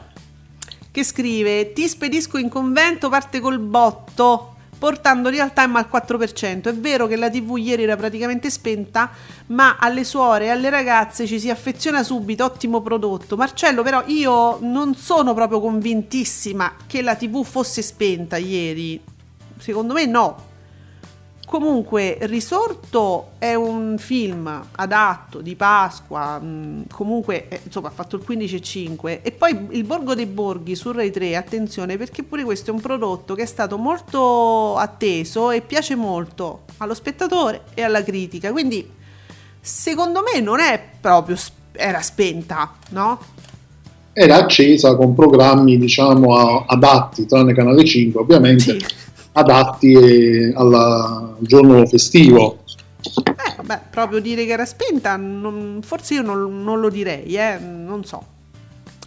che 0.91 1.05
scrive 1.05 1.73
ti 1.73 1.89
spedisco 1.89 2.39
in 2.39 2.49
convento 2.49 3.09
parte 3.09 3.41
col 3.41 3.59
botto 3.59 4.56
portando 4.79 5.29
real 5.29 5.53
time 5.53 5.79
al 5.79 5.89
4%. 5.91 6.69
È 6.69 6.75
vero 6.75 7.07
che 7.07 7.17
la 7.17 7.31
TV 7.31 7.57
ieri 7.57 7.83
era 7.83 7.97
praticamente 7.97 8.51
spenta, 8.51 9.11
ma 9.47 9.77
alle 9.79 10.05
suore 10.05 10.47
e 10.47 10.49
alle 10.51 10.71
ragazze 10.71 11.27
ci 11.27 11.41
si 11.41 11.51
affeziona 11.51 12.03
subito, 12.03 12.45
ottimo 12.45 12.81
prodotto. 12.81 13.37
Marcello, 13.37 13.83
però 13.83 14.03
io 14.07 14.59
non 14.61 14.95
sono 14.95 15.35
proprio 15.35 15.61
convintissima 15.61 16.75
che 16.87 17.03
la 17.03 17.15
TV 17.15 17.45
fosse 17.45 17.83
spenta 17.83 18.37
ieri. 18.37 19.01
Secondo 19.59 19.95
me 19.95 20.07
no. 20.07 20.46
Comunque, 21.47 22.19
Risorto 22.23 23.35
è 23.39 23.55
un 23.55 23.95
film 23.99 24.67
adatto 24.73 25.41
di 25.41 25.55
Pasqua, 25.55 26.41
mh, 26.41 26.47
mm, 26.47 26.83
comunque 26.93 27.47
eh, 27.49 27.61
insomma 27.65 27.87
ha 27.87 27.93
fatto 27.93 28.17
il 28.17 28.25
15,5 28.29 29.21
e 29.23 29.31
poi 29.31 29.57
il 29.71 29.85
Borgo 29.85 30.17
dei 30.17 30.27
Borghi 30.27 30.75
su 30.75 30.91
Rai 30.91 31.13
3, 31.13 31.37
attenzione 31.37 31.97
perché 31.97 32.25
pure 32.25 32.43
questo 32.43 32.71
è 32.71 32.75
un 32.75 32.81
prodotto 32.81 33.37
che 33.37 33.43
è 33.43 33.47
stato 33.47 33.79
molto 33.79 34.77
atteso 34.77 35.53
e 35.53 35.61
piace 35.61 35.95
molto 35.95 36.63
allo 36.79 36.95
spettatore 36.95 37.63
e 37.75 37.83
alla 37.83 38.03
critica, 38.03 38.51
quindi 38.51 38.91
secondo 39.61 40.23
me 40.23 40.41
non 40.41 40.59
è 40.59 40.83
proprio 41.01 41.37
era 41.71 42.01
spenta, 42.03 42.73
no? 42.91 43.21
Era 44.13 44.35
accesa 44.35 44.97
con 44.97 45.15
programmi 45.15 45.79
diciamo 45.79 46.65
adatti, 46.67 47.25
tranne 47.25 47.55
Canale 47.55 47.85
5 47.85 48.21
ovviamente. 48.21 48.81
Sì 48.81 49.05
adatti 49.37 50.53
alla, 50.55 51.35
al 51.39 51.47
giorno 51.47 51.87
festivo. 51.87 52.59
Eh, 53.01 53.63
beh, 53.63 53.81
proprio 53.91 54.21
dire 54.21 54.47
che 54.47 54.53
era 54.53 54.65
spenta, 54.65 55.17
non, 55.17 55.81
forse 55.83 56.15
io 56.15 56.23
non, 56.23 56.63
non 56.63 56.81
lo 56.81 56.89
direi, 56.89 57.37
eh, 57.37 57.59
non 57.59 58.05
so. 58.05 58.35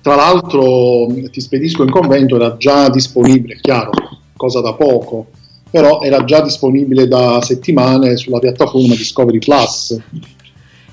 Tra 0.01 0.15
l'altro, 0.15 1.07
ti 1.29 1.41
spedisco 1.41 1.83
in 1.83 1.89
convento, 1.89 2.35
era 2.35 2.55
già 2.57 2.89
disponibile, 2.89 3.57
chiaro, 3.59 3.91
cosa 4.37 4.61
da 4.61 4.73
poco, 4.73 5.27
però 5.69 6.01
era 6.01 6.23
già 6.23 6.41
disponibile 6.41 7.07
da 7.07 7.41
settimane 7.41 8.15
sulla 8.15 8.39
piattaforma 8.39 8.95
Discovery 8.95 9.39
Plus. 9.39 9.99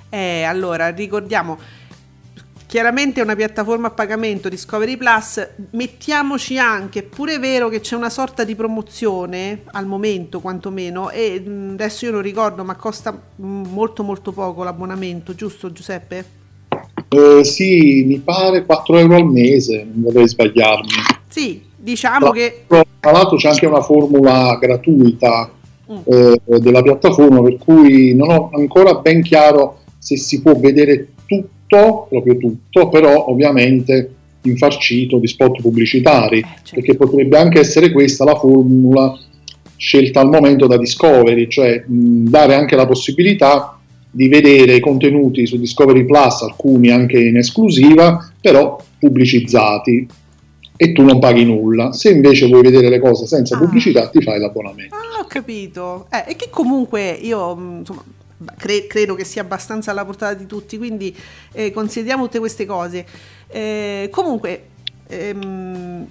Eh, 0.09 0.43
allora, 0.43 0.89
ricordiamo, 0.89 1.59
chiaramente 2.67 3.21
è 3.21 3.23
una 3.23 3.37
piattaforma 3.37 3.89
a 3.89 3.91
pagamento 3.91 4.49
Discovery 4.49 4.97
Plus, 4.97 5.49
mettiamoci 5.71 6.59
anche, 6.59 7.03
pure 7.03 7.39
vero 7.39 7.69
che 7.69 7.81
c'è 7.81 7.95
una 7.95 8.11
sorta 8.11 8.45
di 8.45 8.55
promozione 8.55 9.63
al 9.73 9.87
momento 9.87 10.41
quantomeno 10.41 11.11
e 11.11 11.43
adesso 11.73 12.05
io 12.07 12.13
non 12.13 12.23
ricordo 12.23 12.65
ma 12.65 12.75
costa 12.75 13.19
molto 13.37 14.03
molto 14.03 14.33
poco 14.33 14.65
l'abbonamento, 14.65 15.35
giusto 15.35 15.71
Giuseppe? 15.73 16.25
Eh, 17.09 17.45
sì, 17.45 18.05
mi 18.05 18.19
pare 18.19 18.65
4 18.65 18.99
euro 18.99 19.17
al 19.17 19.27
mese, 19.27 19.85
non 19.85 20.03
dovrei 20.03 20.29
sbagliarmi. 20.29 20.91
Sì, 21.29 21.63
diciamo 21.77 22.27
tra, 22.27 22.33
che... 22.33 22.65
Tra 22.67 23.13
l'altro 23.13 23.37
c'è 23.37 23.49
anche 23.49 23.67
una 23.67 23.83
formula 23.83 24.57
gratuita 24.61 25.49
mm. 25.93 25.97
eh, 26.05 26.61
della 26.61 26.83
piattaforma 26.83 27.41
per 27.43 27.59
cui 27.59 28.15
non 28.15 28.31
ho 28.31 28.51
ancora 28.53 28.95
ben 28.95 29.23
chiaro 29.23 29.83
se 29.99 30.17
si 30.17 30.41
può 30.43 30.57
vedere 30.57 31.13
tutto 31.27 31.55
tutto, 31.67 32.07
proprio 32.09 32.37
tutto, 32.37 32.89
però 32.89 33.27
ovviamente 33.29 34.11
infarcito 34.43 35.19
di 35.19 35.27
spot 35.27 35.61
pubblicitari, 35.61 36.39
eh, 36.39 36.43
certo. 36.43 36.75
perché 36.75 36.95
potrebbe 36.95 37.39
anche 37.39 37.59
essere 37.59 37.91
questa 37.91 38.25
la 38.25 38.37
formula 38.37 39.19
scelta 39.77 40.21
al 40.21 40.29
momento 40.29 40.67
da 40.67 40.79
Discovery, 40.79 41.49
cioè 41.49 41.85
mh, 41.87 42.29
dare 42.29 42.55
anche 42.55 42.77
la 42.77 42.87
possibilità 42.87 43.79
di 44.11 44.29
vedere 44.29 44.77
i 44.77 44.81
contenuti 44.81 45.47
su 45.47 45.59
Discovery 45.59 46.05
Plus, 46.05 46.43
alcuni 46.43 46.91
anche 46.91 47.19
in 47.19 47.37
esclusiva, 47.37 48.33
però 48.41 48.81
pubblicizzati 48.99 50.07
e 50.79 50.93
tu 50.93 51.03
non 51.03 51.19
paghi 51.19 51.45
nulla. 51.45 51.93
Se 51.93 52.11
invece 52.11 52.47
vuoi 52.47 52.63
vedere 52.63 52.89
le 52.89 52.99
cose 52.99 53.27
senza 53.27 53.57
ah. 53.57 53.59
pubblicità, 53.59 54.09
ti 54.09 54.23
fai 54.23 54.39
l'abbonamento. 54.39 54.95
Ah, 54.95 55.21
ho 55.21 55.27
capito. 55.27 56.07
Eh, 56.11 56.33
e 56.33 56.37
che 56.37 56.49
comunque 56.51 57.11
io, 57.11 57.79
insomma, 57.79 58.03
cre- 58.57 58.87
credo 58.87 59.15
che 59.15 59.25
sia 59.25 59.43
abbastanza 59.43 59.91
alla 59.91 60.05
portata 60.05 60.35
di 60.35 60.47
tutti, 60.47 60.77
quindi 60.79 61.17
eh, 61.53 61.71
consideriamo 61.73 62.25
tutte 62.25 62.39
queste 62.39 62.67
cose. 62.67 63.07
Eh, 63.49 64.09
comunque, 64.11 64.69
ehm, 65.07 66.07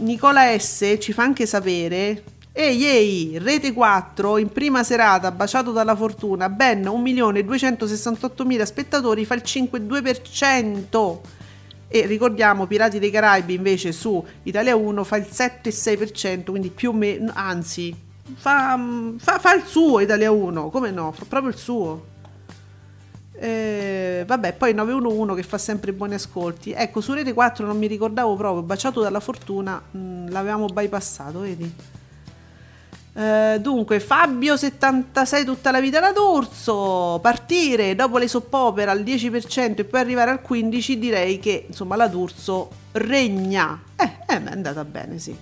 Nicola 0.00 0.58
S 0.58 0.96
ci 0.98 1.12
fa 1.12 1.22
anche 1.22 1.46
sapere 1.46 2.22
E 2.54 2.72
ieri 2.72 3.38
Rete 3.38 3.72
4 3.72 4.36
in 4.38 4.48
prima 4.48 4.82
serata 4.82 5.30
baciato 5.30 5.72
dalla 5.72 5.96
fortuna 5.96 6.50
ben 6.50 6.82
1.268.000 6.82 8.62
spettatori 8.62 9.24
fa 9.24 9.34
il 9.34 9.42
5,2% 9.42 11.18
e 11.88 12.06
ricordiamo 12.06 12.66
Pirati 12.66 12.98
dei 12.98 13.10
Caraibi 13.10 13.54
invece 13.54 13.92
su 13.92 14.22
Italia 14.42 14.76
1 14.76 15.04
fa 15.04 15.16
il 15.16 15.26
7,6% 15.30 16.44
quindi 16.50 16.68
più 16.68 16.90
o 16.90 16.92
meno 16.92 17.32
anzi 17.34 18.10
fa, 18.34 18.78
fa, 19.18 19.38
fa 19.38 19.54
il 19.54 19.64
suo 19.64 20.00
Italia 20.00 20.30
1 20.30 20.70
come 20.70 20.90
no 20.90 21.12
fa 21.12 21.24
proprio 21.28 21.50
il 21.50 21.58
suo 21.58 22.10
eh, 23.42 24.22
vabbè, 24.24 24.52
poi 24.52 24.72
911 24.72 25.34
che 25.34 25.42
fa 25.42 25.58
sempre 25.58 25.92
buoni 25.92 26.14
ascolti. 26.14 26.70
Ecco, 26.70 27.00
su 27.00 27.12
Rete 27.12 27.32
4 27.32 27.66
non 27.66 27.76
mi 27.76 27.88
ricordavo 27.88 28.36
proprio, 28.36 28.62
baciato 28.62 29.00
dalla 29.00 29.18
fortuna, 29.18 29.82
mh, 29.90 29.98
mm, 29.98 30.28
l'avevamo 30.28 30.66
bypassato, 30.66 31.40
vedi? 31.40 31.74
Eh, 33.14 33.58
dunque, 33.60 33.98
Fabio 33.98 34.56
76 34.56 35.44
tutta 35.44 35.72
la 35.72 35.80
vita 35.80 35.98
da 35.98 36.12
D'Urso, 36.12 37.18
partire 37.20 37.96
dopo 37.96 38.18
le 38.18 38.28
soppopera 38.28 38.92
al 38.92 39.02
10% 39.02 39.80
e 39.80 39.84
poi 39.84 40.00
arrivare 40.00 40.30
al 40.30 40.40
15% 40.48 40.92
direi 40.94 41.40
che 41.40 41.64
insomma 41.66 41.96
la 41.96 42.06
D'Urso 42.06 42.70
regna. 42.92 43.76
Eh, 43.96 44.04
eh, 44.28 44.42
è 44.44 44.52
andata 44.52 44.84
bene, 44.84 45.18
sì. 45.18 45.36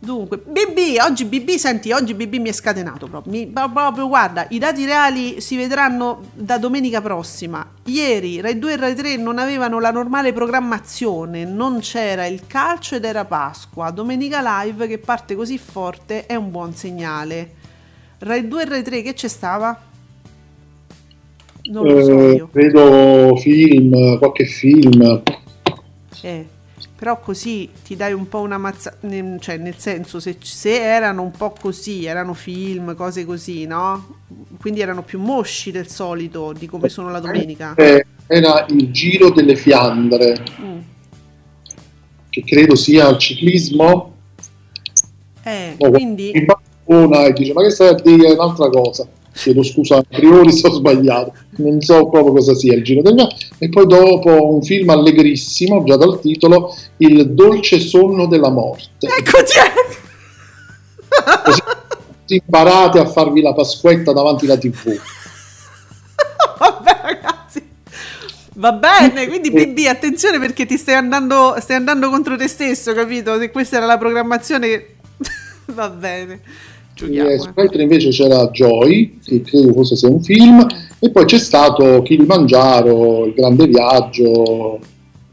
Dunque, 0.00 0.36
BB, 0.38 1.00
oggi 1.00 1.24
BB, 1.24 1.56
senti, 1.56 1.90
oggi 1.90 2.14
BB 2.14 2.34
mi 2.34 2.50
è 2.50 2.52
scatenato 2.52 3.08
proprio. 3.08 3.32
Mi, 3.32 3.48
proprio, 3.48 4.06
guarda, 4.06 4.46
i 4.50 4.58
dati 4.58 4.84
reali 4.84 5.40
si 5.40 5.56
vedranno 5.56 6.20
da 6.34 6.56
domenica 6.56 7.02
prossima. 7.02 7.66
Ieri 7.86 8.40
Rai 8.40 8.60
2 8.60 8.72
e 8.72 8.76
Rai 8.76 8.94
3 8.94 9.16
non 9.16 9.38
avevano 9.38 9.80
la 9.80 9.90
normale 9.90 10.32
programmazione, 10.32 11.44
non 11.44 11.80
c'era 11.80 12.26
il 12.26 12.42
calcio 12.46 12.94
ed 12.94 13.04
era 13.04 13.24
Pasqua. 13.24 13.90
Domenica 13.90 14.62
live 14.62 14.86
che 14.86 14.98
parte 14.98 15.34
così 15.34 15.58
forte 15.58 16.26
è 16.26 16.36
un 16.36 16.52
buon 16.52 16.74
segnale. 16.74 17.54
Rai 18.18 18.46
2 18.46 18.62
e 18.62 18.64
Rai 18.66 18.82
3 18.84 19.02
che 19.02 19.14
c'è 19.14 19.28
stava? 19.28 19.80
Non 21.70 21.84
lo 21.84 22.04
so 22.04 22.20
eh, 22.20 22.32
io. 22.34 22.48
Vedo 22.52 23.34
film, 23.36 24.18
qualche 24.18 24.44
film. 24.44 25.22
Eh 26.20 26.56
però 26.98 27.20
così 27.20 27.70
ti 27.84 27.94
dai 27.94 28.12
un 28.12 28.28
po' 28.28 28.40
una 28.40 28.58
mazza, 28.58 28.98
cioè 29.38 29.56
nel 29.56 29.76
senso 29.76 30.18
se, 30.18 30.36
se, 30.40 30.82
erano 30.82 31.22
un 31.22 31.30
po' 31.30 31.54
così, 31.58 32.06
erano 32.06 32.34
film, 32.34 32.96
cose 32.96 33.24
così, 33.24 33.66
no? 33.66 34.16
Quindi 34.58 34.80
erano 34.80 35.04
più 35.04 35.20
mosci 35.20 35.70
del 35.70 35.86
solito 35.86 36.52
di 36.52 36.66
come 36.66 36.88
sono 36.88 37.08
la 37.10 37.20
domenica. 37.20 37.74
Eh, 37.76 38.04
era 38.26 38.66
il 38.70 38.90
Giro 38.90 39.30
delle 39.30 39.54
Fiandre, 39.54 40.44
mm. 40.60 40.78
che 42.30 42.42
credo 42.42 42.74
sia 42.74 43.08
il 43.10 43.18
ciclismo. 43.18 44.14
Eh, 45.44 45.76
no, 45.78 45.90
quindi... 45.90 46.32
E 46.32 46.46
dice, 47.32 47.52
ma 47.52 47.62
che 47.62 47.70
stai 47.70 47.88
a 47.90 47.94
dire 47.94 48.32
un'altra 48.32 48.68
cosa? 48.70 49.06
Chiedo 49.38 49.62
scusa 49.62 49.96
a 49.98 50.02
priori 50.02 50.52
se 50.52 50.66
ho 50.66 50.72
sbagliato, 50.72 51.32
non 51.58 51.80
so 51.80 52.08
proprio 52.08 52.32
cosa 52.32 52.54
sia 52.54 52.74
il 52.74 52.82
Giro 52.82 53.02
del 53.02 53.14
Mare, 53.14 53.34
e 53.58 53.68
poi 53.68 53.86
dopo 53.86 54.52
un 54.52 54.62
film 54.62 54.90
allegrissimo, 54.90 55.84
già 55.84 55.96
dal 55.96 56.20
titolo, 56.20 56.74
Il 56.98 57.30
dolce 57.30 57.78
sonno 57.78 58.26
della 58.26 58.50
morte. 58.50 59.06
Eccoci! 59.06 59.58
Così 61.44 61.60
imparate 62.34 62.98
a 62.98 63.06
farvi 63.06 63.40
la 63.40 63.54
pasquetta 63.54 64.12
davanti 64.12 64.44
alla 64.44 64.58
tv. 64.58 64.98
Vabbè 66.58 67.00
ragazzi, 67.02 67.62
Va 68.54 68.72
bene, 68.72 69.28
quindi 69.28 69.52
BB, 69.52 69.86
attenzione 69.86 70.40
perché 70.40 70.66
ti 70.66 70.76
stai 70.76 70.96
andando, 70.96 71.54
stai 71.60 71.76
andando 71.76 72.10
contro 72.10 72.36
te 72.36 72.48
stesso, 72.48 72.92
capito? 72.92 73.38
Se 73.38 73.50
questa 73.50 73.76
era 73.76 73.86
la 73.86 73.98
programmazione, 73.98 74.96
va 75.66 75.88
bene. 75.88 76.40
Giochiamo, 76.98 77.28
eh, 77.28 77.38
su 77.38 77.50
Rai 77.54 77.68
invece 77.80 78.08
c'era 78.08 78.48
Joy, 78.48 79.20
che 79.24 79.40
credo 79.42 79.72
fosse 79.72 79.94
sia 79.94 80.08
un 80.08 80.20
film, 80.20 80.66
e 80.98 81.10
poi 81.10 81.24
c'è 81.26 81.38
stato 81.38 82.02
Kilimangiaro, 82.02 83.26
Il 83.26 83.34
Grande 83.34 83.68
Viaggio, 83.68 84.80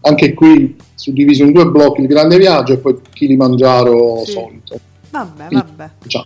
anche 0.02 0.36
qui 0.36 0.76
suddiviso 0.94 1.44
in 1.44 1.54
due 1.54 1.66
blocchi, 1.66 2.02
Il 2.02 2.08
Grande 2.08 2.38
Viaggio 2.38 2.74
e 2.74 2.78
poi 2.78 2.96
Kilimangiaro 3.12 4.24
sì. 4.26 4.32
solito. 4.34 4.80
Vabbè, 5.10 5.48
vabbè. 5.50 5.90
Diciamo, 6.04 6.26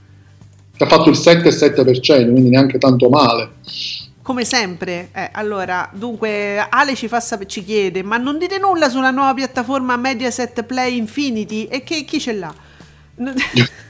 che 0.76 0.84
ha 0.84 0.88
fatto 0.88 1.10
il 1.10 1.18
7,7%, 1.18 2.32
quindi 2.32 2.50
neanche 2.50 2.78
tanto 2.78 3.08
male. 3.08 3.52
Come 4.22 4.44
sempre, 4.44 5.08
eh, 5.14 5.30
allora, 5.32 5.90
dunque 5.94 6.60
Ale 6.70 6.96
ci, 6.96 7.08
fa 7.08 7.22
sap- 7.22 7.46
ci 7.46 7.64
chiede, 7.64 8.04
ma 8.04 8.18
non 8.18 8.38
dite 8.38 8.60
nulla 8.60 8.90
sulla 8.90 9.12
nuova 9.12 9.34
piattaforma 9.34 9.96
Mediaset 9.96 10.64
Play 10.64 10.98
Infinity? 10.98 11.64
E 11.64 11.82
che, 11.82 12.04
chi 12.04 12.20
ce 12.20 12.34
l'ha? 12.34 12.54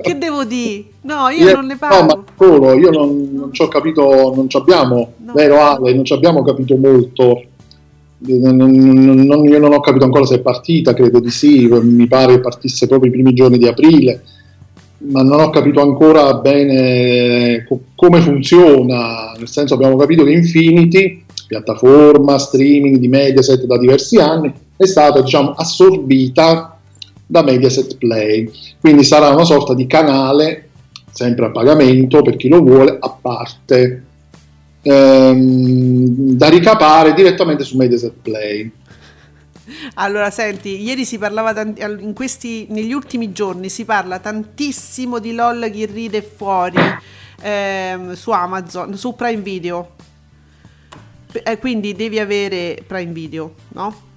che 0.00 0.18
devo 0.18 0.44
dire? 0.44 0.84
No, 1.02 1.28
io, 1.28 1.48
io 1.48 1.54
non 1.56 1.66
ne 1.66 1.76
parlo. 1.76 2.00
No, 2.00 2.06
ma 2.06 2.24
solo, 2.38 2.78
io 2.78 2.90
non, 2.90 3.30
non 3.32 3.52
ci 3.52 3.62
ho 3.62 3.68
capito, 3.68 4.32
non 4.34 4.48
ci 4.48 4.56
abbiamo, 4.56 5.12
no. 5.16 5.32
vero 5.32 5.60
Ale, 5.60 5.94
non 5.94 6.04
ci 6.04 6.12
abbiamo 6.12 6.42
capito 6.42 6.76
molto. 6.76 7.44
Non, 8.22 8.54
non, 8.56 9.44
io 9.46 9.58
non 9.58 9.72
ho 9.72 9.80
capito 9.80 10.04
ancora 10.04 10.26
se 10.26 10.36
è 10.36 10.40
partita, 10.40 10.92
credo 10.92 11.20
di 11.20 11.30
sì, 11.30 11.66
mi 11.66 12.06
pare 12.06 12.40
partisse 12.40 12.86
proprio 12.86 13.10
i 13.10 13.14
primi 13.14 13.32
giorni 13.32 13.56
di 13.56 13.66
aprile, 13.66 14.22
ma 14.98 15.22
non 15.22 15.40
ho 15.40 15.48
capito 15.48 15.80
ancora 15.80 16.34
bene 16.34 17.64
co- 17.66 17.80
come 17.94 18.20
funziona, 18.20 19.32
nel 19.38 19.48
senso 19.48 19.72
abbiamo 19.72 19.96
capito 19.96 20.24
che 20.24 20.32
Infinity, 20.32 21.24
piattaforma 21.46 22.38
streaming 22.38 22.98
di 22.98 23.08
Mediaset 23.08 23.64
da 23.64 23.78
diversi 23.78 24.18
anni, 24.18 24.52
è 24.76 24.84
stata 24.84 25.22
diciamo, 25.22 25.52
assorbita 25.56 26.79
da 27.30 27.44
Mediaset 27.44 27.96
Play. 27.96 28.50
Quindi 28.80 29.04
sarà 29.04 29.28
una 29.28 29.44
sorta 29.44 29.72
di 29.72 29.86
canale, 29.86 30.70
sempre 31.12 31.46
a 31.46 31.50
pagamento 31.50 32.22
per 32.22 32.34
chi 32.34 32.48
lo 32.48 32.60
vuole, 32.60 32.96
a 32.98 33.08
parte, 33.08 34.04
ehm, 34.82 36.04
da 36.36 36.48
ricapare 36.48 37.14
direttamente 37.14 37.62
su 37.62 37.76
Mediaset 37.76 38.14
Play. 38.20 38.72
Allora, 39.94 40.30
senti, 40.30 40.82
ieri 40.82 41.04
si 41.04 41.18
parlava 41.18 41.54
tanti, 41.54 41.80
in 41.82 42.12
questi, 42.14 42.66
negli 42.70 42.92
ultimi 42.92 43.30
giorni 43.30 43.68
si 43.68 43.84
parla 43.84 44.18
tantissimo 44.18 45.20
di 45.20 45.32
LOL 45.32 45.70
chi 45.70 45.86
ride 45.86 46.22
fuori 46.22 46.78
ehm, 47.40 48.14
su 48.14 48.32
Amazon, 48.32 48.96
su 48.96 49.14
Prime 49.14 49.42
Video. 49.42 49.90
Eh, 51.32 51.58
quindi 51.58 51.94
devi 51.94 52.18
avere 52.18 52.82
Prime 52.84 53.12
Video, 53.12 53.54
no? 53.68 54.08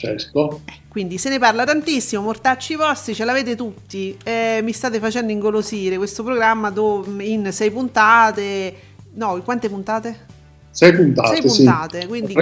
Certo. 0.00 0.62
Quindi 0.88 1.18
se 1.18 1.28
ne 1.28 1.38
parla 1.38 1.64
tantissimo, 1.64 2.22
mortacci 2.22 2.74
vostri, 2.74 3.14
ce 3.14 3.26
l'avete 3.26 3.54
tutti. 3.54 4.16
Eh, 4.24 4.60
mi 4.62 4.72
state 4.72 4.98
facendo 4.98 5.30
ingolosire 5.30 5.98
questo 5.98 6.22
programma 6.22 6.70
dove 6.70 7.22
in 7.22 7.52
sei 7.52 7.70
puntate. 7.70 8.74
No, 9.12 9.38
quante 9.44 9.68
puntate? 9.68 10.26
Sei 10.70 10.94
puntate. 10.94 11.34
Sei 11.34 11.42
puntate, 11.42 12.00
sì. 12.00 12.06
quindi, 12.06 12.34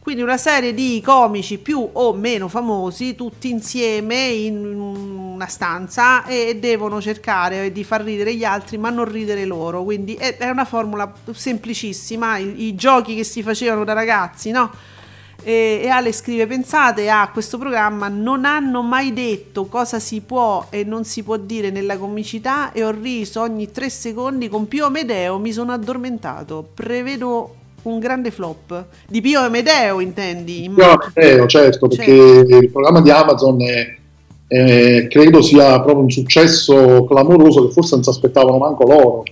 quindi 0.00 0.22
una 0.22 0.36
serie 0.38 0.74
di 0.74 1.00
comici 1.04 1.58
più 1.58 1.88
o 1.92 2.12
meno 2.14 2.48
famosi, 2.48 3.14
tutti 3.14 3.48
insieme 3.48 4.24
in 4.24 4.64
una 4.64 5.46
stanza 5.46 6.26
e 6.26 6.58
devono 6.58 7.00
cercare 7.00 7.70
di 7.70 7.84
far 7.84 8.02
ridere 8.02 8.34
gli 8.34 8.44
altri, 8.44 8.76
ma 8.76 8.90
non 8.90 9.04
ridere 9.04 9.44
loro. 9.44 9.84
Quindi 9.84 10.14
è 10.14 10.48
una 10.48 10.64
formula 10.64 11.12
semplicissima. 11.30 12.38
I, 12.38 12.64
i 12.64 12.74
giochi 12.74 13.14
che 13.14 13.22
si 13.22 13.44
facevano 13.44 13.84
da 13.84 13.92
ragazzi, 13.92 14.50
no? 14.50 14.96
E, 15.42 15.80
e 15.82 15.88
Ale 15.88 16.12
scrive: 16.12 16.46
Pensate 16.46 17.08
a 17.08 17.30
questo 17.32 17.58
programma, 17.58 18.08
non 18.08 18.44
hanno 18.44 18.82
mai 18.82 19.12
detto 19.12 19.66
cosa 19.66 19.98
si 19.98 20.20
può 20.20 20.66
e 20.70 20.84
non 20.84 21.04
si 21.04 21.22
può 21.22 21.36
dire 21.36 21.70
nella 21.70 21.96
comicità 21.96 22.72
e 22.72 22.84
ho 22.84 22.90
riso 22.90 23.40
ogni 23.40 23.70
tre 23.70 23.88
secondi 23.88 24.48
con 24.48 24.66
Pio 24.66 24.86
Amedeo. 24.86 25.38
Mi 25.38 25.52
sono 25.52 25.72
addormentato. 25.72 26.68
Prevedo 26.74 27.54
un 27.82 27.98
grande 27.98 28.30
flop 28.30 28.84
di 29.06 29.20
Pio 29.20 29.40
Amedeo, 29.40 30.00
intendi? 30.00 30.70
Pio 30.74 30.90
Amedeo, 30.90 31.46
certo, 31.46 31.86
perché 31.88 32.04
certo. 32.04 32.56
il 32.56 32.70
programma 32.70 33.00
di 33.00 33.10
Amazon 33.10 33.62
è, 33.62 33.96
è, 34.46 35.06
credo 35.08 35.40
sia 35.40 35.80
proprio 35.80 36.02
un 36.02 36.10
successo 36.10 37.04
clamoroso 37.04 37.66
che 37.66 37.72
forse 37.72 37.94
non 37.94 38.04
si 38.04 38.10
aspettavano 38.10 38.58
manco 38.58 38.84
loro 38.84 39.22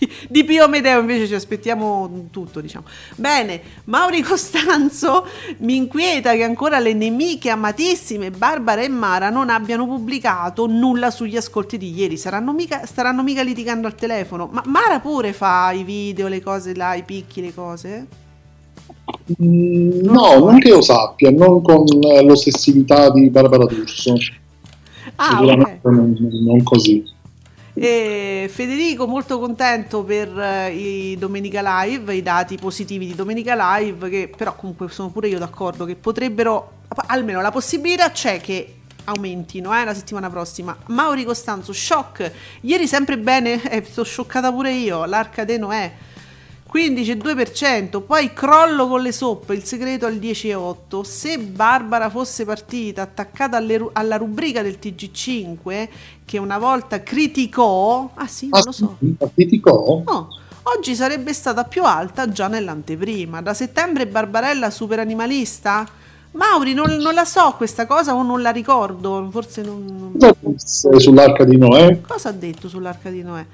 di 0.28 0.44
Pio 0.44 0.68
Medeo 0.68 1.00
invece 1.00 1.26
ci 1.26 1.34
aspettiamo 1.34 2.28
tutto, 2.30 2.60
diciamo. 2.60 2.86
Bene, 3.16 3.60
Mauri 3.84 4.22
Costanzo 4.22 5.26
mi 5.58 5.76
inquieta 5.76 6.32
che 6.34 6.42
ancora 6.42 6.78
le 6.78 6.94
nemiche 6.94 7.50
amatissime 7.50 8.30
Barbara 8.30 8.82
e 8.82 8.88
Mara 8.88 9.30
non 9.30 9.50
abbiano 9.50 9.86
pubblicato 9.86 10.66
nulla 10.66 11.10
sugli 11.10 11.36
ascolti 11.36 11.78
di 11.78 11.92
ieri. 11.92 12.16
Saranno 12.16 12.52
mica, 12.52 12.86
staranno 12.86 13.22
mica 13.22 13.42
litigando 13.42 13.86
al 13.86 13.94
telefono. 13.94 14.48
Ma 14.50 14.62
Mara 14.66 15.00
pure 15.00 15.32
fa 15.32 15.72
i 15.72 15.84
video, 15.84 16.28
le 16.28 16.40
cose 16.42 16.74
là, 16.74 16.94
i 16.94 17.02
picchi, 17.02 17.40
le 17.40 17.54
cose? 17.54 18.06
Mm, 19.42 20.00
no, 20.02 20.38
non 20.38 20.58
che 20.58 20.68
io 20.68 20.80
sappia, 20.80 21.30
non 21.30 21.62
con 21.62 21.84
l'ossessività 22.24 23.10
di 23.10 23.28
Barbara 23.30 23.64
D'Urso. 23.64 24.14
Ah, 25.16 25.30
Sicuramente 25.30 25.80
okay. 25.82 25.94
non, 25.94 26.16
non 26.44 26.62
così. 26.62 27.18
E 27.82 28.50
Federico 28.52 29.06
molto 29.06 29.38
contento 29.38 30.04
per 30.04 30.28
uh, 30.28 30.70
i 30.70 31.16
Domenica 31.18 31.62
Live, 31.82 32.14
i 32.14 32.20
dati 32.20 32.58
positivi 32.58 33.06
di 33.06 33.14
Domenica 33.14 33.54
Live, 33.78 34.10
che 34.10 34.30
però 34.36 34.54
comunque 34.54 34.90
sono 34.90 35.08
pure 35.08 35.28
io 35.28 35.38
d'accordo 35.38 35.86
che 35.86 35.96
potrebbero, 35.96 36.82
almeno 37.06 37.40
la 37.40 37.50
possibilità 37.50 38.10
c'è 38.10 38.38
che 38.38 38.80
aumentino 39.04 39.74
eh, 39.74 39.84
la 39.86 39.94
settimana 39.94 40.28
prossima. 40.28 40.76
Mauri 40.88 41.24
Costanzo, 41.24 41.72
shock. 41.72 42.30
Ieri 42.60 42.86
sempre 42.86 43.16
bene, 43.16 43.62
eh, 43.72 43.82
sono 43.90 44.04
scioccata 44.04 44.52
pure 44.52 44.72
io, 44.72 45.06
l'arca 45.06 45.44
de 45.44 45.56
Noè. 45.56 45.92
15,2%, 46.72 48.00
poi 48.02 48.32
crollo 48.32 48.86
con 48.86 49.02
le 49.02 49.10
soppe, 49.10 49.54
il 49.54 49.64
segreto 49.64 50.06
al 50.06 50.14
10,8%. 50.14 51.00
Se 51.02 51.38
Barbara 51.38 52.08
fosse 52.08 52.44
partita 52.44 53.02
attaccata 53.02 53.56
alle, 53.56 53.88
alla 53.92 54.16
rubrica 54.16 54.62
del 54.62 54.78
TG5, 54.80 55.88
che 56.24 56.38
una 56.38 56.58
volta 56.58 57.02
criticò, 57.02 58.10
ah 58.14 58.28
sì, 58.28 58.48
non 58.50 58.62
lo 58.64 58.72
so. 58.72 58.96
Criticò? 59.34 60.02
No, 60.06 60.28
oggi 60.62 60.94
sarebbe 60.94 61.32
stata 61.32 61.64
più 61.64 61.84
alta 61.84 62.28
già 62.28 62.46
nell'anteprima. 62.46 63.42
Da 63.42 63.52
settembre 63.52 64.06
Barbarella 64.06 64.70
super 64.70 65.00
animalista? 65.00 65.84
Mauri, 66.32 66.74
non, 66.74 66.92
non, 66.98 67.14
la 67.14 67.24
so 67.24 67.54
questa 67.56 67.86
cosa 67.86 68.14
o 68.14 68.22
non 68.22 68.40
la 68.40 68.50
ricordo, 68.50 69.28
forse 69.32 69.62
non... 69.62 70.12
non... 70.14 70.54
Sull'arca 70.56 71.42
di 71.42 71.56
Noè? 71.56 72.00
Cosa 72.02 72.28
ha 72.28 72.32
detto 72.32 72.68
sull'arca 72.68 73.10
di 73.10 73.22
Noè? 73.22 73.44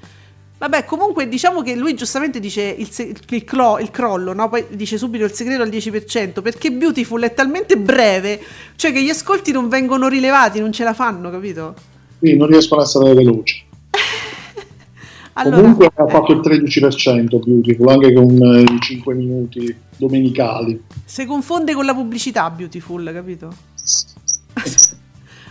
Vabbè, 0.59 0.85
comunque 0.85 1.27
diciamo 1.27 1.61
che 1.61 1.75
lui 1.75 1.93
giustamente 1.93 2.39
dice 2.39 2.63
il, 2.63 2.89
il, 3.29 3.43
clo, 3.43 3.77
il, 3.79 3.91
crollo, 3.91 4.33
no? 4.33 4.49
Poi 4.49 4.65
dice 4.71 4.97
subito 4.97 5.23
il 5.23 5.31
segreto 5.31 5.61
al 5.61 5.69
10%, 5.69 6.41
perché 6.41 6.71
Beautiful 6.71 7.21
è 7.21 7.33
talmente 7.33 7.77
breve, 7.77 8.41
cioè 8.75 8.91
che 8.91 9.03
gli 9.03 9.09
ascolti 9.09 9.51
non 9.51 9.69
vengono 9.69 10.07
rilevati, 10.07 10.59
non 10.59 10.71
ce 10.71 10.83
la 10.83 10.95
fanno, 10.95 11.29
capito? 11.29 11.75
Sì, 12.19 12.35
non 12.35 12.47
riescono 12.47 12.81
a 12.81 12.85
essere 12.85 13.13
veloci. 13.13 13.63
allora, 15.33 15.61
comunque 15.61 15.91
ha 15.93 16.07
fatto 16.07 16.31
il 16.31 16.39
13% 16.39 17.39
Beautiful, 17.45 17.87
anche 17.89 18.13
con 18.13 18.41
eh, 18.41 18.61
i 18.61 18.79
5 18.79 19.13
minuti 19.13 19.75
domenicali. 19.95 20.81
Si 21.05 21.23
confonde 21.25 21.75
con 21.75 21.85
la 21.85 21.93
pubblicità 21.93 22.49
Beautiful, 22.49 23.11
capito? 23.13 23.75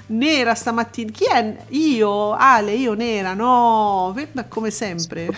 Nera 0.09 0.55
stamattina. 0.55 1.11
Chi 1.11 1.25
è? 1.25 1.57
Io, 1.69 2.33
Ale, 2.33 2.75
io 2.75 2.95
nera, 2.95 3.35
no, 3.35 4.15
come 4.49 4.71
sempre. 4.71 5.29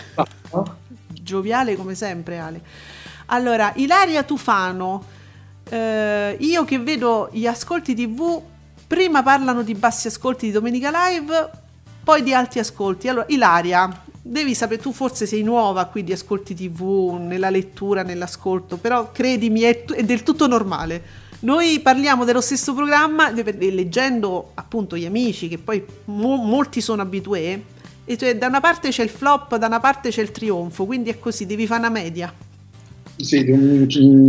Gioviale 1.09 1.77
come 1.77 1.95
sempre, 1.95 2.39
Ale. 2.39 2.61
Allora, 3.27 3.73
Ilaria 3.77 4.23
Tufano, 4.23 5.05
eh, 5.69 6.37
io 6.39 6.65
che 6.65 6.79
vedo 6.79 7.29
gli 7.33 7.47
ascolti 7.47 7.95
TV, 7.95 8.41
prima 8.87 9.23
parlano 9.23 9.63
di 9.63 9.75
bassi 9.75 10.07
ascolti 10.07 10.47
di 10.47 10.53
Domenica 10.53 10.91
Live, 10.91 11.51
poi 12.05 12.23
di 12.23 12.35
alti 12.35 12.59
ascolti. 12.59 13.09
Allora, 13.09 13.27
Ilaria, 13.29 14.03
devi 14.21 14.55
sapere, 14.55 14.81
tu 14.81 14.93
forse 14.93 15.27
sei 15.27 15.43
nuova 15.43 15.87
qui 15.87 16.05
di 16.05 16.13
ascolti 16.13 16.55
TV, 16.55 17.19
nella 17.19 17.51
lettura, 17.51 18.03
nell'ascolto, 18.03 18.77
però 18.77 19.13
credimi, 19.13 19.61
è, 19.63 19.85
è 19.85 20.03
del 20.03 20.23
tutto 20.23 20.47
normale 20.47 21.27
noi 21.41 21.79
parliamo 21.81 22.25
dello 22.25 22.41
stesso 22.41 22.75
programma 22.75 23.31
leggendo 23.31 24.51
appunto 24.55 24.97
gli 24.97 25.07
amici, 25.07 25.49
che 25.49 25.59
poi 25.59 25.85
mo- 26.07 26.37
molti 26.37 26.81
sono 26.81 27.03
abitué, 27.03 27.63
e 28.05 28.17
cioè 28.17 28.37
da 28.37 28.49
una 28.49 28.61
parte 28.61 28.89
c'è 28.89 29.05
il 29.05 29.09
flop, 29.09 29.57
da 29.57 29.67
una 29.67 29.79
parte 29.79 30.09
c'è 30.09 30.23
il 30.23 30.33
trionfo, 30.33 30.85
quindi 30.85 31.11
è 31.11 31.19
così, 31.19 31.47
devi 31.47 31.67
fare 31.67 31.81
una 31.81 31.91
media. 31.91 32.33
Sì, 33.17 33.45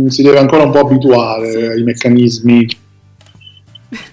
si 0.08 0.22
deve 0.22 0.38
ancora 0.38 0.64
un 0.64 0.70
po' 0.70 0.80
abituare 0.80 1.50
sì. 1.50 1.56
ai 1.58 1.82
meccanismi. 1.82 2.78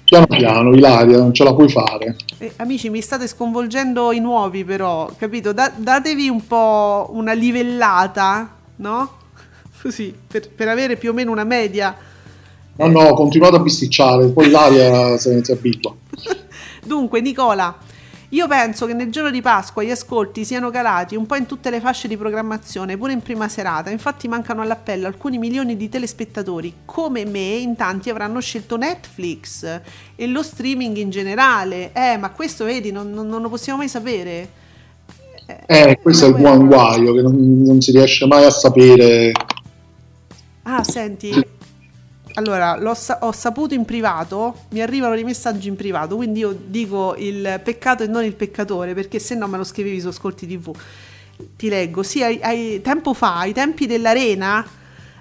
Piano 0.03 0.25
piano, 0.25 0.73
Ilaria, 0.73 1.17
non 1.17 1.33
ce 1.33 1.43
la 1.43 1.53
puoi 1.53 1.69
fare. 1.69 2.15
Eh, 2.39 2.53
amici, 2.57 2.89
mi 2.89 3.01
state 3.01 3.27
sconvolgendo 3.27 4.11
i 4.11 4.19
nuovi 4.19 4.63
però, 4.63 5.13
capito? 5.17 5.51
Da- 5.51 5.71
datevi 5.75 6.29
un 6.29 6.47
po' 6.47 7.09
una 7.11 7.33
livellata, 7.33 8.55
no? 8.77 9.11
Così, 9.81 10.13
per, 10.25 10.49
per 10.49 10.67
avere 10.67 10.95
più 10.95 11.11
o 11.11 11.13
meno 11.13 11.31
una 11.31 11.43
media 11.43 11.95
No, 12.77 12.87
no, 12.87 13.13
continuate 13.13 13.55
a 13.55 13.59
bisticciare, 13.59 14.27
poi 14.27 14.49
l'aria 14.49 15.17
se 15.17 15.33
ne 15.33 15.43
si 15.43 15.51
abitua. 15.51 15.95
Dunque, 16.85 17.21
Nicola, 17.21 17.75
io 18.29 18.47
penso 18.47 18.85
che 18.85 18.93
nel 18.93 19.09
giorno 19.09 19.31
di 19.31 19.41
Pasqua 19.41 19.83
gli 19.83 19.89
ascolti 19.89 20.43
siano 20.43 20.69
calati 20.69 21.15
un 21.15 21.25
po' 21.25 21.35
in 21.35 21.45
tutte 21.45 21.69
le 21.69 21.79
fasce 21.79 22.09
di 22.09 22.17
programmazione, 22.17 22.97
pure 22.97 23.13
in 23.13 23.21
prima 23.21 23.47
serata. 23.47 23.89
Infatti 23.89 24.27
mancano 24.27 24.61
all'appello 24.61 25.07
alcuni 25.07 25.37
milioni 25.37 25.77
di 25.77 25.87
telespettatori. 25.87 26.73
Come 26.83 27.25
me, 27.25 27.55
in 27.55 27.75
tanti 27.75 28.09
avranno 28.09 28.41
scelto 28.41 28.75
Netflix 28.75 29.81
e 30.15 30.27
lo 30.27 30.43
streaming 30.43 30.97
in 30.97 31.09
generale. 31.09 31.91
Eh, 31.93 32.17
ma 32.17 32.31
questo 32.31 32.65
vedi, 32.65 32.91
non, 32.91 33.11
non, 33.11 33.27
non 33.27 33.41
lo 33.41 33.47
possiamo 33.47 33.79
mai 33.79 33.87
sapere. 33.87 34.49
Eh, 35.45 35.63
eh 35.65 35.99
questo 36.01 36.25
è 36.25 36.27
il 36.27 36.35
buon 36.35 36.67
guaio, 36.67 37.13
che 37.13 37.21
non, 37.21 37.63
non 37.63 37.79
si 37.79 37.91
riesce 37.91 38.27
mai 38.27 38.43
a 38.43 38.51
sapere. 38.51 39.31
Ah, 40.63 40.83
senti, 40.83 41.31
allora, 42.37 42.93
sa- 42.93 43.17
ho 43.21 43.31
saputo 43.31 43.73
in 43.73 43.83
privato, 43.83 44.65
mi 44.69 44.81
arrivano 44.81 45.15
dei 45.15 45.23
messaggi 45.23 45.67
in 45.67 45.75
privato, 45.75 46.15
quindi 46.15 46.39
io 46.39 46.55
dico 46.55 47.15
il 47.17 47.59
peccato 47.63 48.03
e 48.03 48.07
non 48.07 48.23
il 48.23 48.35
peccatore, 48.35 48.93
perché 48.93 49.17
se 49.17 49.33
no 49.33 49.47
me 49.47 49.57
lo 49.57 49.63
scrivevi 49.63 49.99
su 49.99 50.07
Ascolti 50.07 50.45
TV. 50.45 50.71
Ti 51.55 51.67
leggo, 51.67 52.03
sì, 52.03 52.21
ai, 52.21 52.39
ai, 52.43 52.81
tempo 52.83 53.15
fa, 53.15 53.39
ai 53.39 53.53
tempi 53.53 53.87
dell'arena, 53.87 54.63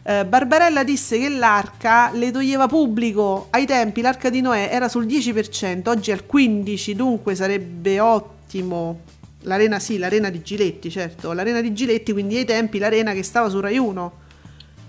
eh, 0.03 0.27
Barbarella 0.27 0.85
disse 0.85 1.19
che 1.19 1.31
l'arca 1.31 2.11
le 2.13 2.31
toglieva 2.31 2.67
pubblico. 2.67 3.47
Ai 3.49 3.65
tempi 3.65 4.03
l'arca 4.03 4.29
di 4.29 4.43
Noè 4.43 4.69
era 4.71 4.91
sul 4.91 5.07
10%, 5.07 5.89
oggi 5.89 6.11
è 6.11 6.13
al 6.13 6.25
15%, 6.31 6.93
dunque 6.93 7.35
sarebbe 7.35 7.99
ottimo. 7.99 9.01
L'arena 9.45 9.79
sì, 9.79 9.97
l'arena 9.97 10.29
di 10.29 10.43
Giletti, 10.43 10.91
certo, 10.91 11.33
l'arena 11.33 11.63
di 11.63 11.73
Giletti, 11.73 12.13
quindi 12.13 12.37
ai 12.37 12.45
tempi 12.45 12.79
l'arena 12.79 13.13
che 13.15 13.23
stava 13.23 13.49
su 13.49 13.59
Rai 13.59 13.79
1 13.79 14.25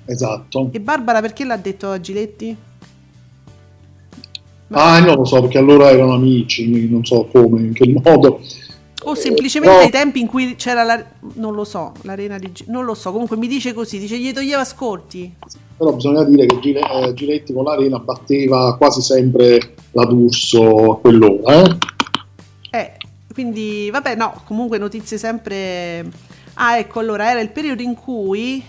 Esatto. 0.07 0.69
E 0.71 0.79
Barbara 0.79 1.19
perché 1.19 1.43
l'ha 1.43 1.57
detto 1.57 1.91
a 1.91 1.99
Giletti? 1.99 2.55
Ma... 4.67 4.95
Ah, 4.95 4.99
non 4.99 5.15
lo 5.15 5.25
so, 5.25 5.41
perché 5.41 5.57
allora 5.57 5.89
erano 5.89 6.13
amici, 6.13 6.89
non 6.89 7.05
so 7.05 7.27
come, 7.31 7.61
in 7.61 7.73
che 7.73 7.87
modo. 8.03 8.41
O 9.03 9.15
semplicemente 9.15 9.79
eh, 9.79 9.83
ai 9.83 9.89
tempi 9.89 10.19
in 10.19 10.27
cui 10.27 10.55
c'era 10.55 10.83
la... 10.83 11.01
non 11.35 11.53
lo 11.53 11.63
so, 11.63 11.93
l'arena 12.01 12.37
di... 12.37 12.51
non 12.67 12.83
lo 12.83 12.93
so, 12.93 13.11
comunque 13.11 13.37
mi 13.37 13.47
dice 13.47 13.73
così, 13.73 13.99
dice 13.99 14.17
gli 14.17 14.33
toglieva 14.33 14.61
ascolti. 14.61 15.35
Però 15.77 15.93
bisogna 15.93 16.23
dire 16.23 16.45
che 16.45 16.59
Gile... 16.59 16.81
eh, 16.81 17.13
Giletti 17.13 17.53
con 17.53 17.65
l'arena 17.65 17.99
batteva 17.99 18.75
quasi 18.77 19.01
sempre 19.01 19.75
la 19.91 20.05
D'Urso 20.05 20.93
a 20.93 20.99
quell'ora. 20.99 21.61
Eh? 21.61 21.77
eh, 22.71 22.91
quindi 23.33 23.89
vabbè, 23.91 24.15
no, 24.15 24.41
comunque 24.45 24.77
notizie 24.77 25.17
sempre... 25.17 26.09
Ah, 26.55 26.77
ecco, 26.77 26.99
allora 26.99 27.29
era 27.29 27.39
il 27.39 27.51
periodo 27.51 27.83
in 27.83 27.93
cui 27.93 28.63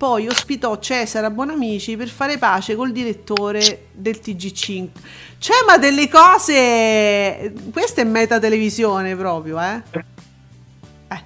poi 0.00 0.28
ospitò 0.28 0.78
Cesare 0.78 1.30
Buonamici 1.30 1.94
per 1.94 2.08
fare 2.08 2.38
pace 2.38 2.74
col 2.74 2.90
direttore 2.90 3.88
del 3.92 4.18
TG5. 4.24 4.88
Cioè, 5.36 5.56
ma 5.66 5.76
delle 5.76 6.08
cose... 6.08 7.52
Questa 7.70 8.00
è 8.00 8.04
meta 8.04 8.38
televisione 8.38 9.14
proprio, 9.14 9.60
eh? 9.60 9.82
eh. 11.06 11.24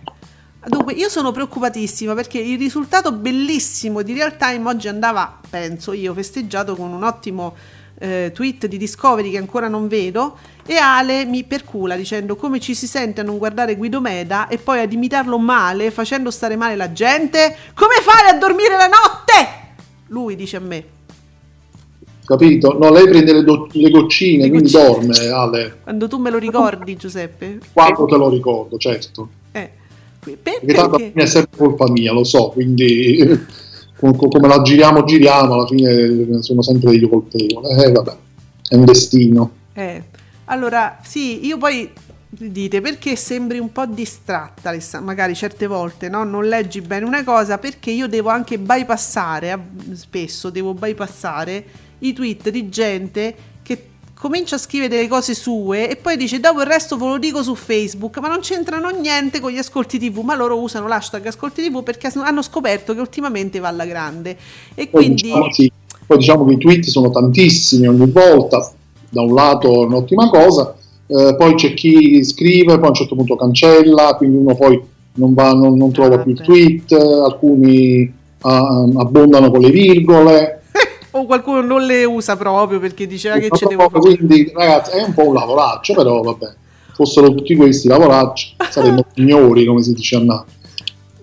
Dunque, 0.66 0.92
io 0.94 1.08
sono 1.08 1.30
preoccupatissima 1.30 2.14
perché 2.14 2.40
il 2.40 2.58
risultato 2.58 3.12
bellissimo 3.12 4.02
di 4.02 4.12
Real 4.12 4.36
Time 4.36 4.68
oggi 4.68 4.88
andava, 4.88 5.38
penso 5.48 5.92
io, 5.92 6.12
festeggiato 6.12 6.74
con 6.74 6.90
un 6.92 7.04
ottimo 7.04 7.54
eh, 8.00 8.32
tweet 8.34 8.66
di 8.66 8.76
Discovery 8.76 9.30
che 9.30 9.38
ancora 9.38 9.68
non 9.68 9.86
vedo 9.86 10.36
e 10.66 10.76
Ale 10.76 11.24
mi 11.24 11.44
percula 11.44 11.96
dicendo 11.96 12.36
come 12.36 12.60
ci 12.60 12.74
si 12.74 12.86
sente 12.86 13.20
a 13.20 13.24
non 13.24 13.38
guardare 13.38 13.76
Guido 13.76 14.00
Meda 14.00 14.48
e 14.48 14.58
poi 14.58 14.80
ad 14.80 14.92
imitarlo 14.92 15.38
male 15.38 15.90
facendo 15.90 16.30
stare 16.30 16.56
male 16.56 16.76
la 16.76 16.92
gente 16.92 17.56
come 17.74 17.96
fai 18.00 18.30
a 18.30 18.38
dormire 18.38 18.76
la 18.76 18.86
notte 18.88 19.62
lui 20.08 20.36
dice 20.36 20.56
a 20.56 20.60
me 20.60 20.84
capito? 22.24 22.76
No, 22.78 22.90
lei 22.90 23.08
prende 23.08 23.32
le, 23.32 23.44
do- 23.44 23.68
le 23.72 23.90
goccine, 23.90 24.44
le 24.44 24.48
quindi 24.48 24.70
goccine. 24.70 25.12
dorme, 25.12 25.28
Ale. 25.28 25.76
Quando 25.82 26.08
tu 26.08 26.18
me 26.18 26.30
lo 26.30 26.38
ricordi, 26.38 26.96
Giuseppe? 26.96 27.58
Quando 27.72 28.04
te 28.06 28.16
lo 28.16 28.28
ricordo, 28.28 28.76
certo. 28.78 29.28
Eh. 29.52 29.70
Per, 30.20 30.38
perché 30.42 30.72
tanto 30.72 30.96
è 31.12 31.26
sempre 31.26 31.58
colpa 31.58 31.90
mia, 31.90 32.12
lo 32.12 32.24
so, 32.24 32.48
quindi 32.48 33.18
come 34.00 34.48
la 34.48 34.62
giriamo, 34.62 35.04
giriamo, 35.04 35.52
alla 35.52 35.66
fine 35.66 36.42
sono 36.42 36.62
sempre 36.62 36.94
io 36.94 37.08
colpevole. 37.08 37.84
Eh, 37.84 37.92
vabbè, 37.92 38.16
è 38.68 38.74
un 38.74 38.84
destino. 38.84 39.50
Eh, 39.74 40.02
allora, 40.46 40.98
sì, 41.02 41.46
io 41.46 41.58
poi 41.58 41.90
dite 42.36 42.80
perché 42.80 43.16
sembri 43.16 43.58
un 43.58 43.72
po' 43.72 43.86
distratta, 43.86 44.72
magari 45.00 45.34
certe 45.34 45.66
volte 45.66 46.08
no? 46.08 46.24
non 46.24 46.46
leggi 46.48 46.80
bene 46.80 47.04
una 47.04 47.22
cosa 47.22 47.58
perché 47.58 47.90
io 47.90 48.08
devo 48.08 48.28
anche 48.30 48.58
bypassare, 48.58 49.58
spesso 49.92 50.50
devo 50.50 50.74
bypassare 50.74 51.64
i 52.00 52.12
tweet 52.12 52.48
di 52.50 52.68
gente 52.68 53.34
che 53.62 53.86
comincia 54.14 54.56
a 54.56 54.58
scrivere 54.58 54.94
delle 54.96 55.08
cose 55.08 55.34
sue 55.34 55.88
e 55.88 55.96
poi 55.96 56.16
dice 56.16 56.40
dopo 56.40 56.60
il 56.60 56.66
resto 56.66 56.96
ve 56.96 57.06
lo 57.06 57.18
dico 57.18 57.42
su 57.42 57.54
Facebook, 57.54 58.18
ma 58.18 58.28
non 58.28 58.40
c'entrano 58.40 58.88
niente 58.88 59.40
con 59.40 59.50
gli 59.50 59.58
ascolti 59.58 59.98
TV, 59.98 60.18
ma 60.18 60.34
loro 60.34 60.58
usano 60.58 60.88
l'hashtag 60.88 61.26
ascolti 61.26 61.68
TV 61.68 61.82
perché 61.82 62.10
hanno 62.14 62.42
scoperto 62.42 62.94
che 62.94 63.00
ultimamente 63.00 63.58
va 63.60 63.68
alla 63.68 63.86
grande. 63.86 64.36
E 64.74 64.88
poi 64.88 65.04
quindi... 65.04 65.22
Diciamo, 65.22 65.52
sì. 65.52 65.72
Poi 66.06 66.18
diciamo 66.18 66.44
che 66.44 66.52
i 66.54 66.58
tweet 66.58 66.84
sono 66.84 67.10
tantissimi 67.10 67.86
ogni 67.86 68.10
volta, 68.10 68.70
da 69.14 69.22
un 69.22 69.32
lato 69.32 69.82
è 69.82 69.86
un'ottima 69.86 70.28
cosa, 70.28 70.74
eh, 71.06 71.34
poi 71.38 71.54
c'è 71.54 71.72
chi 71.72 72.22
scrive, 72.24 72.76
poi 72.76 72.86
a 72.86 72.88
un 72.88 72.94
certo 72.94 73.14
punto 73.14 73.36
cancella, 73.36 74.14
quindi 74.18 74.36
uno 74.36 74.54
poi 74.56 74.82
non, 75.14 75.32
va, 75.32 75.52
non, 75.52 75.76
non 75.76 75.92
trova 75.92 76.16
ah, 76.16 76.18
più 76.18 76.32
il 76.32 76.40
tweet, 76.40 76.92
alcuni 76.92 78.12
uh, 78.42 78.48
abbondano 78.98 79.50
con 79.50 79.60
le 79.60 79.70
virgole. 79.70 80.62
o 81.12 81.24
qualcuno 81.24 81.62
non 81.62 81.86
le 81.86 82.04
usa 82.04 82.36
proprio 82.36 82.80
perché 82.80 83.06
diceva 83.06 83.38
che 83.38 83.48
ci 83.52 83.66
devo 83.66 83.88
fare. 83.88 84.16
Quindi 84.16 84.50
ragazzi 84.52 84.96
è 84.96 85.04
un 85.04 85.14
po' 85.14 85.28
un 85.28 85.34
lavoraccio, 85.34 85.94
però 85.94 86.20
vabbè, 86.20 86.52
fossero 86.92 87.32
tutti 87.32 87.54
questi 87.54 87.86
lavoracci 87.86 88.56
saremmo 88.70 89.04
signori 89.14 89.64
come 89.64 89.82
si 89.82 89.92
dice 89.92 90.16
a 90.16 90.20
Napoli. 90.20 90.52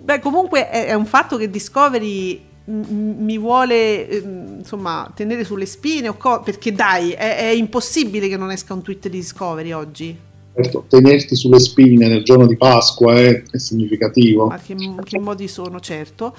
Beh 0.04 0.20
comunque 0.20 0.70
è, 0.70 0.86
è 0.88 0.94
un 0.94 1.06
fatto 1.06 1.36
che 1.36 1.50
Discovery 1.50 2.50
mi 2.66 3.38
vuole 3.38 4.08
ehm, 4.08 4.56
insomma 4.60 5.12
tenere 5.16 5.44
sulle 5.44 5.66
spine 5.66 6.10
o 6.10 6.16
co- 6.16 6.42
perché 6.42 6.72
dai 6.72 7.12
è, 7.12 7.38
è, 7.38 7.48
impossibile 7.48 8.28
che 8.28 8.38
non 8.38 8.52
esca 8.52 8.74
un 8.74 8.82
tweet 8.82 9.10
di 9.10 9.18
Discovery 9.18 9.72
oggi. 9.72 10.18
Certo, 10.54 10.86
tenerti 10.88 11.36
sulle 11.36 11.60
spine 11.60 12.08
nel 12.08 12.24
giorno 12.24 12.46
di 12.46 12.58
Pasqua 12.58 13.16
è, 13.16 13.44
è 13.50 13.58
significativo. 13.58 14.48
Ma 14.48 14.60
che, 14.60 14.76
che, 15.04 15.20
modi 15.20 15.48
sono 15.48 15.80
certo. 15.80 16.36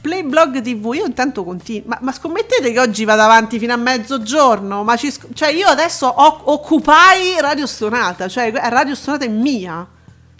Playblog 0.00 0.60
TV 0.60 0.94
io 0.94 1.06
intanto 1.06 1.44
continuo 1.44 1.84
ma, 1.86 1.98
ma, 2.02 2.12
scommettete 2.12 2.72
che 2.72 2.80
oggi 2.80 3.04
vado 3.04 3.22
avanti 3.22 3.58
fino 3.58 3.72
a 3.72 3.76
mezzogiorno? 3.76 4.82
Ma 4.82 4.96
ci, 4.96 5.12
cioè 5.32 5.52
io 5.52 5.68
adesso 5.68 6.06
ho, 6.08 6.40
occupai 6.44 7.40
Radio 7.40 7.66
Stonata 7.66 8.26
cioè 8.26 8.50
Radio 8.52 8.94
Stonata 8.94 9.24
è 9.24 9.28
mia. 9.28 9.86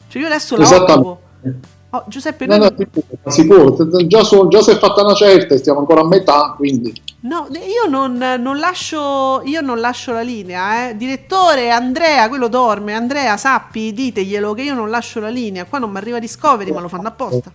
Cioè 0.09 0.21
io 0.21 0.27
adesso 0.27 0.57
la 0.57 0.69
occupo 0.69 1.21
Oh, 1.95 2.05
Giuseppe, 2.09 2.47
no, 2.47 2.57
no, 2.57 2.75
non... 2.75 3.31
si 3.31 3.47
può, 3.47 3.77
già, 4.07 4.25
so, 4.25 4.49
già 4.49 4.63
si 4.63 4.71
è 4.71 4.79
fatta 4.79 5.03
una 5.03 5.13
certa 5.13 5.53
e 5.53 5.59
stiamo 5.59 5.81
ancora 5.81 6.01
a 6.01 6.07
metà, 6.07 6.55
quindi... 6.57 6.91
No, 7.21 7.49
io 7.51 7.87
non, 7.87 8.17
non, 8.17 8.59
lascio, 8.59 9.43
io 9.45 9.61
non 9.61 9.79
lascio 9.79 10.13
la 10.13 10.23
linea, 10.23 10.89
eh. 10.89 10.97
Direttore, 10.97 11.71
Andrea, 11.71 12.31
quello 12.31 12.49
dorme, 12.49 12.95
Andrea, 12.95 13.37
sappi, 13.37 13.93
diteglielo 13.93 14.55
che 14.55 14.63
io 14.63 14.73
non 14.73 14.89
lascio 14.89 15.21
la 15.21 15.29
linea, 15.29 15.67
qua 15.67 15.79
non 15.79 15.91
mi 15.91 15.99
arriva 15.99 16.19
Discovery, 16.19 16.73
ma 16.73 16.81
lo 16.81 16.89
fanno 16.89 17.09
apposta. 17.09 17.53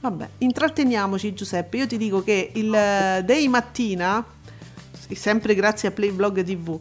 Vabbè, 0.00 0.28
intratteniamoci 0.38 1.34
Giuseppe, 1.34 1.76
io 1.76 1.86
ti 1.86 1.98
dico 1.98 2.24
che 2.24 2.52
il 2.54 2.70
Day 2.70 3.48
Mattina, 3.48 4.24
sempre 5.12 5.54
grazie 5.54 5.88
a 5.88 5.90
Playblog 5.90 6.42
TV, 6.42 6.78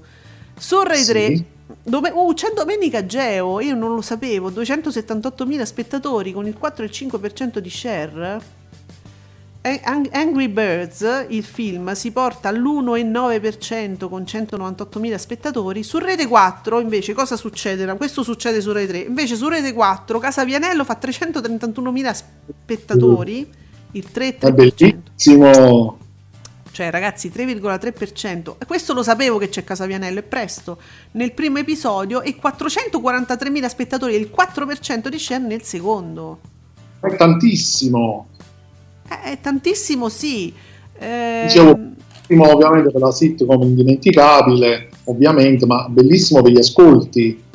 su 0.57 0.81
Rai 0.81 1.03
sì. 1.03 1.11
3 1.11 1.45
dove, 1.83 2.09
uh, 2.13 2.33
c'è 2.33 2.51
Domenica 2.55 3.05
Geo, 3.05 3.59
io 3.59 3.75
non 3.75 3.93
lo 3.93 4.01
sapevo, 4.01 4.49
278.000 4.49 5.63
spettatori 5.63 6.31
con 6.31 6.47
il 6.47 6.57
4 6.57 6.83
e 6.83 6.87
il 6.87 6.93
5% 6.93 7.57
di 7.59 7.69
share. 7.69 8.55
Angry 9.83 10.47
Birds, 10.47 11.25
il 11.27 11.43
film, 11.43 11.91
si 11.91 12.11
porta 12.11 12.47
all'1,9% 12.47 14.07
con 14.07 14.21
198.000 14.21 15.15
spettatori. 15.17 15.83
Su 15.83 15.97
Rete 15.97 16.25
4 16.25 16.79
invece 16.79 17.11
cosa 17.13 17.35
succede? 17.35 17.85
Questo 17.97 18.23
succede 18.23 18.61
su 18.61 18.71
Rete 18.71 18.87
3. 18.87 18.97
Invece 18.99 19.35
su 19.35 19.49
Rete 19.49 19.73
4 19.73 20.19
Casa 20.19 20.45
Vianello 20.45 20.85
fa 20.85 20.97
331.000 21.01 22.13
spettatori, 22.13 23.49
il 23.91 24.07
3,3%. 24.13 24.39
È 24.39 24.51
bellissimo 24.53 26.06
cioè 26.77 26.91
ragazzi 26.91 27.31
3,3%, 27.33 28.57
e 28.59 28.67
questo 28.67 28.93
lo 28.93 29.01
sapevo 29.01 29.39
che 29.39 29.49
c'è 29.49 29.63
Casavianello, 29.63 30.19
è 30.19 30.21
presto, 30.21 30.77
nel 31.13 31.31
primo 31.31 31.57
episodio 31.57 32.21
e 32.21 32.37
443.000 32.39 33.65
spettatori, 33.65 34.13
il 34.13 34.29
4% 34.31 35.07
di 35.07 35.17
share 35.17 35.41
nel 35.41 35.63
secondo. 35.63 36.39
È 36.99 37.15
tantissimo. 37.15 38.27
È, 39.07 39.31
è 39.31 39.39
tantissimo 39.41 40.07
sì. 40.07 40.53
Eh... 40.99 41.45
Dicevo, 41.47 41.79
ovviamente 42.51 42.91
per 42.91 43.01
la 43.01 43.11
sitcom 43.11 43.59
indimenticabile, 43.63 44.89
ovviamente, 45.05 45.65
ma 45.65 45.89
bellissimo 45.89 46.43
per 46.43 46.51
gli 46.51 46.59
ascolti 46.59 47.45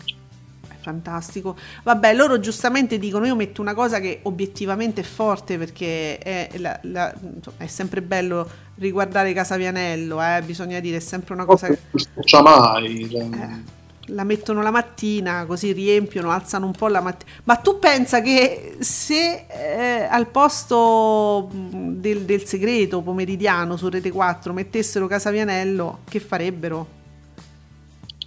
fantastico. 0.83 1.57
Vabbè, 1.83 2.15
loro 2.15 2.41
giustamente 2.41 2.99
dicono: 2.99 3.27
Io 3.27 3.37
metto 3.37 3.61
una 3.61 3.75
cosa 3.75 4.01
che 4.01 4.21
obiettivamente 4.23 5.03
è 5.03 5.05
forte 5.05 5.57
perché 5.57 6.19
è, 6.19 6.51
la, 6.57 6.79
la, 6.83 7.15
è 7.57 7.67
sempre 7.67 8.03
bello 8.03 8.49
riguardare 8.77 9.33
Casa 9.33 9.57
Vianello, 9.57 10.21
eh, 10.23 10.43
bisogna 10.45 10.81
dire, 10.81 10.97
è 10.97 11.01
sempre 11.01 11.35
una 11.35 11.45
cosa 11.45 11.69
che. 11.69 11.79
Non 11.91 12.25
c'è 12.25 12.41
mai. 12.43 13.09
Eh, 13.11 13.81
la 14.07 14.25
mettono 14.25 14.63
la 14.63 14.71
mattina, 14.71 15.45
così 15.47 15.73
riempiono, 15.73 16.31
alzano 16.31 16.67
un 16.67 16.73
po' 16.73 16.89
la 16.89 17.01
mattina. 17.01 17.31
Ma 17.45 17.57
tu 17.57 17.79
pensa 17.79 18.21
che 18.21 18.77
se 18.81 19.47
eh, 19.49 20.09
al 20.11 20.27
posto 20.29 21.49
del, 21.53 22.23
del 22.23 22.45
segreto 22.45 23.01
pomeridiano 23.01 23.77
su 23.77 23.89
Rete 23.89 24.11
4 24.11 24.53
mettessero 24.53 25.07
Casa 25.07 25.31
Vianello, 25.31 26.01
che 26.09 26.21
farebbero? 26.21 27.01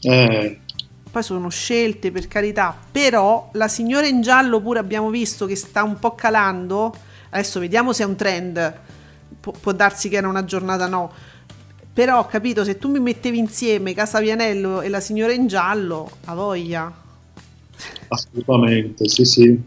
Eh, 0.02 0.60
poi 1.16 1.24
sono 1.24 1.48
scelte 1.48 2.12
per 2.12 2.28
carità, 2.28 2.78
però 2.92 3.48
la 3.54 3.70
signora 3.70 4.06
in 4.06 4.22
giallo 4.22 4.60
pure 4.60 4.80
abbiamo 4.80 5.10
visto 5.10 5.46
che 5.46 5.56
sta 5.56 5.82
un 5.82 5.98
po' 5.98 6.14
calando, 6.14 6.94
adesso 7.30 7.62
vediamo 7.62 7.94
se 7.94 8.04
è 8.04 8.06
un 8.06 8.18
trend, 8.18 8.80
Pu- 9.40 9.54
può 9.62 9.72
darsi 9.72 10.10
che 10.10 10.18
era 10.18 10.28
una 10.28 10.44
giornata 10.44 10.88
no, 10.88 11.10
però 11.94 12.20
ho 12.20 12.26
capito 12.26 12.66
se 12.66 12.78
tu 12.78 12.90
mi 12.90 13.00
mettevi 13.00 13.38
insieme 13.38 13.94
Casa 13.94 14.20
Vianello 14.20 14.82
e 14.82 14.90
la 14.90 15.00
signora 15.00 15.32
in 15.32 15.48
giallo, 15.48 16.12
a 16.26 16.36
voglia. 16.36 16.92
Assolutamente, 18.10 19.08
sì 19.08 19.24
sì. 19.24 19.62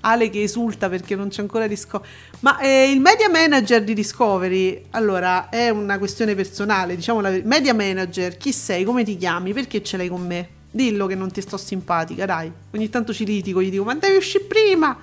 Ale 0.00 0.28
che 0.28 0.42
esulta 0.42 0.88
perché 0.88 1.14
non 1.14 1.28
c'è 1.28 1.42
ancora 1.42 1.68
Discovery. 1.68 2.10
Ma 2.40 2.58
eh, 2.58 2.90
il 2.90 2.98
media 2.98 3.28
manager 3.28 3.84
di 3.84 3.94
Discovery, 3.94 4.86
allora, 4.90 5.50
è 5.50 5.68
una 5.68 5.98
questione 5.98 6.34
personale, 6.34 6.96
diciamo 6.96 7.20
la 7.20 7.30
Media 7.44 7.74
manager, 7.74 8.36
chi 8.36 8.52
sei, 8.52 8.82
come 8.82 9.04
ti 9.04 9.16
chiami, 9.16 9.52
perché 9.52 9.84
ce 9.84 9.96
l'hai 9.96 10.08
con 10.08 10.26
me? 10.26 10.58
Dillo 10.70 11.06
che 11.06 11.14
non 11.14 11.30
ti 11.30 11.40
sto 11.40 11.56
simpatica, 11.56 12.26
dai. 12.26 12.50
Ogni 12.72 12.88
tanto 12.88 13.12
ci 13.12 13.24
litigo, 13.24 13.60
gli 13.60 13.70
dico, 13.70 13.84
ma 13.84 13.94
devi 13.94 14.16
uscire 14.16 14.44
prima. 14.44 14.96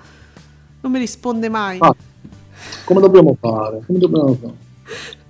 Non 0.80 0.92
mi 0.92 0.98
risponde 0.98 1.48
mai. 1.48 1.78
Ah, 1.80 1.94
come 2.84 3.00
dobbiamo 3.00 3.36
fare? 3.38 3.82
Come 3.86 3.98
dobbiamo 3.98 4.34
fare? 4.40 4.54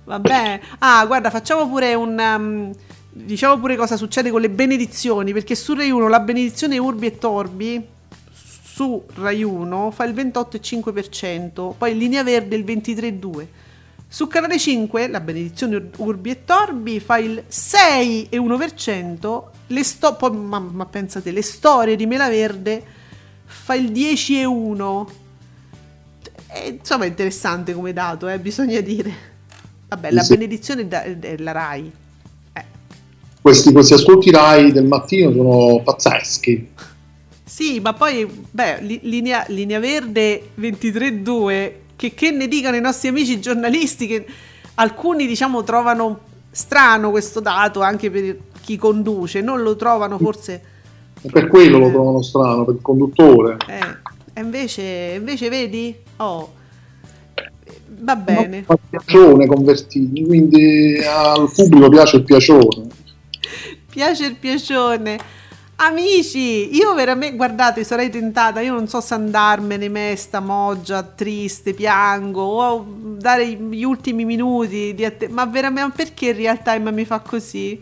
Vabbè. 0.05 0.61
Ah, 0.79 1.05
guarda, 1.05 1.29
facciamo 1.29 1.67
pure 1.67 1.93
un... 1.93 2.17
Um, 2.17 2.73
diciamo 3.11 3.59
pure 3.59 3.75
cosa 3.75 3.97
succede 3.97 4.31
con 4.31 4.41
le 4.41 4.49
benedizioni, 4.49 5.33
perché 5.33 5.55
su 5.55 5.73
Rai 5.73 5.91
1 5.91 6.07
la 6.07 6.19
benedizione 6.19 6.77
Urbi 6.77 7.07
e 7.07 7.17
Torbi 7.17 7.87
su 8.31 9.03
Rai 9.15 9.43
1 9.43 9.91
fa 9.91 10.05
il 10.05 10.13
28,5%, 10.13 11.73
poi 11.77 11.97
Linea 11.97 12.23
Verde 12.23 12.55
il 12.55 12.63
23,2%. 12.63 13.47
Su 14.11 14.25
Canale 14.25 14.57
5 14.57 15.07
la 15.07 15.19
benedizione 15.19 15.91
Urbi 15.97 16.31
e 16.31 16.43
Torbi 16.43 16.99
fa 16.99 17.19
il 17.19 17.43
6,1%, 17.47 19.43
le 19.67 19.83
sto- 19.83 20.15
poi, 20.15 20.35
ma, 20.35 20.57
ma, 20.57 20.87
pensate, 20.87 21.29
le 21.29 21.43
storie 21.43 21.95
di 21.95 22.07
Mela 22.07 22.27
Verde 22.27 22.83
fa 23.45 23.75
il 23.75 23.91
10,1%. 23.91 25.05
E, 26.47 26.69
insomma 26.79 27.03
è 27.03 27.07
interessante 27.07 27.75
come 27.75 27.93
dato, 27.93 28.27
eh, 28.27 28.39
bisogna 28.39 28.81
dire. 28.81 29.13
Vabbè, 29.89 30.09
la 30.09 30.23
sì. 30.23 30.33
benedizione 30.33 30.87
è 30.87 31.37
la 31.37 31.51
RAI. 31.51 31.91
Eh. 32.53 32.65
Questi, 33.39 33.71
questi 33.71 33.93
ascolti 33.93 34.31
RAI 34.31 34.71
del 34.71 34.85
mattino 34.85 35.31
sono 35.31 35.83
pazzeschi. 35.83 36.71
Sì, 37.43 37.79
ma 37.79 37.93
poi, 37.93 38.25
beh, 38.25 38.79
linea, 39.03 39.45
linea 39.49 39.79
verde 39.79 40.49
23.2 40.59 41.71
che, 41.99 42.13
che 42.13 42.31
ne 42.31 42.47
dicano 42.47 42.77
i 42.77 42.81
nostri 42.81 43.09
amici 43.09 43.41
giornalisti 43.41 44.07
che 44.07 44.25
alcuni 44.75 45.27
diciamo 45.27 45.63
trovano 45.63 46.19
strano 46.49 47.09
questo 47.09 47.41
dato 47.41 47.81
anche 47.81 48.09
per 48.09 48.37
chi 48.61 48.77
conduce, 48.77 49.41
non 49.41 49.61
lo 49.61 49.75
trovano 49.75 50.17
forse... 50.17 50.61
per 51.29 51.49
quello 51.49 51.77
lo 51.77 51.89
trovano 51.89 52.21
strano, 52.21 52.63
per 52.63 52.75
il 52.75 52.81
conduttore. 52.81 53.57
Eh, 53.67 54.39
invece, 54.39 55.15
invece 55.17 55.49
vedi? 55.49 55.93
Oh, 56.17 56.53
va 57.99 58.15
bene. 58.15 58.63
No, 58.65 58.79
piacione 58.89 59.45
convertiti, 59.45 60.25
quindi 60.25 61.01
al 61.03 61.51
pubblico 61.53 61.89
piace 61.89 62.15
il 62.15 62.23
piacione. 62.23 62.87
piace 63.91 64.25
il 64.25 64.35
piacione. 64.35 65.19
Amici, 65.81 66.75
io 66.75 66.93
veramente, 66.93 67.37
guardate, 67.37 67.85
sarei 67.85 68.09
tentata, 68.09 68.59
io 68.59 68.73
non 68.73 68.89
so 68.89 68.99
se 68.99 69.13
andarmene 69.13 69.87
mesta, 69.87 70.41
moggia, 70.41 71.01
triste, 71.03 71.73
piango, 71.73 72.41
o 72.41 72.85
dare 73.15 73.47
gli 73.47 73.83
ultimi 73.83 74.25
minuti 74.25 74.93
di 74.93 75.05
att- 75.05 75.29
ma 75.29 75.45
veramente 75.45 75.93
perché 75.95 76.27
in 76.31 76.35
real 76.35 76.61
time 76.61 76.91
mi 76.91 77.05
fa 77.05 77.19
così? 77.19 77.81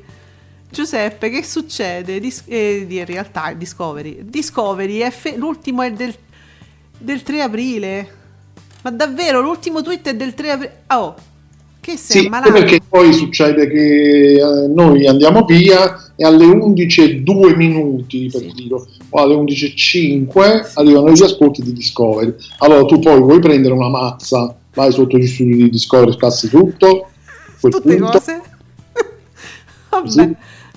Giuseppe, 0.69 1.31
che 1.31 1.43
succede? 1.43 2.19
Dis- 2.19 2.43
eh, 2.45 2.85
di 2.87 3.03
real 3.03 3.31
time, 3.31 3.57
Discovery. 3.57 4.19
Discovery, 4.21 4.97
è 4.99 5.09
fe- 5.09 5.35
l'ultimo 5.35 5.81
è 5.81 5.91
del, 5.91 6.13
del 6.99 7.23
3 7.23 7.41
aprile. 7.41 8.09
Ma 8.83 8.91
davvero, 8.91 9.41
l'ultimo 9.41 9.81
tweet 9.81 10.09
è 10.09 10.15
del 10.15 10.35
3 10.35 10.51
aprile. 10.51 10.83
Oh, 10.89 11.15
che 11.79 11.97
sei 11.97 12.21
sì, 12.23 12.29
malato? 12.29 12.51
perché 12.51 12.79
poi 12.87 13.11
succede 13.11 13.67
che 13.67 14.33
eh, 14.33 14.67
noi 14.67 15.07
andiamo 15.07 15.45
via 15.45 16.06
e 16.17 16.25
alle 16.25 16.45
11.02 16.45 17.55
minuti 17.55 18.27
per 18.31 18.41
sì. 18.41 18.51
dire, 18.53 18.75
o 19.09 19.21
alle 19.21 19.35
11.05 19.35 20.71
arrivano 20.73 21.11
gli 21.11 21.21
ascolti 21.21 21.61
di 21.61 21.73
Discovery. 21.73 22.33
Allora 22.57 22.85
tu 22.85 22.99
poi 22.99 23.19
vuoi 23.19 23.39
prendere 23.39 23.73
una 23.73 23.87
mazza, 23.87 24.53
vai 24.73 24.91
sotto 24.91 25.17
gli 25.17 25.27
studi 25.27 25.55
di 25.55 25.69
Discovery, 25.69 26.11
scassi 26.13 26.49
tutto. 26.49 27.09
Tutte 27.59 27.97
punto. 27.97 28.11
cose. 28.11 28.41
vabbè. 29.89 30.09
Sì. 30.09 30.35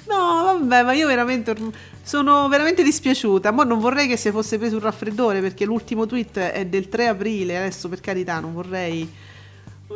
No, 0.08 0.58
vabbè, 0.58 0.82
ma 0.82 0.92
io 0.92 1.06
veramente 1.06 1.54
sono 2.02 2.48
veramente 2.48 2.82
dispiaciuta. 2.82 3.50
Ma 3.50 3.64
non 3.64 3.78
vorrei 3.78 4.08
che 4.08 4.16
si 4.16 4.30
fosse 4.30 4.58
preso 4.58 4.76
un 4.76 4.82
raffreddore 4.82 5.40
perché 5.40 5.64
l'ultimo 5.64 6.06
tweet 6.06 6.38
è 6.38 6.66
del 6.66 6.88
3 6.88 7.06
aprile. 7.06 7.56
Adesso, 7.56 7.88
per 7.88 8.00
carità, 8.00 8.40
non 8.40 8.52
vorrei 8.52 9.08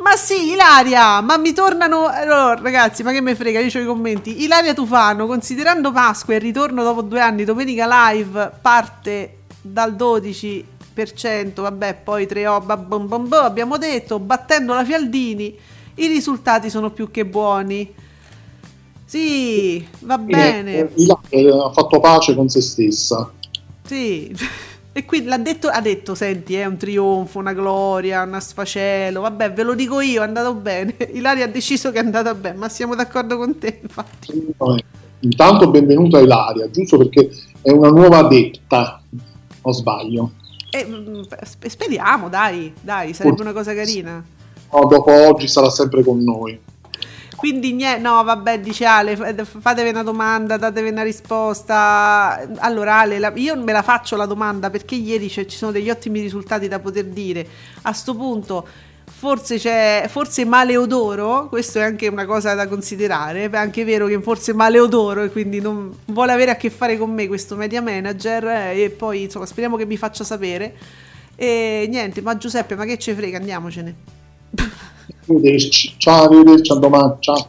Ma 0.01 0.15
sì, 0.17 0.51
Ilaria, 0.51 1.21
ma 1.21 1.37
mi 1.37 1.53
tornano. 1.53 2.07
Allora, 2.07 2.59
ragazzi, 2.61 3.01
ma 3.01 3.11
che 3.11 3.21
me 3.21 3.33
frega? 3.33 3.59
Io 3.59 3.71
ho 3.73 3.81
i 3.81 3.85
commenti. 3.85 4.43
Ilaria 4.43 4.73
Tufano, 4.73 5.25
considerando 5.25 5.91
Pasqua 5.91 6.33
e 6.33 6.37
il 6.37 6.43
ritorno 6.43 6.83
dopo 6.83 7.01
due 7.01 7.21
anni, 7.21 7.45
domenica 7.45 7.87
live 8.11 8.51
parte 8.61 9.37
dal 9.61 9.93
12%, 9.93 11.61
vabbè, 11.61 12.01
poi 12.03 12.27
3 12.27 12.47
o, 12.47 12.59
bom, 12.59 12.85
bom, 12.87 13.07
bom, 13.07 13.33
abbiamo 13.33 13.77
detto, 13.77 14.19
battendo 14.19 14.73
la 14.73 14.83
Fialdini, 14.83 15.57
i 15.95 16.07
risultati 16.07 16.69
sono 16.69 16.91
più 16.91 17.09
che 17.09 17.25
buoni. 17.25 17.93
Sì, 19.05 19.87
va 19.99 20.17
bene. 20.17 20.91
Ilaria 20.95 21.63
ha 21.63 21.71
fatto 21.71 21.99
pace 22.01 22.35
con 22.35 22.49
se 22.49 22.61
stessa. 22.61 23.31
Sì. 23.85 24.35
E 24.97 25.03
qui 25.03 25.25
l'ha 25.25 25.37
detto, 25.37 25.67
ha 25.67 25.81
detto, 25.81 26.15
senti, 26.15 26.55
è 26.55 26.63
un 26.63 26.77
trionfo, 26.77 27.39
una 27.39 27.51
gloria, 27.51 28.23
una 28.23 28.39
sfacelo, 28.39 29.19
vabbè, 29.19 29.51
ve 29.51 29.63
lo 29.63 29.75
dico 29.75 29.99
io, 29.99 30.21
è 30.21 30.23
andato 30.23 30.53
bene. 30.53 30.95
Ilaria 31.11 31.43
ha 31.43 31.49
deciso 31.49 31.91
che 31.91 31.97
è 31.97 32.01
andata 32.01 32.33
bene, 32.33 32.55
ma 32.55 32.69
siamo 32.69 32.95
d'accordo 32.95 33.35
con 33.35 33.57
te, 33.57 33.79
infatti. 33.81 34.55
Intanto 35.19 35.69
benvenuta 35.69 36.21
Ilaria, 36.21 36.69
giusto 36.69 36.97
perché 36.97 37.29
è 37.61 37.71
una 37.71 37.89
nuova 37.89 38.23
detta, 38.23 39.01
o 39.63 39.71
sbaglio? 39.73 40.31
Eh, 40.69 40.85
mm, 40.85 41.23
speriamo, 41.67 42.29
dai, 42.29 42.71
dai, 42.79 43.13
sarebbe 43.13 43.41
una 43.41 43.51
cosa 43.51 43.73
carina. 43.73 44.23
No, 44.71 44.85
dopo 44.85 45.11
oggi 45.11 45.49
sarà 45.49 45.69
sempre 45.69 46.05
con 46.05 46.23
noi. 46.23 46.57
Quindi 47.35 47.73
niente, 47.73 48.01
no, 48.01 48.23
vabbè, 48.23 48.59
dice 48.59 48.85
Ale, 48.85 49.15
fatevi 49.15 49.89
una 49.89 50.03
domanda, 50.03 50.57
datevi 50.57 50.89
una 50.89 51.03
risposta. 51.03 52.47
Allora 52.59 52.99
Ale, 52.99 53.19
la, 53.19 53.31
io 53.35 53.55
me 53.61 53.71
la 53.71 53.81
faccio 53.83 54.15
la 54.15 54.25
domanda 54.25 54.69
perché 54.69 54.95
ieri 54.95 55.29
ci 55.29 55.45
sono 55.49 55.71
degli 55.71 55.89
ottimi 55.89 56.21
risultati 56.21 56.67
da 56.67 56.79
poter 56.79 57.05
dire. 57.05 57.47
A 57.83 57.93
sto 57.93 58.15
punto 58.15 58.67
forse 59.17 59.57
c'è 59.57 60.07
forse 60.09 60.45
Maleodoro, 60.45 61.47
questo 61.47 61.79
è 61.79 61.83
anche 61.83 62.07
una 62.07 62.25
cosa 62.25 62.53
da 62.53 62.67
considerare, 62.67 63.49
è 63.49 63.55
anche 63.55 63.85
vero 63.85 64.07
che 64.07 64.21
forse 64.21 64.53
Maleodoro 64.53 65.23
e 65.23 65.29
quindi 65.29 65.61
non 65.61 65.95
vuole 66.05 66.31
avere 66.31 66.51
a 66.51 66.55
che 66.55 66.69
fare 66.69 66.97
con 66.97 67.13
me 67.13 67.27
questo 67.27 67.55
media 67.55 67.81
manager 67.81 68.45
eh, 68.45 68.83
e 68.83 68.89
poi 68.89 69.23
insomma 69.23 69.45
speriamo 69.45 69.77
che 69.77 69.85
mi 69.85 69.97
faccia 69.97 70.23
sapere. 70.23 70.75
E 71.35 71.87
niente, 71.89 72.21
ma 72.21 72.37
Giuseppe, 72.37 72.75
ma 72.75 72.85
che 72.85 72.97
ce 72.97 73.13
frega, 73.13 73.37
andiamocene. 73.37 73.95
Arrivederci. 75.27 75.95
Ciao, 75.97 76.25
arrivederci 76.25 76.71
a 76.71 76.75
domani. 76.75 77.13
Ciao. 77.19 77.47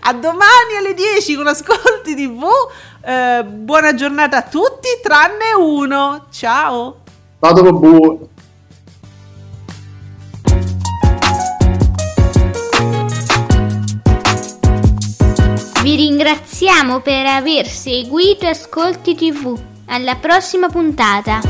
A 0.00 0.12
domani 0.12 0.76
alle 0.78 0.94
10 0.94 1.34
con 1.34 1.46
Ascolti 1.46 2.14
TV. 2.14 2.44
Eh, 3.04 3.44
buona 3.44 3.94
giornata 3.94 4.38
a 4.38 4.42
tutti, 4.42 4.88
tranne 5.02 5.54
uno. 5.58 6.26
Ciao. 6.30 6.96
Fatelo 7.38 7.72
buono. 7.72 8.28
Vi 15.82 15.94
ringraziamo 15.94 17.00
per 17.00 17.26
aver 17.26 17.66
seguito 17.68 18.46
Ascolti 18.46 19.14
TV. 19.14 19.56
Alla 19.86 20.16
prossima 20.16 20.68
puntata. 20.68 21.40